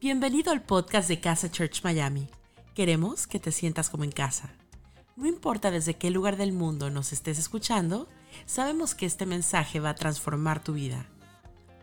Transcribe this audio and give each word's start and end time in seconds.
Bienvenido 0.00 0.50
al 0.50 0.62
podcast 0.62 1.08
de 1.10 1.20
Casa 1.20 1.50
Church 1.50 1.82
Miami. 1.84 2.26
Queremos 2.74 3.26
que 3.26 3.38
te 3.38 3.52
sientas 3.52 3.90
como 3.90 4.02
en 4.04 4.12
casa. 4.12 4.50
No 5.14 5.26
importa 5.26 5.70
desde 5.70 5.92
qué 5.92 6.08
lugar 6.08 6.38
del 6.38 6.52
mundo 6.52 6.88
nos 6.88 7.12
estés 7.12 7.38
escuchando, 7.38 8.08
sabemos 8.46 8.94
que 8.94 9.04
este 9.04 9.26
mensaje 9.26 9.78
va 9.78 9.90
a 9.90 9.94
transformar 9.94 10.64
tu 10.64 10.72
vida. 10.72 11.04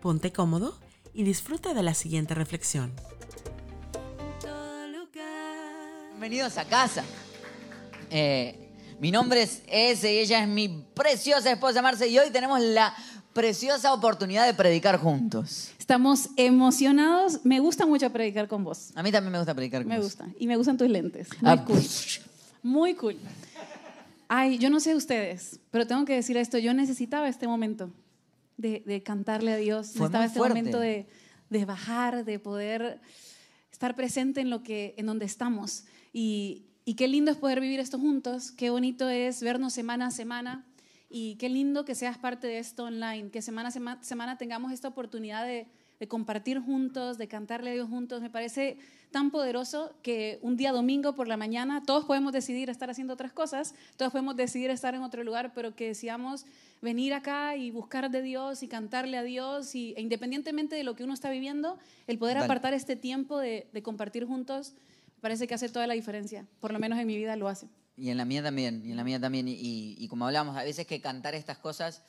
Ponte 0.01 0.33
cómodo 0.33 0.79
y 1.13 1.25
disfruta 1.25 1.75
de 1.75 1.83
la 1.83 1.93
siguiente 1.93 2.33
reflexión. 2.33 2.91
Bienvenidos 6.09 6.57
a 6.57 6.65
casa. 6.65 7.03
Eh, 8.09 8.73
mi 8.99 9.11
nombre 9.11 9.43
es 9.43 9.61
Ese 9.67 10.15
y 10.15 10.17
ella 10.17 10.41
es 10.41 10.47
mi 10.47 10.87
preciosa 10.95 11.51
esposa 11.51 11.83
Marce 11.83 12.07
y 12.07 12.17
hoy 12.17 12.31
tenemos 12.31 12.59
la 12.61 12.95
preciosa 13.33 13.93
oportunidad 13.93 14.47
de 14.47 14.55
predicar 14.55 14.97
juntos. 14.97 15.69
Estamos 15.87 16.31
emocionados. 16.35 17.45
Me 17.45 17.61
gusta 17.61 17.85
mucho 17.85 18.09
predicar 18.11 18.49
con 18.49 18.61
vos. 18.65 18.91
A 18.95 19.01
mí 19.03 19.09
también 19.09 19.31
me 19.31 19.37
gusta 19.37 19.55
predicar 19.55 19.83
con 19.83 19.87
Me 19.87 19.95
vos. 19.95 20.07
gusta. 20.07 20.27
Y 20.37 20.45
me 20.45 20.57
gustan 20.57 20.75
tus 20.77 20.89
lentes. 20.89 21.29
Muy 21.41 21.49
Ah, 21.49 21.63
cool. 21.63 21.81
Muy 22.61 22.93
cool. 22.95 23.15
Ay, 24.27 24.57
yo 24.57 24.69
no 24.69 24.81
sé 24.81 24.95
ustedes, 24.95 25.61
pero 25.71 25.87
tengo 25.87 26.03
que 26.03 26.13
decir 26.15 26.35
esto. 26.35 26.57
Yo 26.57 26.73
necesitaba 26.73 27.29
este 27.29 27.47
momento 27.47 27.89
de, 28.57 28.83
de 28.85 29.01
cantarle 29.01 29.53
a 29.53 29.55
Dios. 29.55 29.91
Fue 29.95 30.09
necesitaba 30.09 30.19
muy 30.23 30.27
este 30.27 30.37
fuerte. 30.39 30.55
momento 30.57 30.79
de, 30.81 31.07
de 31.49 31.63
bajar, 31.63 32.25
de 32.25 32.37
poder 32.37 32.99
estar 33.71 33.95
presente 33.95 34.41
en 34.41 34.49
lo 34.49 34.63
que, 34.63 34.93
en 34.97 35.05
donde 35.05 35.23
estamos. 35.23 35.85
Y, 36.11 36.65
y 36.83 36.95
qué 36.95 37.07
lindo 37.07 37.31
es 37.31 37.37
poder 37.37 37.61
vivir 37.61 37.79
esto 37.79 37.97
juntos. 37.97 38.51
Qué 38.51 38.71
bonito 38.71 39.07
es 39.07 39.41
vernos 39.41 39.71
semana 39.71 40.07
a 40.07 40.11
semana. 40.11 40.65
Y 41.09 41.35
qué 41.35 41.47
lindo 41.49 41.85
que 41.85 41.95
seas 41.95 42.17
parte 42.17 42.47
de 42.47 42.59
esto 42.59 42.83
online, 42.83 43.29
que 43.29 43.41
semana 43.41 43.69
a 43.69 43.71
sema- 43.71 44.03
semana 44.03 44.37
tengamos 44.37 44.71
esta 44.73 44.89
oportunidad 44.89 45.45
de, 45.45 45.67
de 45.99 46.07
compartir 46.07 46.59
juntos, 46.59 47.17
de 47.17 47.27
cantarle 47.29 47.69
a 47.69 47.73
Dios 47.73 47.87
juntos. 47.87 48.21
Me 48.21 48.29
parece 48.29 48.77
tan 49.09 49.31
poderoso 49.31 49.95
que 50.03 50.37
un 50.41 50.57
día 50.57 50.73
domingo 50.73 51.15
por 51.15 51.29
la 51.29 51.37
mañana 51.37 51.81
todos 51.81 52.03
podemos 52.03 52.33
decidir 52.33 52.69
estar 52.69 52.89
haciendo 52.89 53.13
otras 53.13 53.31
cosas, 53.31 53.73
todos 53.95 54.11
podemos 54.11 54.35
decidir 54.35 54.69
estar 54.69 54.95
en 54.95 55.01
otro 55.01 55.23
lugar, 55.23 55.53
pero 55.55 55.75
que 55.75 55.87
deseamos 55.87 56.45
venir 56.81 57.13
acá 57.13 57.55
y 57.55 57.71
buscar 57.71 58.11
de 58.11 58.21
Dios 58.21 58.61
y 58.61 58.67
cantarle 58.67 59.17
a 59.17 59.23
Dios 59.23 59.75
y, 59.75 59.93
e 59.95 60.01
independientemente 60.01 60.75
de 60.75 60.83
lo 60.83 60.93
que 60.95 61.05
uno 61.05 61.13
está 61.13 61.29
viviendo, 61.29 61.77
el 62.07 62.17
poder 62.19 62.37
apartar 62.37 62.73
este 62.73 62.97
tiempo 62.97 63.39
de, 63.39 63.67
de 63.71 63.81
compartir 63.81 64.25
juntos 64.25 64.73
me 65.15 65.21
parece 65.21 65.47
que 65.47 65.55
hace 65.55 65.69
toda 65.69 65.87
la 65.87 65.93
diferencia. 65.93 66.45
Por 66.59 66.73
lo 66.73 66.79
menos 66.79 66.99
en 66.99 67.07
mi 67.07 67.15
vida 67.15 67.35
lo 67.37 67.47
hace. 67.47 67.69
Y 67.97 68.09
en 68.11 68.17
la 68.17 68.25
mía 68.25 68.43
también, 68.43 68.83
y 68.85 68.91
en 68.91 68.97
la 68.97 69.03
mía 69.03 69.19
también. 69.19 69.47
Y, 69.47 69.55
y- 69.97 70.07
como 70.07 70.25
hablamos, 70.27 70.55
a 70.55 70.63
veces 70.63 70.85
que 70.85 71.01
cantar 71.01 71.33
estas 71.35 71.57
cosas 71.57 72.03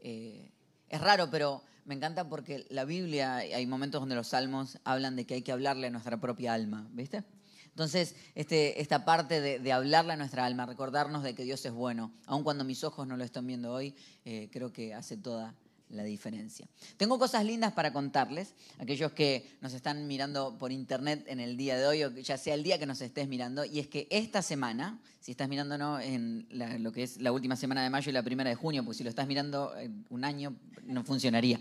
eh, 0.00 0.52
es 0.88 1.00
raro, 1.00 1.30
pero 1.30 1.62
me 1.86 1.94
encanta 1.94 2.28
porque 2.28 2.66
la 2.68 2.84
Biblia, 2.84 3.36
hay 3.36 3.66
momentos 3.66 4.00
donde 4.00 4.14
los 4.14 4.28
salmos 4.28 4.78
hablan 4.84 5.16
de 5.16 5.24
que 5.26 5.34
hay 5.34 5.42
que 5.42 5.52
hablarle 5.52 5.86
a 5.86 5.90
nuestra 5.90 6.20
propia 6.20 6.52
alma, 6.52 6.86
¿viste? 6.92 7.24
Entonces, 7.66 8.14
este, 8.34 8.80
esta 8.82 9.04
parte 9.04 9.40
de, 9.40 9.58
de 9.60 9.72
hablarle 9.72 10.12
a 10.12 10.16
nuestra 10.16 10.44
alma, 10.44 10.66
recordarnos 10.66 11.22
de 11.22 11.34
que 11.34 11.44
Dios 11.44 11.64
es 11.64 11.72
bueno, 11.72 12.12
aun 12.26 12.44
cuando 12.44 12.64
mis 12.64 12.84
ojos 12.84 13.06
no 13.06 13.16
lo 13.16 13.24
están 13.24 13.46
viendo 13.46 13.72
hoy, 13.72 13.94
eh, 14.24 14.50
creo 14.52 14.72
que 14.72 14.92
hace 14.92 15.16
toda 15.16 15.54
la 15.90 16.04
diferencia. 16.04 16.66
Tengo 16.96 17.18
cosas 17.18 17.44
lindas 17.44 17.72
para 17.72 17.92
contarles, 17.92 18.54
aquellos 18.78 19.12
que 19.12 19.48
nos 19.60 19.72
están 19.74 20.06
mirando 20.06 20.56
por 20.58 20.72
internet 20.72 21.24
en 21.28 21.40
el 21.40 21.56
día 21.56 21.76
de 21.76 21.86
hoy, 21.86 22.04
o 22.04 22.10
ya 22.16 22.38
sea 22.38 22.54
el 22.54 22.62
día 22.62 22.78
que 22.78 22.86
nos 22.86 23.00
estés 23.00 23.28
mirando, 23.28 23.64
y 23.64 23.78
es 23.80 23.86
que 23.88 24.06
esta 24.10 24.40
semana, 24.42 24.98
si 25.20 25.32
estás 25.32 25.48
mirándonos 25.48 26.02
en 26.02 26.46
la- 26.50 26.78
lo 26.78 26.92
que 26.92 27.02
es 27.02 27.20
la 27.20 27.32
última 27.32 27.56
semana 27.56 27.82
de 27.82 27.90
mayo 27.90 28.08
y 28.10 28.12
la 28.12 28.22
primera 28.22 28.48
de 28.50 28.56
junio, 28.56 28.84
pues 28.84 28.96
si 28.98 29.04
lo 29.04 29.10
estás 29.10 29.26
mirando 29.26 29.72
un 30.10 30.24
año, 30.24 30.54
no 30.86 31.02
funcionaría. 31.04 31.58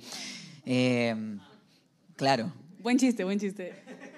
Eh, 0.65 1.15
claro, 2.15 2.51
Buen 2.81 2.97
chiste, 2.97 3.23
buen 3.25 3.37
chiste. 3.39 3.73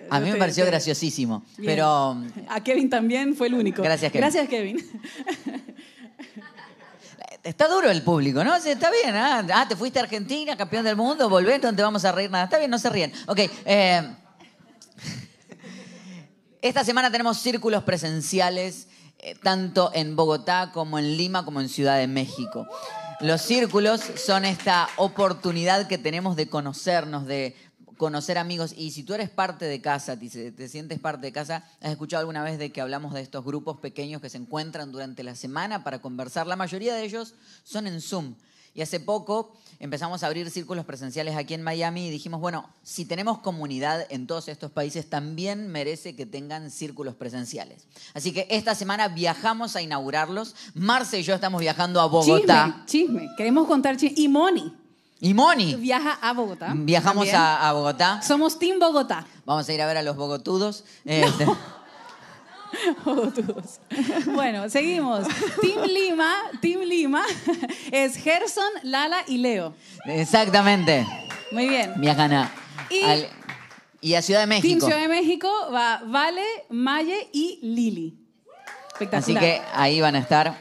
a 0.10 0.20
mí 0.20 0.30
me 0.30 0.36
pareció 0.38 0.66
graciosísimo, 0.68 1.44
Bien. 1.58 1.66
pero 1.72 2.16
A 2.50 2.64
Kevin 2.64 2.90
también 2.92 3.36
fue 3.36 3.48
el 3.48 3.56
único. 3.56 3.82
Gracias, 3.82 4.12
Kevin. 4.12 4.22
Gracias, 4.22 4.48
Kevin. 4.50 4.78
Está 7.44 7.68
duro 7.68 7.90
el 7.90 8.04
público, 8.04 8.44
¿no? 8.44 8.56
Está 8.56 8.92
bien. 8.92 9.16
Ah, 9.16 9.44
Ah, 9.54 9.66
te 9.68 9.76
fuiste 9.76 10.00
a 10.00 10.04
Argentina, 10.04 10.56
campeón 10.56 10.84
del 10.86 10.96
mundo, 10.96 11.28
volvés, 11.28 11.62
no 11.64 11.76
te 11.76 11.82
vamos 11.82 12.06
a 12.06 12.12
reír 12.12 12.30
nada. 12.30 12.44
Está 12.44 12.60
bien, 12.60 12.70
no 12.70 12.78
se 12.78 12.90
ríen. 12.90 13.12
Ok. 13.28 13.40
eh, 13.66 14.16
esta 16.62 16.84
semana 16.84 17.10
tenemos 17.12 17.40
círculos 17.40 17.84
presenciales, 17.84 18.88
eh, 19.18 19.34
tanto 19.42 19.90
en 19.96 20.16
Bogotá 20.16 20.72
como 20.72 21.00
en 21.00 21.18
Lima, 21.18 21.44
como 21.44 21.60
en 21.60 21.70
Ciudad 21.70 21.98
de 21.98 22.06
México. 22.06 22.68
Los 23.20 23.42
círculos 23.42 24.02
son 24.24 24.46
esta 24.46 24.88
oportunidad 24.98 25.88
que 25.88 25.98
tenemos 25.98 26.36
de 26.36 26.48
conocernos, 26.50 27.26
de 27.26 27.56
conocer 28.02 28.40
amigos. 28.40 28.74
Y 28.76 28.90
si 28.90 29.04
tú 29.04 29.14
eres 29.14 29.30
parte 29.30 29.66
de 29.66 29.80
casa, 29.80 30.18
te, 30.18 30.52
te 30.52 30.68
sientes 30.68 31.00
parte 31.00 31.28
de 31.28 31.32
casa, 31.32 31.64
¿has 31.82 31.92
escuchado 31.92 32.22
alguna 32.22 32.44
vez 32.44 32.58
de 32.58 32.72
que 32.72 32.82
hablamos 32.82 33.14
de 33.14 33.22
estos 33.22 33.46
grupos 33.46 33.78
pequeños 33.78 34.24
que 34.24 34.30
se 34.32 34.40
encuentran 34.40 34.92
durante 34.92 35.22
la 35.22 35.36
semana 35.36 35.84
para 35.84 36.02
conversar? 36.02 36.48
La 36.48 36.56
mayoría 36.56 36.96
de 36.96 37.04
ellos 37.04 37.36
son 37.64 37.86
en 37.86 38.02
Zoom. 38.02 38.34
Y 38.74 38.82
hace 38.82 39.00
poco 39.00 39.56
empezamos 39.78 40.24
a 40.24 40.28
abrir 40.28 40.50
círculos 40.50 40.84
presenciales 40.84 41.36
aquí 41.36 41.54
en 41.54 41.62
Miami 41.62 42.08
y 42.08 42.10
dijimos, 42.10 42.42
bueno, 42.42 42.68
si 42.82 43.06
tenemos 43.06 43.38
comunidad 43.38 44.08
en 44.10 44.26
todos 44.26 44.48
estos 44.48 44.72
países, 44.72 45.08
también 45.08 45.68
merece 45.68 46.16
que 46.16 46.26
tengan 46.26 46.72
círculos 46.72 47.14
presenciales. 47.14 47.86
Así 48.16 48.34
que 48.34 48.48
esta 48.50 48.74
semana 48.74 49.10
viajamos 49.10 49.76
a 49.76 49.84
inaugurarlos. 49.84 50.56
Marce 50.74 51.20
y 51.20 51.24
yo 51.24 51.36
estamos 51.36 51.62
viajando 51.62 52.02
a 52.02 52.08
Bogotá. 52.08 52.84
Chisme, 52.88 53.20
chisme. 53.20 53.36
Queremos 53.38 53.68
contar 53.68 53.96
chisme. 53.96 54.20
Y 54.20 54.28
Moni 54.28 54.81
Y 55.24 55.34
Moni, 55.36 55.76
viaja 55.76 56.18
a 56.22 56.34
Bogotá. 56.34 56.74
viajamos 56.76 57.32
a, 57.32 57.70
a 57.70 57.74
Bogotá. 57.74 58.22
Somos 58.24 58.58
Team 58.58 58.80
Bogotá. 58.80 59.26
Vamos 59.46 59.70
a 59.70 59.74
ir 59.74 59.80
a 59.82 59.86
ver 59.86 59.98
a 59.98 60.02
los 60.04 60.16
bogotudos. 60.16 60.84
Este, 61.06 61.46
Bogotudos. 63.06 63.80
Bueno, 64.28 64.70
seguimos. 64.70 65.28
Team 65.62 65.84
Lima, 65.86 66.34
Team 66.62 66.82
Lima 66.82 67.24
es 67.92 68.16
Gerson, 68.16 68.64
Lala 68.84 69.18
y 69.28 69.38
Leo. 69.38 69.74
exactamente. 70.06 71.06
Muy 71.52 71.68
bien. 71.68 71.94
Viajan 71.98 72.34
a, 72.34 72.52
Y- 72.90 73.04
al- 73.04 73.28
y 74.00 74.14
a 74.16 74.22
Ciudad 74.22 74.40
de 74.42 74.48
Team 74.48 74.62
México. 74.64 74.86
Ciudad 74.88 75.02
de 75.02 75.08
México 75.08 75.52
va 75.72 76.02
Vale, 76.06 76.44
Maye 76.70 77.30
y 77.34 77.60
Lili. 77.62 78.18
Así 78.96 79.04
Espectacular. 79.04 79.44
que 79.44 79.62
ahí 79.74 80.00
van 80.02 80.16
a 80.16 80.20
estar. 80.20 80.58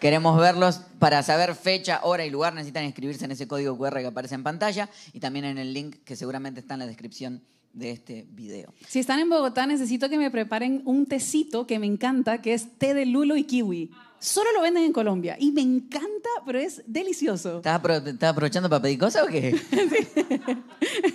Queremos 0.00 0.38
verlos. 0.40 0.80
Para 1.00 1.22
saber 1.24 1.54
fecha, 1.56 2.00
hora 2.04 2.24
y 2.24 2.30
lugar 2.30 2.54
necesitan 2.54 2.84
inscribirse 2.84 3.24
en 3.24 3.32
ese 3.32 3.48
código 3.48 3.76
QR 3.76 3.98
que 4.00 4.06
aparece 4.06 4.36
en 4.36 4.44
pantalla 4.44 4.88
y 5.12 5.18
también 5.18 5.44
en 5.46 5.58
el 5.58 5.72
link 5.72 5.96
que 6.04 6.14
seguramente 6.14 6.60
está 6.60 6.74
en 6.74 6.80
la 6.80 6.86
descripción 6.86 7.42
de 7.72 7.90
este 7.90 8.26
video. 8.30 8.72
Si 8.88 8.98
están 8.98 9.18
en 9.20 9.28
Bogotá, 9.30 9.66
necesito 9.66 10.08
que 10.08 10.18
me 10.18 10.30
preparen 10.30 10.82
un 10.84 11.06
tecito 11.06 11.66
que 11.66 11.78
me 11.78 11.86
encanta, 11.86 12.42
que 12.42 12.52
es 12.52 12.78
té 12.78 12.94
de 12.94 13.06
lulo 13.06 13.36
y 13.36 13.44
kiwi. 13.44 13.90
Solo 14.18 14.52
lo 14.52 14.60
venden 14.60 14.82
en 14.84 14.92
Colombia 14.92 15.36
y 15.40 15.50
me 15.52 15.62
encanta, 15.62 16.28
pero 16.44 16.58
es 16.58 16.82
delicioso. 16.86 17.58
¿Estás, 17.58 17.80
apro- 17.80 18.06
estás 18.06 18.30
aprovechando 18.32 18.68
para 18.68 18.82
pedir 18.82 18.98
cosas 18.98 19.22
o 19.22 19.26
qué? 19.28 19.58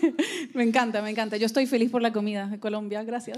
Me 0.56 0.63
encanta, 0.63 1.02
me 1.02 1.09
encanta. 1.12 1.38
Yo 1.38 1.46
estoy 1.46 1.67
feliz 1.67 1.91
por 1.91 2.02
la 2.02 2.12
comida 2.13 2.47
de 2.47 2.59
Colombia, 2.59 3.03
gracias. 3.03 3.38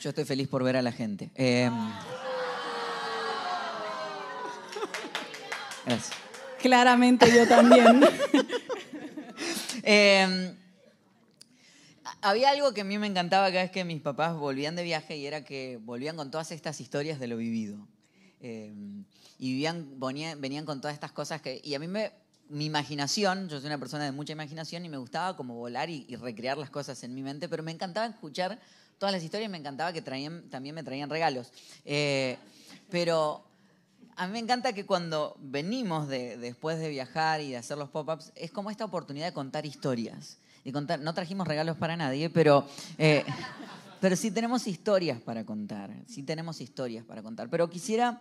Yo 0.00 0.10
estoy 0.10 0.24
feliz 0.24 0.46
por 0.48 0.62
ver 0.62 0.76
a 0.76 0.82
la 0.82 0.92
gente. 0.92 1.30
Eh, 1.34 1.70
gracias. 5.84 6.18
Claramente 6.60 7.26
yo 7.34 7.46
también. 7.46 8.02
Eh, 9.86 10.54
había 12.22 12.50
algo 12.50 12.72
que 12.72 12.80
a 12.80 12.84
mí 12.84 12.96
me 12.96 13.06
encantaba 13.06 13.48
cada 13.48 13.64
vez 13.64 13.70
que 13.70 13.84
mis 13.84 14.00
papás 14.00 14.34
volvían 14.34 14.76
de 14.76 14.82
viaje 14.82 15.18
y 15.18 15.26
era 15.26 15.44
que 15.44 15.78
volvían 15.82 16.16
con 16.16 16.30
todas 16.30 16.52
estas 16.52 16.80
historias 16.80 17.20
de 17.20 17.26
lo 17.26 17.36
vivido. 17.36 17.86
Eh, 18.40 18.72
y 19.38 19.52
vivían, 19.52 20.00
venían, 20.00 20.40
venían 20.40 20.64
con 20.64 20.80
todas 20.80 20.94
estas 20.94 21.12
cosas 21.12 21.42
que... 21.42 21.60
Y 21.62 21.74
a 21.74 21.78
mí 21.78 21.86
me... 21.86 22.12
Mi 22.48 22.64
imaginación, 22.64 23.48
yo 23.50 23.58
soy 23.58 23.66
una 23.66 23.78
persona 23.78 24.04
de 24.04 24.12
mucha 24.12 24.32
imaginación 24.32 24.86
y 24.86 24.88
me 24.88 24.96
gustaba 24.96 25.36
como 25.36 25.54
volar 25.54 25.90
y, 25.90 26.06
y 26.08 26.16
recrear 26.16 26.56
las 26.56 26.70
cosas 26.70 27.02
en 27.02 27.14
mi 27.14 27.22
mente, 27.22 27.48
pero 27.48 27.62
me 27.62 27.72
encantaba 27.72 28.06
escuchar 28.06 28.58
todas 28.98 29.12
las 29.12 29.22
historias 29.22 29.48
y 29.48 29.50
me 29.50 29.58
encantaba 29.58 29.92
que 29.92 30.02
traían, 30.02 30.48
también 30.50 30.74
me 30.74 30.82
traían 30.82 31.10
regalos. 31.10 31.52
Eh, 31.84 32.38
pero 32.90 33.44
a 34.16 34.26
mí 34.26 34.32
me 34.32 34.38
encanta 34.38 34.72
que 34.72 34.86
cuando 34.86 35.36
venimos 35.40 36.08
de, 36.08 36.36
después 36.36 36.78
de 36.78 36.88
viajar 36.88 37.40
y 37.40 37.50
de 37.50 37.56
hacer 37.56 37.78
los 37.78 37.88
pop-ups, 37.88 38.32
es 38.34 38.50
como 38.50 38.70
esta 38.70 38.84
oportunidad 38.84 39.26
de 39.26 39.32
contar 39.32 39.66
historias. 39.66 40.38
Y 40.64 40.72
contar, 40.72 41.00
no 41.00 41.12
trajimos 41.12 41.46
regalos 41.46 41.76
para 41.76 41.96
nadie, 41.96 42.30
pero, 42.30 42.66
eh, 42.96 43.24
pero 44.00 44.16
sí 44.16 44.30
tenemos 44.30 44.66
historias 44.66 45.20
para 45.20 45.44
contar. 45.44 45.90
Sí 46.06 46.22
tenemos 46.22 46.60
historias 46.60 47.04
para 47.04 47.22
contar. 47.22 47.50
Pero 47.50 47.68
quisiera, 47.68 48.20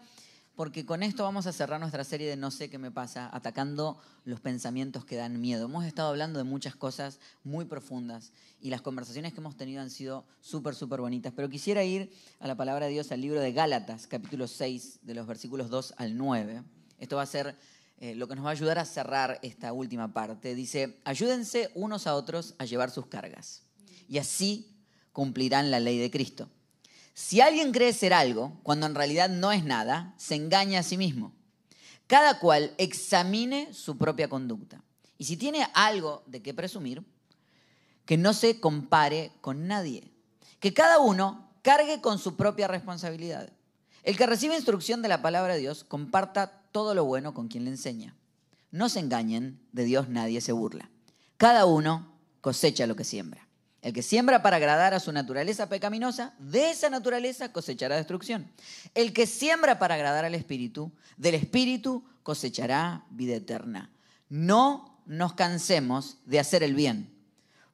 porque 0.56 0.86
con 0.86 1.02
esto 1.02 1.24
vamos 1.24 1.48
a 1.48 1.52
cerrar 1.52 1.80
nuestra 1.80 2.04
serie 2.04 2.30
de 2.30 2.36
No 2.36 2.52
sé 2.52 2.70
qué 2.70 2.78
me 2.78 2.92
pasa, 2.92 3.30
atacando 3.34 3.98
los 4.24 4.40
pensamientos 4.40 5.04
que 5.04 5.16
dan 5.16 5.42
miedo. 5.42 5.66
Hemos 5.66 5.86
estado 5.86 6.10
hablando 6.10 6.38
de 6.38 6.44
muchas 6.44 6.76
cosas 6.76 7.20
muy 7.44 7.66
profundas 7.66 8.32
y 8.62 8.70
las 8.70 8.82
conversaciones 8.82 9.34
que 9.34 9.40
hemos 9.40 9.58
tenido 9.58 9.82
han 9.82 9.90
sido 9.90 10.26
súper, 10.42 10.76
súper 10.76 11.02
bonitas. 11.02 11.34
Pero 11.36 11.50
quisiera 11.50 11.84
ir 11.84 12.12
a 12.40 12.48
la 12.48 12.56
palabra 12.56 12.86
de 12.86 12.92
Dios, 12.92 13.12
al 13.12 13.22
libro 13.22 13.40
de 13.40 13.52
Gálatas, 13.52 14.06
capítulo 14.06 14.48
6, 14.48 15.00
de 15.02 15.16
los 15.16 15.26
versículos 15.26 15.70
2 15.70 15.96
al 15.98 16.18
9. 16.18 16.64
Esto 17.00 17.16
va 17.16 17.24
a 17.24 17.28
ser 17.28 17.56
eh, 18.00 18.14
lo 18.16 18.28
que 18.28 18.36
nos 18.36 18.46
va 18.46 18.50
a 18.50 18.54
ayudar 18.54 18.78
a 18.78 18.86
cerrar 18.86 19.40
esta 19.42 19.74
última 19.74 20.14
parte. 20.14 20.54
Dice, 20.54 21.00
ayúdense 21.04 21.72
unos 21.74 22.06
a 22.06 22.16
otros 22.16 22.54
a 22.60 22.66
llevar 22.66 22.92
sus 22.92 23.08
cargas. 23.08 23.64
y 24.08 24.20
así 24.20 24.70
cumplirán 25.12 25.72
la 25.72 25.80
ley 25.80 25.98
de 25.98 26.12
Cristo. 26.12 26.50
Si 27.14 27.42
alguien 27.42 27.72
cree 27.72 27.94
ser 27.94 28.14
algo, 28.14 28.60
cuando 28.64 28.86
en 28.86 28.96
realidad 28.96 29.30
no 29.30 29.52
es 29.52 29.64
nada, 29.64 30.14
se 30.18 30.36
engaña 30.36 30.80
a 30.80 30.84
sí 30.84 30.98
mismo. 30.98 31.34
Cada 32.08 32.40
cual 32.40 32.74
examine 32.78 33.74
su 33.74 33.98
propia 33.98 34.28
conducta. 34.28 34.84
Y 35.18 35.26
si 35.26 35.38
tiene 35.38 35.68
algo 35.74 36.24
de 36.26 36.42
qué 36.42 36.54
presumir, 36.54 37.04
que 38.06 38.18
no 38.18 38.34
se 38.34 38.60
compare 38.60 39.32
con 39.42 39.68
nadie. 39.68 40.12
Que 40.60 40.74
cada 40.74 41.00
uno 41.00 41.50
cargue 41.62 42.02
con 42.02 42.20
su 42.20 42.36
propia 42.36 42.68
responsabilidad. 42.68 43.52
El 44.04 44.18
que 44.18 44.26
recibe 44.26 44.56
instrucción 44.56 45.02
de 45.02 45.08
la 45.08 45.22
palabra 45.22 45.54
de 45.54 45.62
Dios, 45.62 45.84
comparta 45.84 46.62
todo 46.72 46.94
lo 46.94 47.06
bueno 47.06 47.34
con 47.34 47.48
quien 47.48 47.64
le 47.64 47.72
enseña. 47.72 48.16
No 48.72 48.90
se 48.90 49.00
engañen, 49.00 49.62
de 49.72 49.86
Dios 49.86 50.10
nadie 50.10 50.42
se 50.42 50.52
burla. 50.52 50.90
Cada 51.38 51.66
uno 51.66 52.12
cosecha 52.42 52.88
lo 52.88 52.96
que 52.96 53.04
siembra. 53.04 53.43
El 53.84 53.92
que 53.92 54.02
siembra 54.02 54.42
para 54.42 54.56
agradar 54.56 54.94
a 54.94 55.02
su 55.02 55.12
naturaleza 55.12 55.68
pecaminosa, 55.68 56.34
de 56.40 56.72
esa 56.72 56.90
naturaleza 56.90 57.52
cosechará 57.52 57.98
destrucción. 57.98 58.50
El 58.96 59.12
que 59.12 59.28
siembra 59.28 59.78
para 59.78 59.96
agradar 59.96 60.24
al 60.24 60.36
Espíritu, 60.36 60.94
del 61.18 61.36
Espíritu 61.36 62.02
cosechará 62.24 63.04
vida 63.10 63.36
eterna. 63.36 63.92
No 64.30 65.02
nos 65.06 65.34
cansemos 65.34 66.16
de 66.26 66.40
hacer 66.40 66.64
el 66.64 66.76
bien, 66.76 67.14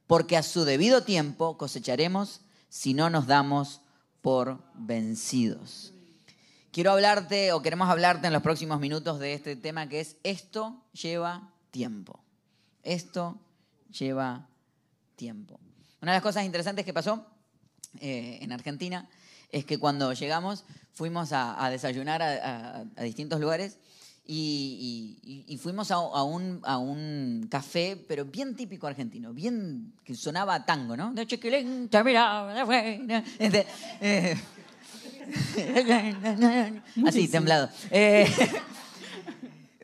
porque 0.08 0.36
a 0.36 0.42
su 0.42 0.66
debido 0.66 1.04
tiempo 1.04 1.60
cosecharemos 1.60 2.42
si 2.70 2.96
no 2.96 3.12
nos 3.12 3.28
damos 3.28 3.82
por 4.24 4.64
vencidos. 4.74 5.94
Quiero 6.72 6.92
hablarte 6.92 7.54
o 7.54 7.62
queremos 7.62 7.88
hablarte 7.88 8.26
en 8.26 8.34
los 8.34 8.42
próximos 8.42 8.80
minutos 8.80 9.20
de 9.20 9.36
este 9.36 9.56
tema 9.56 9.88
que 9.88 10.00
es 10.00 10.18
esto 10.24 10.82
lleva 10.92 11.54
tiempo. 11.70 12.20
Esto 12.82 13.38
lleva 13.92 14.50
tiempo. 15.16 15.60
Una 16.02 16.14
de 16.14 16.16
las 16.18 16.24
cosas 16.24 16.46
interesantes 16.46 16.86
que 16.86 16.94
pasó 16.94 17.26
eh, 18.00 18.40
en 18.42 18.52
Argentina 18.52 19.10
es 19.52 19.66
que 19.66 19.78
cuando 19.78 20.14
llegamos 20.14 20.64
fuimos 20.94 21.32
a, 21.34 21.70
desayunar 21.70 22.22
a, 22.22 22.86
distintos 23.04 23.40
lugares 23.40 23.78
y, 24.26 25.58
fuimos 25.62 25.90
a, 25.92 26.00
un, 26.00 26.62
a, 26.64 26.78
un, 26.78 27.48
café, 27.50 27.98
pero 28.08 28.26
bien 28.26 28.56
típico 28.56 28.86
argentino, 28.86 29.34
bien 29.34 29.94
que 30.04 30.14
sonaba 30.14 30.54
a 30.54 30.66
tango, 30.66 30.96
¿no? 30.96 31.14
De 31.14 31.24
este, 33.40 33.66
eh, 34.00 34.38
así, 37.08 37.28
temblado. 37.28 37.70
Eh, 37.90 38.28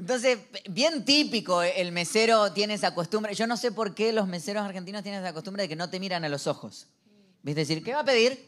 entonces, 0.06 0.38
bien 0.70 1.04
típico, 1.04 1.64
el 1.64 1.92
mesero 1.92 2.52
tiene 2.52 2.76
esa 2.76 2.94
costumbre. 2.94 3.34
Yo 3.34 3.48
no 3.48 3.58
sé 3.58 3.72
por 3.72 3.96
qué 3.96 4.14
los 4.14 4.28
meseros 4.28 4.64
argentinos 4.64 5.02
tienen 5.02 5.24
esa 5.24 5.34
costumbre 5.34 5.64
de 5.64 5.68
que 5.68 5.76
no 5.76 5.90
te 5.90 6.00
miran 6.00 6.24
a 6.24 6.30
los 6.30 6.46
ojos. 6.46 6.86
¿Viste? 7.42 7.62
Decir, 7.62 7.84
¿qué 7.84 7.92
va 7.92 8.02
a 8.02 8.06
pedir? 8.06 8.48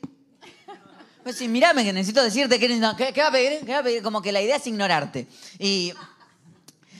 Pues 1.23 1.35
sí, 1.35 1.47
mirame, 1.47 1.83
que 1.83 1.91
necesito 1.91 2.21
decirte 2.21 2.59
¿qué, 2.59 2.67
va 2.77 3.27
a 3.29 3.31
pedir? 3.31 3.65
¿Qué 3.65 3.71
va 3.71 3.79
a 3.79 3.83
pedir? 3.83 4.03
Como 4.03 4.21
que 4.21 4.31
la 4.31 4.39
idea 4.39 4.57
es 4.57 4.67
ignorarte. 4.67 5.25
Y 5.57 5.93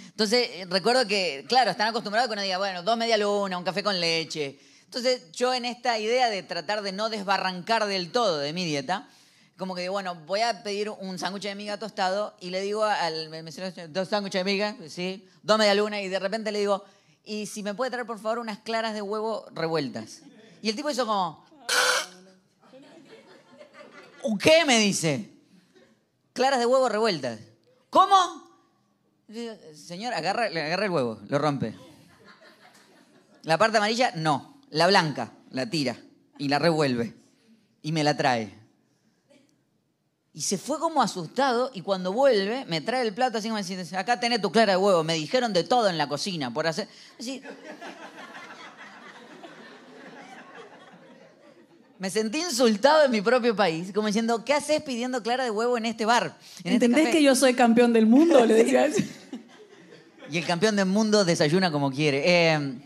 entonces, 0.07 0.67
recuerdo 0.71 1.05
que, 1.05 1.45
claro, 1.47 1.69
están 1.69 1.89
acostumbrados 1.89 2.25
a 2.25 2.27
que 2.27 2.33
uno 2.33 2.41
diga, 2.41 2.57
bueno, 2.57 2.81
dos 2.81 2.97
media 2.97 3.15
luna, 3.15 3.59
un 3.59 3.63
café 3.63 3.83
con 3.83 3.99
leche. 4.01 4.57
Entonces, 4.85 5.31
yo 5.33 5.53
en 5.53 5.65
esta 5.65 5.99
idea 5.99 6.31
de 6.31 6.41
tratar 6.41 6.81
de 6.81 6.93
no 6.93 7.09
desbarrancar 7.09 7.85
del 7.85 8.11
todo 8.11 8.39
de 8.39 8.53
mi 8.53 8.65
dieta, 8.65 9.07
como 9.57 9.73
que, 9.73 9.89
bueno, 9.89 10.15
voy 10.27 10.41
a 10.41 10.61
pedir 10.61 10.89
un 10.89 11.17
sándwich 11.17 11.43
de 11.43 11.55
miga 11.55 11.77
tostado 11.79 12.35
y 12.39 12.51
le 12.51 12.61
digo 12.61 12.83
al 12.83 13.29
mesero, 13.29 13.71
dos 13.89 14.07
sándwiches 14.07 14.45
de 14.45 14.51
miga, 14.51 14.77
¿sí? 14.87 15.27
dos 15.41 15.57
media 15.57 15.73
luna, 15.73 15.99
y 16.01 16.07
de 16.07 16.19
repente 16.19 16.51
le 16.51 16.59
digo, 16.59 16.83
y 17.23 17.47
si 17.47 17.63
me 17.63 17.73
puede 17.73 17.89
traer 17.89 18.05
por 18.05 18.19
favor 18.19 18.39
unas 18.39 18.59
claras 18.59 18.93
de 18.93 19.01
huevo 19.01 19.47
revueltas. 19.51 20.21
Y 20.61 20.69
el 20.69 20.75
tipo 20.75 20.89
hizo 20.91 21.07
como, 21.07 21.43
¿qué? 24.39 24.63
me 24.65 24.79
dice. 24.79 25.33
Claras 26.33 26.59
de 26.59 26.67
huevo 26.67 26.87
revueltas. 26.87 27.39
¿Cómo? 27.89 28.15
Señor, 29.73 30.13
agarra, 30.13 30.45
agarra 30.45 30.85
el 30.85 30.91
huevo, 30.91 31.19
lo 31.27 31.39
rompe. 31.39 31.75
La 33.41 33.57
parte 33.57 33.77
amarilla, 33.77 34.11
no. 34.15 34.61
La 34.69 34.85
blanca, 34.85 35.31
la 35.49 35.69
tira 35.69 35.97
y 36.37 36.49
la 36.49 36.59
revuelve. 36.59 37.15
Y 37.81 37.91
me 37.91 38.03
la 38.03 38.15
trae. 38.15 38.66
Y 40.37 40.41
se 40.41 40.59
fue 40.59 40.77
como 40.77 41.01
asustado 41.01 41.71
y 41.73 41.81
cuando 41.81 42.13
vuelve 42.13 42.63
me 42.65 42.79
trae 42.79 43.01
el 43.01 43.11
plato 43.11 43.39
así 43.39 43.49
como 43.49 43.59
dice, 43.59 43.97
acá 43.97 44.19
tenés 44.19 44.39
tu 44.39 44.51
clara 44.51 44.73
de 44.73 44.77
huevo. 44.77 45.03
Me 45.03 45.15
dijeron 45.15 45.51
de 45.51 45.63
todo 45.63 45.89
en 45.89 45.97
la 45.97 46.07
cocina 46.07 46.53
por 46.53 46.67
hacer... 46.67 46.87
me 51.97 52.11
sentí 52.11 52.37
insultado 52.37 53.05
en 53.05 53.09
mi 53.09 53.21
propio 53.21 53.55
país, 53.55 53.91
como 53.91 54.05
diciendo, 54.05 54.45
¿qué 54.45 54.53
haces 54.53 54.83
pidiendo 54.83 55.23
clara 55.23 55.43
de 55.43 55.49
huevo 55.49 55.75
en 55.75 55.87
este 55.87 56.05
bar? 56.05 56.37
En 56.63 56.73
este 56.73 56.85
¿Entendés 56.85 57.09
que 57.15 57.23
yo 57.23 57.35
soy 57.35 57.55
campeón 57.55 57.91
del 57.91 58.05
mundo? 58.05 58.45
Le 58.45 58.53
decía 58.53 58.89
Y 60.29 60.37
el 60.37 60.45
campeón 60.45 60.75
del 60.75 60.85
mundo 60.85 61.25
desayuna 61.25 61.71
como 61.71 61.89
quiere. 61.89 62.21
Eh, 62.23 62.79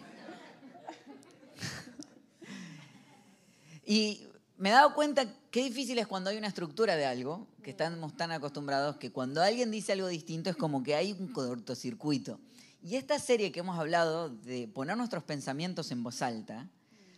y 3.85 4.25
me 4.57 4.69
he 4.69 4.71
dado 4.71 4.93
cuenta 4.95 5.25
qué 5.51 5.61
difícil 5.63 5.99
es 5.99 6.07
cuando 6.07 6.29
hay 6.29 6.37
una 6.37 6.47
estructura 6.47 6.95
de 6.95 7.05
algo, 7.05 7.47
que 7.61 7.71
estamos 7.71 8.15
tan 8.15 8.31
acostumbrados 8.31 8.95
que 8.95 9.11
cuando 9.11 9.41
alguien 9.41 9.69
dice 9.69 9.91
algo 9.91 10.07
distinto 10.07 10.49
es 10.49 10.55
como 10.55 10.81
que 10.81 10.95
hay 10.95 11.11
un 11.11 11.27
cortocircuito. 11.27 12.39
Y 12.81 12.95
esta 12.95 13.19
serie 13.19 13.51
que 13.51 13.59
hemos 13.59 13.77
hablado 13.77 14.29
de 14.29 14.67
poner 14.67 14.97
nuestros 14.97 15.23
pensamientos 15.23 15.91
en 15.91 16.01
voz 16.01 16.21
alta, 16.21 16.67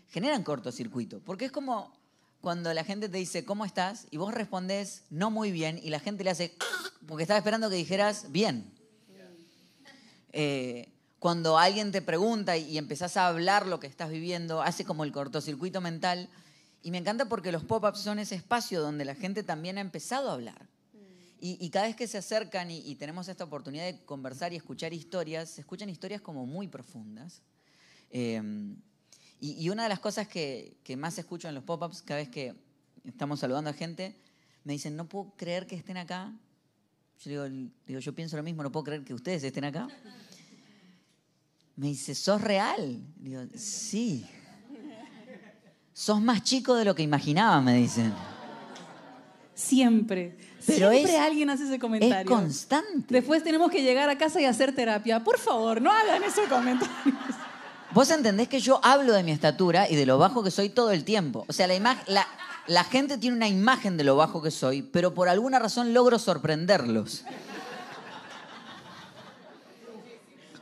generan 0.10 0.44
cortocircuito, 0.44 1.22
porque 1.22 1.46
es 1.46 1.52
como 1.52 1.94
cuando 2.42 2.74
la 2.74 2.84
gente 2.84 3.08
te 3.08 3.18
dice, 3.18 3.46
¿cómo 3.46 3.66
estás? 3.66 4.08
Y 4.12 4.18
vos 4.18 4.34
respondes, 4.34 5.04
no 5.10 5.32
muy 5.32 5.52
bien, 5.52 5.80
y 5.82 5.92
la 5.92 6.00
gente 6.00 6.24
le 6.24 6.32
hace, 6.32 6.58
porque 7.08 7.24
estaba 7.24 7.38
esperando 7.38 7.70
que 7.70 7.76
dijeras, 7.76 8.32
bien. 8.32 8.74
Eh, 10.34 10.90
cuando 11.20 11.58
alguien 11.60 11.92
te 11.92 12.02
pregunta 12.02 12.58
y 12.58 12.78
empezás 12.78 13.16
a 13.16 13.28
hablar 13.28 13.68
lo 13.68 13.80
que 13.80 13.88
estás 13.88 14.10
viviendo, 14.10 14.62
hace 14.62 14.84
como 14.84 15.04
el 15.04 15.12
cortocircuito 15.12 15.80
mental 15.80 16.28
y 16.84 16.92
me 16.92 16.98
encanta 16.98 17.30
porque 17.30 17.52
los 17.52 17.64
pop-ups 17.64 18.00
son 18.00 18.20
ese 18.20 18.36
espacio 18.36 18.82
donde 18.82 19.06
la 19.06 19.16
gente 19.16 19.42
también 19.42 19.78
ha 19.78 19.82
empezado 19.82 20.30
a 20.30 20.34
hablar. 20.34 20.68
Y, 21.46 21.70
cada 21.72 21.88
vez 21.88 21.98
que 21.98 22.08
se 22.08 22.18
acercan 22.18 22.72
y, 22.72 22.96
tenemos 22.96 23.28
esta 23.28 23.44
oportunidad 23.44 23.84
de 23.84 24.06
conversar 24.06 24.54
y 24.54 24.56
escuchar 24.56 24.94
historias, 24.94 25.50
se 25.50 25.60
escuchan 25.60 25.90
historias 25.90 26.22
como 26.22 26.46
muy 26.46 26.70
profundas. 26.70 27.42
Em, 28.10 28.78
y, 29.42 29.70
una 29.70 29.84
de 29.84 29.90
las 29.90 30.00
cosas 30.00 30.26
que, 30.26 30.78
más 30.98 31.18
escucho 31.18 31.50
en 31.50 31.56
los 31.56 31.66
pop-ups, 31.66 32.02
cada 32.02 32.22
vez 32.22 32.30
que 32.30 32.56
estamos 33.04 33.42
saludando 33.42 33.70
a 33.70 33.74
gente, 33.74 34.16
me 34.63 34.72
dicen, 34.72 34.96
no 34.96 35.10
puedo 35.10 35.34
creer 35.36 35.68
que 35.68 35.75
estén 35.75 35.98
acá. 35.98 36.34
Yo 37.20 37.30
digo, 37.30 37.70
digo, 37.88 38.00
yo 38.00 38.16
pienso 38.16 38.38
lo 38.38 38.44
mismo, 38.44 38.63
no 38.63 38.72
puedo 38.72 38.86
creer 38.86 39.04
que 39.04 39.13
ustedes 39.13 39.44
estén 39.44 39.66
acá. 39.66 39.90
Me 41.75 41.88
dice, 41.88 42.16
¿sos 42.16 42.40
real? 42.40 43.02
Digo, 43.18 43.42
sí. 43.54 44.25
Sos 45.94 46.22
más 46.22 46.44
chico 46.44 46.76
de 46.76 46.86
lo 46.86 46.96
que 46.96 47.04
imaginaba, 47.04 47.62
me 47.62 47.76
dicen. 47.76 48.14
Siempre. 49.54 50.38
Pero 50.66 50.92
Siempre 50.92 51.18
alguien 51.18 51.50
hace 51.50 51.66
ese 51.66 51.78
comentario. 51.78 52.20
Es 52.22 52.26
constante. 52.26 53.06
Después 53.10 53.44
tenemos 53.44 53.70
que 53.70 53.84
llegar 53.84 54.10
a 54.10 54.18
casa 54.18 54.42
y 54.42 54.46
hacer 54.46 54.74
terapia. 54.74 55.24
Por 55.24 55.38
favor, 55.38 55.82
no 55.82 55.92
hagan 55.92 56.24
esos 56.24 56.48
comentarios. 56.48 57.16
Vos 57.94 58.10
entendés 58.10 58.48
que 58.48 58.60
yo 58.60 58.80
hablo 58.84 59.14
de 59.14 59.22
mi 59.22 59.32
estatura 59.32 59.88
y 59.88 59.96
de 59.96 60.08
lo 60.08 60.18
bajo 60.18 60.44
que 60.44 60.50
soy 60.50 60.70
todo 60.70 60.92
el 60.92 61.04
tiempo. 61.04 61.46
O 61.48 61.54
sea, 61.54 61.68
la, 61.68 61.98
la, 62.08 62.28
la 62.66 62.84
gente 62.86 63.20
tiene 63.20 63.36
una 63.36 63.48
imagen 63.48 63.98
de 63.98 64.04
lo 64.04 64.16
bajo 64.16 64.42
que 64.42 64.50
soy, 64.50 64.82
pero 64.82 65.14
por 65.14 65.30
alguna 65.30 65.60
razón 65.60 65.94
logro 65.94 66.18
sorprenderlos. 66.18 67.24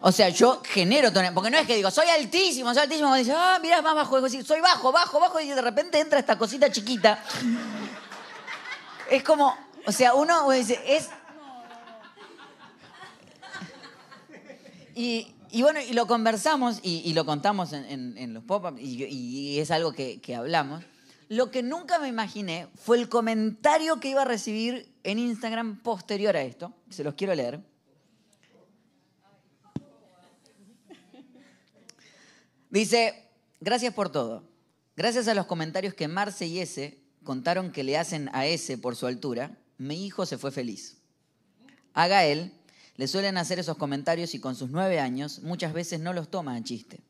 O 0.03 0.11
sea, 0.11 0.29
yo 0.29 0.61
genero 0.65 1.11
porque 1.33 1.51
no 1.51 1.57
es 1.59 1.67
que 1.67 1.75
digo, 1.75 1.91
soy 1.91 2.07
altísimo, 2.07 2.73
soy 2.73 2.83
altísimo, 2.83 3.15
y 3.15 3.19
dice, 3.19 3.33
ah, 3.35 3.59
mira, 3.61 3.83
más 3.83 3.93
bajo, 3.93 4.19
soy 4.29 4.59
bajo, 4.59 4.91
bajo, 4.91 5.19
bajo, 5.19 5.39
y 5.39 5.49
de 5.49 5.61
repente 5.61 5.99
entra 5.99 6.17
esta 6.17 6.39
cosita 6.39 6.71
chiquita. 6.71 7.23
Es 9.11 9.23
como, 9.23 9.55
o 9.85 9.91
sea, 9.91 10.15
uno 10.15 10.49
dice, 10.49 10.81
es... 10.87 11.09
Y, 14.95 15.61
bueno, 15.61 15.79
y 15.81 15.93
lo 15.93 16.07
conversamos 16.07 16.79
y, 16.81 17.13
lo 17.13 17.25
contamos 17.25 17.71
en, 17.73 18.33
los 18.33 18.43
pop-ups 18.43 18.81
y, 18.81 19.59
es 19.59 19.69
algo 19.69 19.93
que 19.93 20.35
hablamos. 20.35 20.83
Lo 21.29 21.49
que 21.49 21.63
nunca 21.63 21.97
me 21.99 22.09
imaginé 22.09 22.67
fue 22.75 22.97
el 22.97 23.07
comentario 23.07 23.99
que 23.99 24.09
iba 24.09 24.23
a 24.23 24.25
recibir 24.25 24.91
en 25.03 25.17
Instagram 25.17 25.79
posterior 25.81 26.35
a 26.35 26.41
esto. 26.41 26.73
Se 26.89 27.05
los 27.05 27.13
quiero 27.13 27.33
leer. 27.35 27.70
Dice, 32.71 33.27
gracias 33.59 33.93
por 33.93 34.09
todo. 34.09 34.49
Gracias 34.95 35.27
a 35.27 35.33
los 35.33 35.45
comentarios 35.45 35.93
que 35.93 36.07
Marce 36.07 36.47
y 36.47 36.59
S 36.59 36.97
contaron 37.21 37.73
que 37.73 37.83
le 37.83 37.97
hacen 37.97 38.29
a 38.31 38.45
S 38.45 38.77
por 38.77 38.95
su 38.95 39.07
altura, 39.07 39.57
mi 39.77 40.05
hijo 40.05 40.25
se 40.25 40.37
fue 40.37 40.51
feliz. 40.51 40.97
A 41.93 42.07
Gael 42.07 42.53
le 42.95 43.07
suelen 43.07 43.37
hacer 43.37 43.59
esos 43.59 43.75
comentarios 43.75 44.33
y 44.35 44.39
con 44.39 44.55
sus 44.55 44.69
nueve 44.69 45.01
años 45.01 45.41
muchas 45.41 45.73
veces 45.73 45.99
no 45.99 46.13
los 46.13 46.31
toma 46.31 46.55
a 46.55 46.63
chiste. 46.63 47.01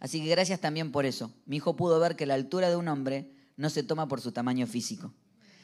Así 0.00 0.22
que 0.22 0.30
gracias 0.30 0.60
también 0.60 0.90
por 0.90 1.04
eso. 1.04 1.32
Mi 1.44 1.56
hijo 1.56 1.76
pudo 1.76 2.00
ver 2.00 2.16
que 2.16 2.24
la 2.24 2.34
altura 2.34 2.70
de 2.70 2.76
un 2.76 2.88
hombre 2.88 3.30
no 3.58 3.68
se 3.68 3.82
toma 3.82 4.08
por 4.08 4.22
su 4.22 4.32
tamaño 4.32 4.66
físico. 4.66 5.12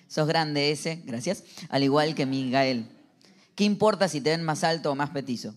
Sos 0.07 0.29
grande 0.29 0.71
ese, 0.71 0.97
gracias, 1.07 1.45
al 1.71 1.83
igual 1.83 2.15
que 2.15 2.27
mi 2.27 2.51
Gael. 2.51 2.89
¿Qué 3.55 3.65
importa 3.65 4.07
si 4.07 4.21
te 4.21 4.31
ven 4.31 4.43
más 4.43 4.65
alto 4.65 4.91
o 4.91 4.95
más 4.95 5.11
petizo? 5.11 5.55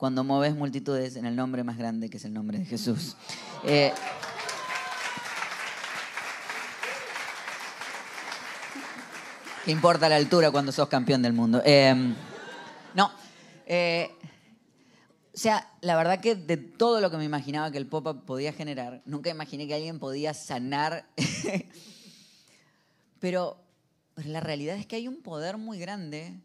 Cuando 0.00 0.24
moves 0.24 0.56
multitudes 0.56 1.16
en 1.16 1.26
el 1.26 1.36
nombre 1.36 1.62
más 1.62 1.76
grande, 1.76 2.08
que 2.08 2.16
es 2.16 2.24
el 2.24 2.32
nombre 2.32 2.58
de 2.58 2.64
Jesús. 2.64 3.18
Eh, 3.64 3.92
¿Qué 9.62 9.70
importa 9.70 10.08
la 10.08 10.16
altura 10.16 10.50
cuando 10.50 10.72
sos 10.72 10.88
campeón 10.88 11.20
del 11.20 11.34
mundo? 11.34 11.60
Eh, 11.66 12.14
no. 12.94 13.12
Eh, 13.66 14.10
o 15.34 15.38
sea, 15.38 15.70
la 15.82 15.94
verdad 15.96 16.18
que 16.18 16.34
de 16.34 16.56
todo 16.56 17.02
lo 17.02 17.10
que 17.10 17.18
me 17.18 17.24
imaginaba 17.24 17.70
que 17.70 17.76
el 17.76 17.86
pop-up 17.86 18.24
podía 18.24 18.54
generar, 18.54 19.02
nunca 19.04 19.28
imaginé 19.28 19.68
que 19.68 19.74
alguien 19.74 19.98
podía 19.98 20.32
sanar. 20.32 21.04
pero 23.20 23.58
la 24.16 24.40
realidad 24.40 24.76
es 24.76 24.86
que 24.86 24.96
hay 24.96 25.08
un 25.08 25.20
poder 25.20 25.58
muy 25.58 25.78
grande 25.78 26.40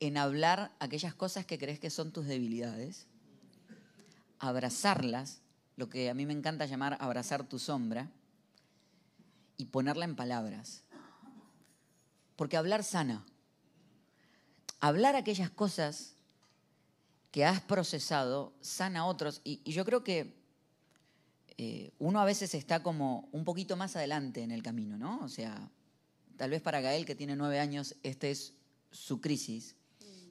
en 0.00 0.16
hablar 0.16 0.72
aquellas 0.78 1.14
cosas 1.14 1.46
que 1.46 1.58
crees 1.58 1.78
que 1.78 1.90
son 1.90 2.12
tus 2.12 2.26
debilidades, 2.26 3.06
abrazarlas, 4.38 5.40
lo 5.76 5.88
que 5.88 6.10
a 6.10 6.14
mí 6.14 6.26
me 6.26 6.32
encanta 6.32 6.66
llamar 6.66 6.96
abrazar 7.00 7.48
tu 7.48 7.58
sombra, 7.58 8.10
y 9.56 9.66
ponerla 9.66 10.04
en 10.04 10.16
palabras. 10.16 10.82
Porque 12.36 12.56
hablar 12.56 12.84
sana. 12.84 13.24
Hablar 14.80 15.16
aquellas 15.16 15.50
cosas 15.50 16.14
que 17.30 17.44
has 17.44 17.60
procesado 17.62 18.52
sana 18.60 19.00
a 19.00 19.04
otros. 19.06 19.40
Y, 19.44 19.62
yo 19.70 19.84
creo 19.84 20.04
que 20.04 20.36
eh, 21.56 21.92
uno 21.98 22.20
a 22.20 22.24
veces 22.24 22.54
está 22.54 22.82
como 22.82 23.28
un 23.32 23.44
poquito 23.44 23.76
más 23.76 23.96
adelante 23.96 24.42
en 24.42 24.50
el 24.50 24.62
camino, 24.62 24.98
¿no? 24.98 25.20
O 25.20 25.28
sea, 25.28 25.70
tal 26.36 26.50
vez 26.50 26.60
para 26.60 26.80
Gael, 26.80 27.06
que 27.06 27.14
tiene 27.14 27.36
nueve 27.36 27.58
años, 27.58 27.96
este 28.02 28.30
es 28.30 28.52
su 28.90 29.20
crisis. 29.20 29.74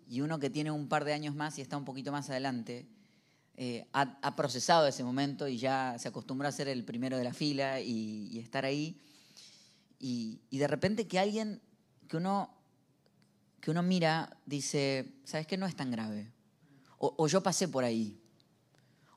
Y 0.07 0.21
uno 0.21 0.39
que 0.39 0.49
tiene 0.49 0.71
un 0.71 0.87
par 0.87 1.05
de 1.05 1.13
años 1.13 1.35
más 1.35 1.57
y 1.57 1.61
está 1.61 1.77
un 1.77 1.85
poquito 1.85 2.11
más 2.11 2.29
adelante, 2.29 2.87
eh, 3.57 3.87
ha, 3.93 4.35
procesado 4.35 4.85
ese 4.85 5.03
momento 5.03 5.47
y 5.47 5.57
ya 5.57 5.95
se 5.97 6.09
acostumbró 6.09 6.47
a 6.47 6.51
ser 6.51 6.67
el 6.67 6.83
primero 6.83 7.17
de 7.17 7.23
la 7.23 7.33
fila 7.33 7.79
y, 7.79 8.37
estar 8.39 8.65
ahí. 8.65 8.99
Y, 9.99 10.39
de 10.51 10.67
repente 10.67 11.07
que 11.07 11.19
alguien 11.19 11.61
que 12.07 12.17
uno, 12.17 12.53
que 13.61 13.71
uno 13.71 13.81
mira 13.81 14.37
dice, 14.45 15.13
¿sabes 15.23 15.47
qué? 15.47 15.57
No 15.57 15.65
es 15.65 15.75
tan 15.75 15.89
grave 15.89 16.35
o, 16.97 17.27
yo 17.27 17.41
pasé 17.41 17.67
por 17.67 17.83
ahí. 17.83 18.17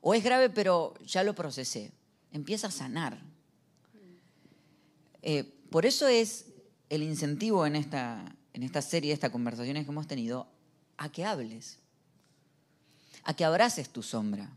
O 0.01 0.13
es 0.13 0.23
grave, 0.23 0.49
pero 0.49 0.93
ya 1.05 1.23
lo 1.23 1.35
procesé. 1.35 1.91
Empieza 2.31 2.67
a 2.67 2.71
sanar. 2.71 3.21
Eh, 5.21 5.43
por 5.69 5.85
eso 5.85 6.07
es 6.07 6.45
el 6.89 7.03
incentivo 7.03 7.65
en 7.65 7.75
esta, 7.75 8.35
en 8.53 8.63
esta 8.63 8.81
serie, 8.81 9.13
estas 9.13 9.31
conversaciones 9.31 9.85
que 9.85 9.91
hemos 9.91 10.07
tenido, 10.07 10.47
a 10.99 11.09
que 11.09 11.25
hables, 11.25 11.79
a 13.23 13.33
que 13.33 13.45
abraces 13.45 13.89
tu 13.89 14.03
sombra. 14.03 14.49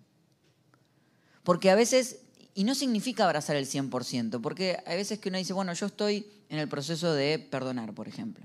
Porque 1.45 1.71
a 1.71 1.77
veces, 1.77 2.19
y 2.55 2.65
no 2.65 2.75
significa 2.75 3.25
abrazar 3.25 3.57
el 3.57 3.67
100%, 3.67 4.41
porque 4.41 4.83
hay 4.85 4.97
veces 4.97 5.21
que 5.21 5.29
uno 5.29 5.39
dice, 5.39 5.53
bueno, 5.53 5.73
yo 5.73 5.87
estoy 5.87 6.27
en 6.49 6.59
el 6.59 6.69
proceso 6.69 7.15
de 7.15 7.39
perdonar, 7.39 7.95
por 7.95 8.09
ejemplo. 8.09 8.45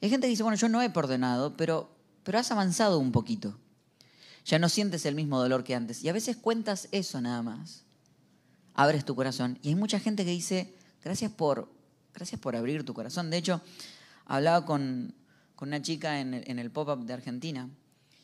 Hay 0.00 0.08
gente 0.08 0.26
que 0.26 0.30
dice, 0.30 0.42
bueno, 0.42 0.56
yo 0.56 0.70
no 0.70 0.80
he 0.80 0.88
perdonado, 0.88 1.56
pero, 1.58 1.90
pero 2.24 2.38
has 2.38 2.50
avanzado 2.50 2.98
un 2.98 3.12
poquito. 3.12 3.54
Ya 4.46 4.58
no 4.58 4.70
sientes 4.70 5.04
el 5.04 5.14
mismo 5.14 5.38
dolor 5.38 5.62
que 5.62 5.74
antes. 5.74 6.02
Y 6.02 6.08
a 6.08 6.14
veces 6.14 6.38
cuentas 6.38 6.88
eso 6.90 7.20
nada 7.20 7.42
más. 7.42 7.82
Abres 8.72 9.04
tu 9.04 9.14
corazón. 9.14 9.58
Y 9.62 9.68
hay 9.68 9.74
mucha 9.74 10.00
gente 10.00 10.24
que 10.24 10.30
dice, 10.30 10.74
gracias 11.04 11.30
por, 11.30 11.70
gracias 12.14 12.40
por 12.40 12.56
abrir 12.56 12.82
tu 12.82 12.94
corazón. 12.94 13.28
De 13.28 13.36
hecho, 13.36 13.60
hablaba 14.24 14.64
con, 14.64 15.14
una 15.68 15.82
chica 15.82 16.20
en 16.20 16.34
el, 16.34 16.70
pop-up 16.70 17.04
de 17.04 17.12
Argentina 17.12 17.68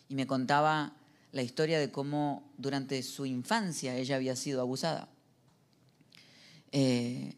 y 0.08 0.14
me 0.14 0.26
contaba 0.26 0.94
la 1.32 1.42
historia 1.42 1.78
de 1.78 1.90
cómo 1.90 2.50
durante 2.56 3.02
su 3.02 3.26
infancia 3.26 3.96
ella 3.96 4.16
había 4.16 4.36
sido 4.36 4.60
abusada. 4.60 5.08
Eh, 6.72 7.34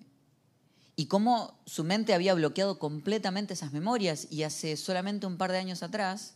y 0.97 1.07
cómo 1.07 1.61
su 1.65 1.85
mente 1.85 2.15
había 2.15 2.35
bloqueado 2.35 2.79
completamente 2.79 3.55
esas 3.55 3.73
memorias 3.73 4.27
y 4.31 4.43
hace 4.43 4.77
solamente 4.77 5.27
un 5.27 5.37
par 5.37 5.53
de 5.53 5.59
años 5.59 5.83
atrás 5.83 6.35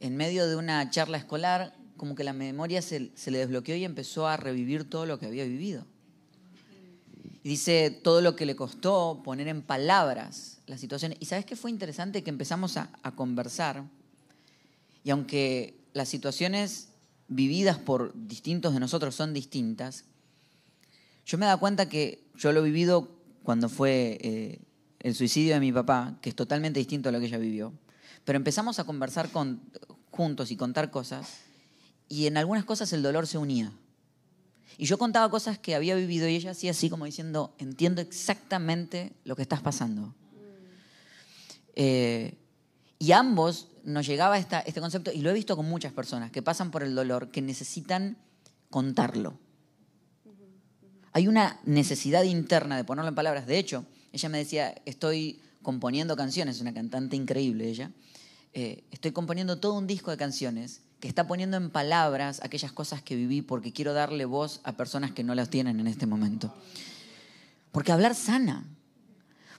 en 0.00 0.16
medio 0.16 0.46
de 0.48 0.56
una 0.56 0.90
charla 0.90 1.18
escolar, 1.18 1.74
como 1.96 2.14
que 2.14 2.24
la 2.24 2.32
memoria 2.32 2.82
se, 2.82 3.00
le 3.00 3.38
desbloqueó 3.38 3.76
y 3.76 3.84
empezó 3.84 4.26
a 4.26 4.36
revivir 4.36 4.88
todo 4.88 5.06
lo 5.06 5.18
que 5.18 5.26
había 5.26 5.44
vivido. 5.44 5.86
Y 7.44 7.50
dice 7.50 7.90
todo 7.90 8.22
lo 8.22 8.36
que 8.36 8.46
le 8.46 8.56
costó 8.56 9.20
poner 9.22 9.48
en 9.48 9.60
palabras 9.60 10.62
la 10.66 10.78
situación. 10.78 11.14
Y 11.20 11.26
sabes 11.26 11.44
qué 11.44 11.56
fue 11.56 11.70
interesante 11.70 12.24
que 12.24 12.30
empezamos 12.30 12.78
a, 12.78 12.88
conversar. 13.14 13.84
Y 15.04 15.10
aunque 15.10 15.78
las 15.92 16.08
situaciones 16.08 16.88
vividas 17.28 17.76
por 17.76 18.14
distintos 18.14 18.72
de 18.72 18.80
nosotros 18.80 19.14
son 19.14 19.34
distintas, 19.34 20.04
yo 21.26 21.36
me 21.36 21.44
da 21.44 21.58
cuenta 21.58 21.86
que 21.86 22.24
yo 22.34 22.50
lo 22.50 22.60
he 22.60 22.64
vivido 22.64 23.10
cuando 23.42 23.68
fue 23.68 24.18
eh, 24.22 24.58
el 25.00 25.14
suicidio 25.14 25.52
de 25.52 25.60
mi 25.60 25.70
papá, 25.70 26.16
que 26.22 26.30
es 26.30 26.34
totalmente 26.34 26.80
distinto 26.80 27.10
a 27.10 27.12
lo 27.12 27.20
que 27.20 27.26
ella 27.26 27.36
vivió. 27.36 27.74
Pero 28.24 28.38
empezamos 28.38 28.78
a 28.78 28.84
conversar 28.84 29.28
con, 29.28 29.60
juntos 30.10 30.50
y 30.50 30.56
contar 30.56 30.90
cosas, 30.90 31.40
y 32.08 32.26
en 32.26 32.38
algunas 32.38 32.64
cosas 32.64 32.90
el 32.94 33.02
dolor 33.02 33.26
se 33.26 33.36
unía. 33.36 33.70
Y 34.76 34.86
yo 34.86 34.98
contaba 34.98 35.30
cosas 35.30 35.58
que 35.58 35.74
había 35.74 35.94
vivido 35.94 36.28
y 36.28 36.36
ella 36.36 36.50
hacía 36.50 36.72
así 36.72 36.90
como 36.90 37.04
diciendo, 37.04 37.54
entiendo 37.58 38.00
exactamente 38.00 39.12
lo 39.24 39.36
que 39.36 39.42
estás 39.42 39.60
pasando. 39.60 40.14
Eh, 41.76 42.36
y 42.98 43.12
ambos 43.12 43.68
nos 43.84 44.06
llegaba 44.06 44.38
esta, 44.38 44.60
este 44.60 44.80
concepto, 44.80 45.12
y 45.12 45.18
lo 45.18 45.30
he 45.30 45.34
visto 45.34 45.56
con 45.56 45.68
muchas 45.68 45.92
personas 45.92 46.30
que 46.30 46.42
pasan 46.42 46.70
por 46.70 46.82
el 46.82 46.94
dolor, 46.94 47.30
que 47.30 47.42
necesitan 47.42 48.16
contarlo. 48.70 49.38
Hay 51.12 51.28
una 51.28 51.60
necesidad 51.64 52.24
interna 52.24 52.76
de 52.76 52.84
ponerlo 52.84 53.08
en 53.08 53.14
palabras. 53.14 53.46
De 53.46 53.58
hecho, 53.58 53.86
ella 54.12 54.28
me 54.28 54.38
decía, 54.38 54.74
estoy 54.84 55.40
componiendo 55.62 56.16
canciones, 56.16 56.60
una 56.60 56.74
cantante 56.74 57.14
increíble 57.16 57.68
ella, 57.68 57.92
eh, 58.52 58.84
estoy 58.90 59.12
componiendo 59.12 59.58
todo 59.58 59.74
un 59.74 59.86
disco 59.86 60.10
de 60.10 60.16
canciones 60.16 60.82
que 61.04 61.08
está 61.08 61.26
poniendo 61.26 61.58
en 61.58 61.68
palabras 61.68 62.40
aquellas 62.42 62.72
cosas 62.72 63.02
que 63.02 63.14
viví 63.14 63.42
porque 63.42 63.74
quiero 63.74 63.92
darle 63.92 64.24
voz 64.24 64.62
a 64.64 64.72
personas 64.72 65.12
que 65.12 65.22
no 65.22 65.34
las 65.34 65.50
tienen 65.50 65.78
en 65.78 65.86
este 65.86 66.06
momento. 66.06 66.54
Porque 67.72 67.92
hablar 67.92 68.14
sana, 68.14 68.64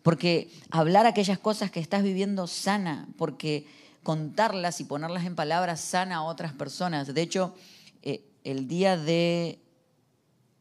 porque 0.01 0.49
hablar 0.71 1.05
aquellas 1.05 1.37
cosas 1.37 1.69
que 1.69 1.79
estás 1.79 2.01
viviendo 2.01 2.47
sana, 2.47 3.07
porque 3.15 3.67
contarlas 4.01 4.81
y 4.81 4.85
ponerlas 4.85 5.23
en 5.25 5.35
palabras 5.35 5.81
sana 5.81 6.15
a 6.15 6.23
otras 6.23 6.51
personas. 6.51 7.13
De 7.13 7.21
hecho, 7.21 7.53
eh, 8.01 8.25
el 8.43 8.67
día 8.67 8.97
de, 8.97 9.59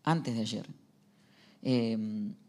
antes 0.03 0.35
de 0.35 0.41
ayer, 0.43 0.67
eh, 1.63 1.97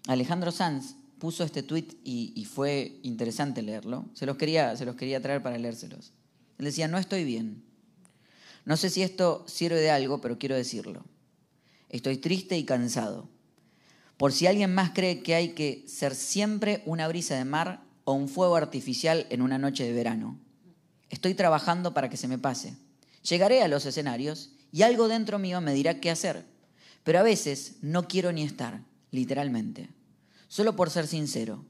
Alejandro 0.08 0.52
Sanz 0.52 0.98
puso 1.20 1.46
este 1.46 1.64
tweet 1.64 1.88
y, 2.04 2.44
fue 2.54 3.00
interesante 3.04 3.62
leerlo. 3.62 4.04
Se 4.14 4.26
los, 4.26 4.36
quería, 4.36 4.76
se 4.76 4.84
los 4.84 4.98
quería 4.98 5.22
traer 5.22 5.42
para 5.42 5.58
leérselos. 5.58 6.12
Él 6.58 6.66
decía, 6.66 6.90
no 6.90 6.98
estoy 6.98 7.24
bien. 7.24 7.64
No 8.66 8.78
sé 8.78 8.90
si 8.90 9.04
esto 9.04 9.46
sirve 9.48 9.80
de 9.80 9.92
algo, 9.92 10.22
pero 10.22 10.38
quiero 10.38 10.56
decirlo. 10.56 11.06
Estoy 11.90 12.18
triste 12.18 12.58
y 12.58 12.66
cansado. 12.66 13.30
Por 14.18 14.34
si 14.34 14.48
alguien 14.48 14.74
más 14.74 14.92
cree 14.92 15.24
que 15.24 15.36
hay 15.36 15.50
que 15.50 15.86
ser 15.88 16.16
siempre 16.16 16.82
una 16.86 17.08
brisa 17.08 17.36
de 17.36 17.46
mar 17.46 17.84
o 18.04 18.14
un 18.14 18.28
fuego 18.28 18.56
artificial 18.56 19.28
en 19.30 19.42
una 19.42 19.58
noche 19.58 19.84
de 19.84 19.94
verano. 19.94 20.40
Estoy 21.10 21.34
trabajando 21.34 21.94
para 21.94 22.10
que 22.10 22.18
se 22.18 22.28
me 22.28 22.38
pase. 22.38 22.76
Llegaré 23.22 23.62
a 23.62 23.68
los 23.68 23.86
escenarios 23.86 24.52
y 24.72 24.82
algo 24.82 25.08
dentro 25.08 25.40
mío 25.40 25.62
me 25.62 25.74
dirá 25.74 26.00
qué 26.00 26.12
hacer. 26.12 26.46
Pero 27.04 27.20
a 27.20 27.24
veces 27.24 27.78
no 27.82 28.08
quiero 28.08 28.32
ni 28.32 28.44
estar, 28.44 28.82
literalmente 29.12 29.90
solo 30.48 30.76
por 30.76 30.90
ser 30.90 31.08
sincero, 31.08 31.66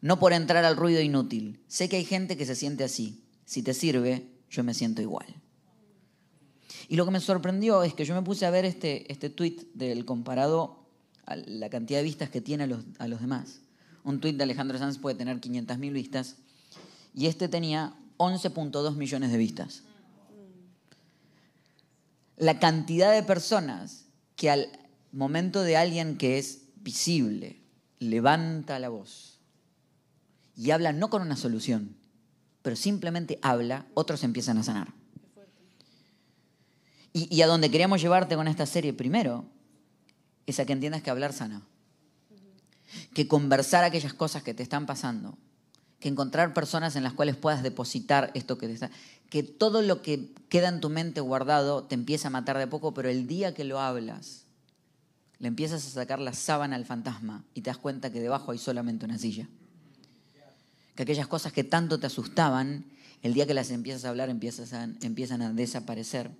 no 0.00 0.18
por 0.18 0.32
entrar 0.32 0.64
al 0.64 0.76
ruido 0.76 1.00
inútil. 1.00 1.60
Sé 1.66 1.88
que 1.88 1.96
hay 1.96 2.04
gente 2.04 2.36
que 2.36 2.46
se 2.46 2.54
siente 2.54 2.84
así. 2.84 3.24
Si 3.44 3.62
te 3.62 3.74
sirve, 3.74 4.28
yo 4.50 4.62
me 4.62 4.74
siento 4.74 5.02
igual. 5.02 5.26
Y 6.88 6.96
lo 6.96 7.04
que 7.04 7.10
me 7.10 7.20
sorprendió 7.20 7.82
es 7.82 7.94
que 7.94 8.04
yo 8.04 8.14
me 8.14 8.22
puse 8.22 8.46
a 8.46 8.50
ver 8.50 8.64
este, 8.64 9.10
este 9.10 9.30
tweet 9.30 9.68
del 9.74 10.04
comparado 10.04 10.86
a 11.24 11.36
la 11.36 11.68
cantidad 11.68 11.98
de 11.98 12.04
vistas 12.04 12.30
que 12.30 12.40
tiene 12.40 12.64
a 12.64 12.66
los, 12.66 12.84
a 12.98 13.08
los 13.08 13.20
demás. 13.20 13.60
Un 14.04 14.20
tweet 14.20 14.34
de 14.34 14.44
Alejandro 14.44 14.78
Sanz 14.78 14.98
puede 14.98 15.16
tener 15.16 15.40
500.000 15.40 15.92
vistas 15.92 16.36
y 17.14 17.26
este 17.26 17.48
tenía 17.48 17.94
11.2 18.18 18.94
millones 18.94 19.32
de 19.32 19.38
vistas. 19.38 19.82
La 22.36 22.60
cantidad 22.60 23.12
de 23.12 23.22
personas 23.22 24.04
que 24.36 24.50
al 24.50 24.68
momento 25.10 25.62
de 25.62 25.76
alguien 25.76 26.18
que 26.18 26.38
es 26.38 26.66
visible, 26.76 27.60
levanta 27.98 28.78
la 28.78 28.90
voz 28.90 29.40
y 30.54 30.70
habla 30.70 30.92
no 30.92 31.10
con 31.10 31.22
una 31.22 31.36
solución, 31.36 31.96
pero 32.62 32.76
simplemente 32.76 33.38
habla, 33.42 33.86
otros 33.94 34.22
empiezan 34.24 34.58
a 34.58 34.62
sanar. 34.62 34.88
Y, 37.16 37.34
y 37.34 37.40
a 37.40 37.46
donde 37.46 37.70
queríamos 37.70 38.02
llevarte 38.02 38.36
con 38.36 38.46
esta 38.46 38.66
serie 38.66 38.92
primero 38.92 39.46
es 40.44 40.60
a 40.60 40.66
que 40.66 40.74
entiendas 40.74 41.00
que 41.00 41.08
hablar 41.08 41.32
sana. 41.32 41.62
Que 43.14 43.26
conversar 43.26 43.84
aquellas 43.84 44.12
cosas 44.12 44.42
que 44.42 44.52
te 44.52 44.62
están 44.62 44.84
pasando. 44.84 45.38
Que 45.98 46.10
encontrar 46.10 46.52
personas 46.52 46.94
en 46.94 47.02
las 47.02 47.14
cuales 47.14 47.36
puedas 47.36 47.62
depositar 47.62 48.32
esto 48.34 48.58
que 48.58 48.66
te 48.66 48.74
está... 48.74 48.90
Que 49.30 49.42
todo 49.42 49.80
lo 49.80 50.02
que 50.02 50.34
queda 50.50 50.68
en 50.68 50.82
tu 50.82 50.90
mente 50.90 51.22
guardado 51.22 51.84
te 51.84 51.94
empieza 51.94 52.28
a 52.28 52.30
matar 52.30 52.58
de 52.58 52.66
poco, 52.66 52.92
pero 52.92 53.08
el 53.08 53.26
día 53.26 53.54
que 53.54 53.64
lo 53.64 53.80
hablas, 53.80 54.44
le 55.38 55.48
empiezas 55.48 55.86
a 55.86 55.90
sacar 55.90 56.20
la 56.20 56.34
sábana 56.34 56.76
al 56.76 56.84
fantasma 56.84 57.44
y 57.54 57.62
te 57.62 57.70
das 57.70 57.78
cuenta 57.78 58.12
que 58.12 58.20
debajo 58.20 58.52
hay 58.52 58.58
solamente 58.58 59.06
una 59.06 59.16
silla. 59.16 59.48
Que 60.94 61.04
aquellas 61.04 61.28
cosas 61.28 61.54
que 61.54 61.64
tanto 61.64 61.98
te 61.98 62.08
asustaban, 62.08 62.84
el 63.22 63.32
día 63.32 63.46
que 63.46 63.54
las 63.54 63.70
empiezas 63.70 64.04
a 64.04 64.10
hablar 64.10 64.28
empiezan 64.28 65.42
a 65.42 65.52
desaparecer. 65.54 66.30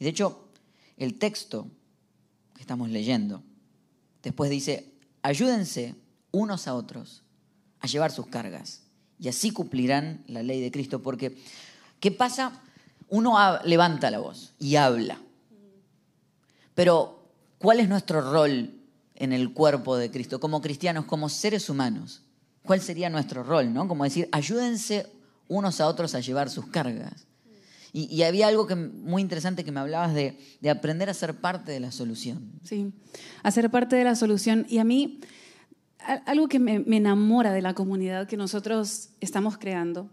Y 0.00 0.04
de 0.04 0.10
hecho, 0.10 0.48
el 0.96 1.18
texto 1.18 1.68
que 2.54 2.62
estamos 2.62 2.88
leyendo, 2.88 3.42
después 4.22 4.50
dice, 4.50 4.92
ayúdense 5.22 5.94
unos 6.32 6.66
a 6.66 6.74
otros 6.74 7.22
a 7.80 7.86
llevar 7.86 8.10
sus 8.10 8.26
cargas 8.26 8.82
y 9.18 9.28
así 9.28 9.50
cumplirán 9.50 10.24
la 10.26 10.42
ley 10.42 10.60
de 10.60 10.72
Cristo. 10.72 11.02
Porque, 11.02 11.36
¿qué 12.00 12.10
pasa? 12.10 12.62
Uno 13.10 13.36
levanta 13.64 14.10
la 14.10 14.18
voz 14.18 14.54
y 14.58 14.76
habla. 14.76 15.20
Pero, 16.74 17.28
¿cuál 17.58 17.80
es 17.80 17.88
nuestro 17.88 18.22
rol 18.32 18.74
en 19.16 19.32
el 19.34 19.52
cuerpo 19.52 19.96
de 19.96 20.10
Cristo? 20.10 20.40
Como 20.40 20.62
cristianos, 20.62 21.04
como 21.04 21.28
seres 21.28 21.68
humanos. 21.68 22.22
¿Cuál 22.62 22.80
sería 22.80 23.10
nuestro 23.10 23.42
rol? 23.42 23.72
¿no? 23.74 23.86
Como 23.86 24.04
decir, 24.04 24.28
ayúdense 24.32 25.06
unos 25.48 25.80
a 25.82 25.88
otros 25.88 26.14
a 26.14 26.20
llevar 26.20 26.48
sus 26.48 26.68
cargas. 26.68 27.26
Y, 27.92 28.22
había 28.22 28.46
algo 28.48 28.68
muy 29.02 29.20
interesante 29.22 29.64
que 29.64 29.72
me 29.72 29.80
hablabas 29.80 30.14
de, 30.14 30.38
de 30.60 30.70
aprender 30.70 31.10
a 31.10 31.14
ser 31.14 31.34
parte 31.34 31.72
de 31.72 31.80
la 31.80 31.90
solución. 31.90 32.52
Sí, 32.62 32.92
hacer 33.42 33.70
parte 33.70 33.96
de 33.96 34.04
la 34.04 34.14
solución. 34.14 34.64
Y 34.68 34.78
a 34.78 34.84
mí, 34.84 35.20
a- 35.98 36.22
algo 36.26 36.48
que 36.48 36.58
me, 36.58 36.78
me 36.78 36.98
enamora 36.98 37.52
de 37.52 37.62
la 37.62 37.74
comunidad 37.74 38.28
que 38.28 38.36
nosotros 38.36 39.10
estamos 39.20 39.58
creando 39.58 40.08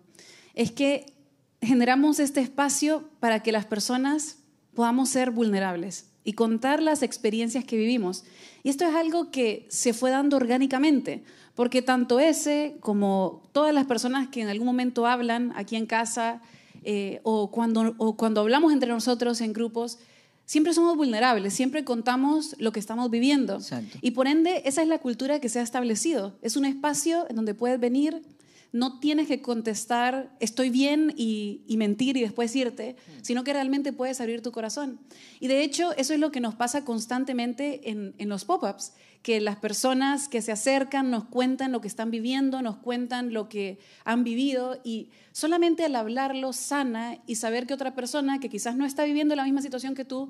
es 0.55 0.71
que 0.71 1.13
generamos 1.61 2.19
este 2.19 2.39
espacio 2.41 3.09
para 3.19 3.43
que 3.43 3.51
las 3.51 3.65
personas 3.65 4.37
podamos 4.73 5.09
ser 5.09 5.31
vulnerables 5.31 6.07
y 6.23 6.33
contar 6.33 6.81
las 6.81 7.03
experiencias 7.03 7.63
que 7.63 7.77
vivimos. 7.77 8.23
Y 8.63 8.69
esto 8.69 8.85
es 8.85 8.93
algo 8.95 9.31
que 9.31 9.65
se 9.69 9.93
fue 9.93 10.09
dando 10.11 10.35
orgánicamente, 10.37 11.23
porque 11.55 11.81
tanto 11.81 12.19
ese 12.19 12.77
como 12.79 13.49
todas 13.53 13.73
las 13.73 13.85
personas 13.85 14.27
que 14.27 14.41
en 14.41 14.49
algún 14.49 14.67
momento 14.67 15.07
hablan 15.07 15.53
aquí 15.55 15.75
en 15.75 15.85
casa 15.85 16.41
eh, 16.83 17.19
o, 17.23 17.51
cuando, 17.51 17.95
o 17.97 18.17
cuando 18.17 18.41
hablamos 18.41 18.73
entre 18.73 18.89
nosotros 18.89 19.41
en 19.41 19.53
grupos, 19.53 19.99
siempre 20.45 20.73
somos 20.73 20.95
vulnerables, 20.95 21.53
siempre 21.53 21.83
contamos 21.83 22.55
lo 22.57 22.71
que 22.71 22.79
estamos 22.79 23.11
viviendo. 23.11 23.55
Exacto. 23.55 23.97
Y 24.01 24.11
por 24.11 24.27
ende, 24.27 24.63
esa 24.65 24.81
es 24.81 24.87
la 24.87 24.99
cultura 24.99 25.39
que 25.39 25.49
se 25.49 25.59
ha 25.59 25.63
establecido. 25.63 26.37
Es 26.41 26.55
un 26.55 26.65
espacio 26.65 27.27
en 27.29 27.35
donde 27.35 27.53
puedes 27.53 27.79
venir, 27.79 28.23
no 28.71 28.99
tienes 28.99 29.27
que 29.27 29.41
contestar 29.41 30.35
estoy 30.39 30.69
bien 30.69 31.13
y, 31.15 31.61
y 31.67 31.77
mentir 31.77 32.17
y 32.17 32.21
después 32.21 32.55
irte, 32.55 32.95
sino 33.21 33.43
que 33.43 33.53
realmente 33.53 33.93
puedes 33.93 34.19
abrir 34.21 34.41
tu 34.41 34.51
corazón. 34.51 34.99
Y 35.39 35.47
de 35.47 35.63
hecho, 35.63 35.93
eso 35.97 36.13
es 36.13 36.19
lo 36.19 36.31
que 36.31 36.39
nos 36.39 36.55
pasa 36.55 36.83
constantemente 36.83 37.89
en, 37.89 38.13
en 38.17 38.29
los 38.29 38.45
pop-ups, 38.45 38.93
que 39.21 39.41
las 39.41 39.57
personas 39.57 40.27
que 40.27 40.41
se 40.41 40.51
acercan 40.51 41.11
nos 41.11 41.25
cuentan 41.25 41.71
lo 41.71 41.81
que 41.81 41.87
están 41.87 42.11
viviendo, 42.11 42.61
nos 42.61 42.77
cuentan 42.77 43.33
lo 43.33 43.49
que 43.49 43.79
han 44.05 44.23
vivido 44.23 44.79
y 44.83 45.09
solamente 45.31 45.85
al 45.85 45.95
hablarlo 45.95 46.53
sana 46.53 47.17
y 47.25 47.35
saber 47.35 47.67
que 47.67 47.73
otra 47.73 47.93
persona 47.93 48.39
que 48.39 48.49
quizás 48.49 48.75
no 48.75 48.85
está 48.85 49.03
viviendo 49.03 49.35
la 49.35 49.43
misma 49.43 49.61
situación 49.61 49.95
que 49.95 50.05
tú, 50.05 50.29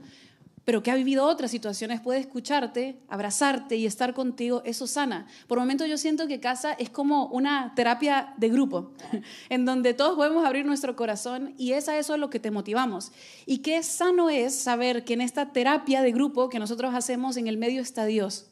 pero 0.67 0.83
que 0.83 0.91
ha 0.91 0.95
vivido 0.95 1.25
otras 1.25 1.49
situaciones, 1.49 2.01
puede 2.01 2.19
escucharte, 2.19 2.99
abrazarte 3.07 3.77
y 3.77 3.85
estar 3.85 4.13
contigo, 4.13 4.61
eso 4.65 4.85
sana. 4.85 5.25
Por 5.47 5.59
momentos 5.59 5.87
yo 5.87 5.97
siento 5.97 6.27
que 6.27 6.41
casa 6.41 6.73
es 6.73 6.89
como 6.89 7.27
una 7.27 7.71
terapia 7.73 8.33
de 8.35 8.49
grupo, 8.49 8.91
en 9.49 9.63
donde 9.63 9.93
todos 9.93 10.17
podemos 10.17 10.45
abrir 10.45 10.65
nuestro 10.65 10.97
corazón 10.97 11.53
y 11.57 11.71
es 11.71 11.87
a 11.87 11.97
eso 11.97 12.17
lo 12.17 12.29
que 12.29 12.41
te 12.41 12.51
motivamos. 12.51 13.13
Y 13.45 13.59
qué 13.59 13.81
sano 13.81 14.29
es 14.29 14.55
saber 14.55 15.05
que 15.05 15.13
en 15.13 15.21
esta 15.21 15.53
terapia 15.53 16.01
de 16.01 16.11
grupo 16.11 16.49
que 16.49 16.59
nosotros 16.59 16.93
hacemos 16.93 17.37
en 17.37 17.47
el 17.47 17.55
medio 17.55 17.81
está 17.81 18.03
Dios, 18.03 18.47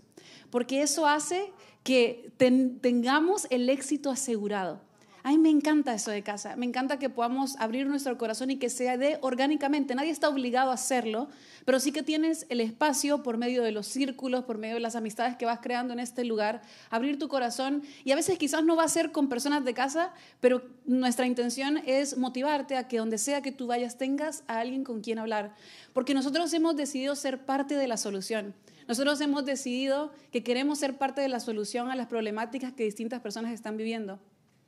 porque 0.55 0.81
eso 0.81 1.05
hace 1.05 1.51
que 1.83 2.31
ten- 2.37 2.79
tengamos 2.79 3.45
el 3.49 3.69
éxito 3.69 4.09
asegurado. 4.09 4.79
A 5.21 5.31
mí 5.31 5.37
me 5.37 5.49
encanta 5.49 5.93
eso 5.93 6.11
de 6.11 6.23
casa, 6.23 6.55
me 6.55 6.65
encanta 6.65 6.97
que 6.97 7.09
podamos 7.09 7.57
abrir 7.57 7.87
nuestro 7.87 8.17
corazón 8.17 8.51
y 8.51 8.55
que 8.55 8.69
sea 8.69 8.95
de 8.95 9.17
orgánicamente. 9.19 9.95
Nadie 9.95 10.11
está 10.11 10.29
obligado 10.29 10.71
a 10.71 10.75
hacerlo, 10.75 11.27
pero 11.65 11.81
sí 11.81 11.91
que 11.91 12.03
tienes 12.03 12.45
el 12.47 12.61
espacio 12.61 13.21
por 13.21 13.37
medio 13.37 13.63
de 13.63 13.73
los 13.73 13.85
círculos, 13.85 14.45
por 14.45 14.57
medio 14.57 14.75
de 14.75 14.79
las 14.79 14.95
amistades 14.95 15.35
que 15.35 15.45
vas 15.45 15.59
creando 15.61 15.91
en 15.91 15.99
este 15.99 16.23
lugar, 16.23 16.61
abrir 16.89 17.19
tu 17.19 17.27
corazón 17.27 17.83
y 18.05 18.13
a 18.13 18.15
veces 18.15 18.37
quizás 18.37 18.63
no 18.63 18.77
va 18.77 18.85
a 18.85 18.87
ser 18.87 19.11
con 19.11 19.27
personas 19.27 19.65
de 19.65 19.73
casa, 19.73 20.13
pero 20.39 20.61
nuestra 20.85 21.27
intención 21.27 21.81
es 21.85 22.17
motivarte 22.17 22.77
a 22.77 22.87
que 22.87 22.99
donde 22.99 23.17
sea 23.17 23.41
que 23.41 23.51
tú 23.51 23.67
vayas 23.67 23.97
tengas 23.97 24.45
a 24.47 24.59
alguien 24.59 24.85
con 24.85 25.01
quien 25.01 25.19
hablar, 25.19 25.53
porque 25.91 26.13
nosotros 26.13 26.53
hemos 26.53 26.77
decidido 26.77 27.13
ser 27.13 27.45
parte 27.45 27.75
de 27.75 27.89
la 27.89 27.97
solución. 27.97 28.53
Nosotros 28.87 29.19
hemos 29.21 29.45
decidido 29.45 30.11
que 30.31 30.43
queremos 30.43 30.79
ser 30.79 30.97
parte 30.97 31.21
de 31.21 31.29
la 31.29 31.39
solución 31.39 31.89
a 31.89 31.95
las 31.95 32.07
problemáticas 32.07 32.73
que 32.73 32.83
distintas 32.83 33.21
personas 33.21 33.51
están 33.53 33.77
viviendo. 33.77 34.19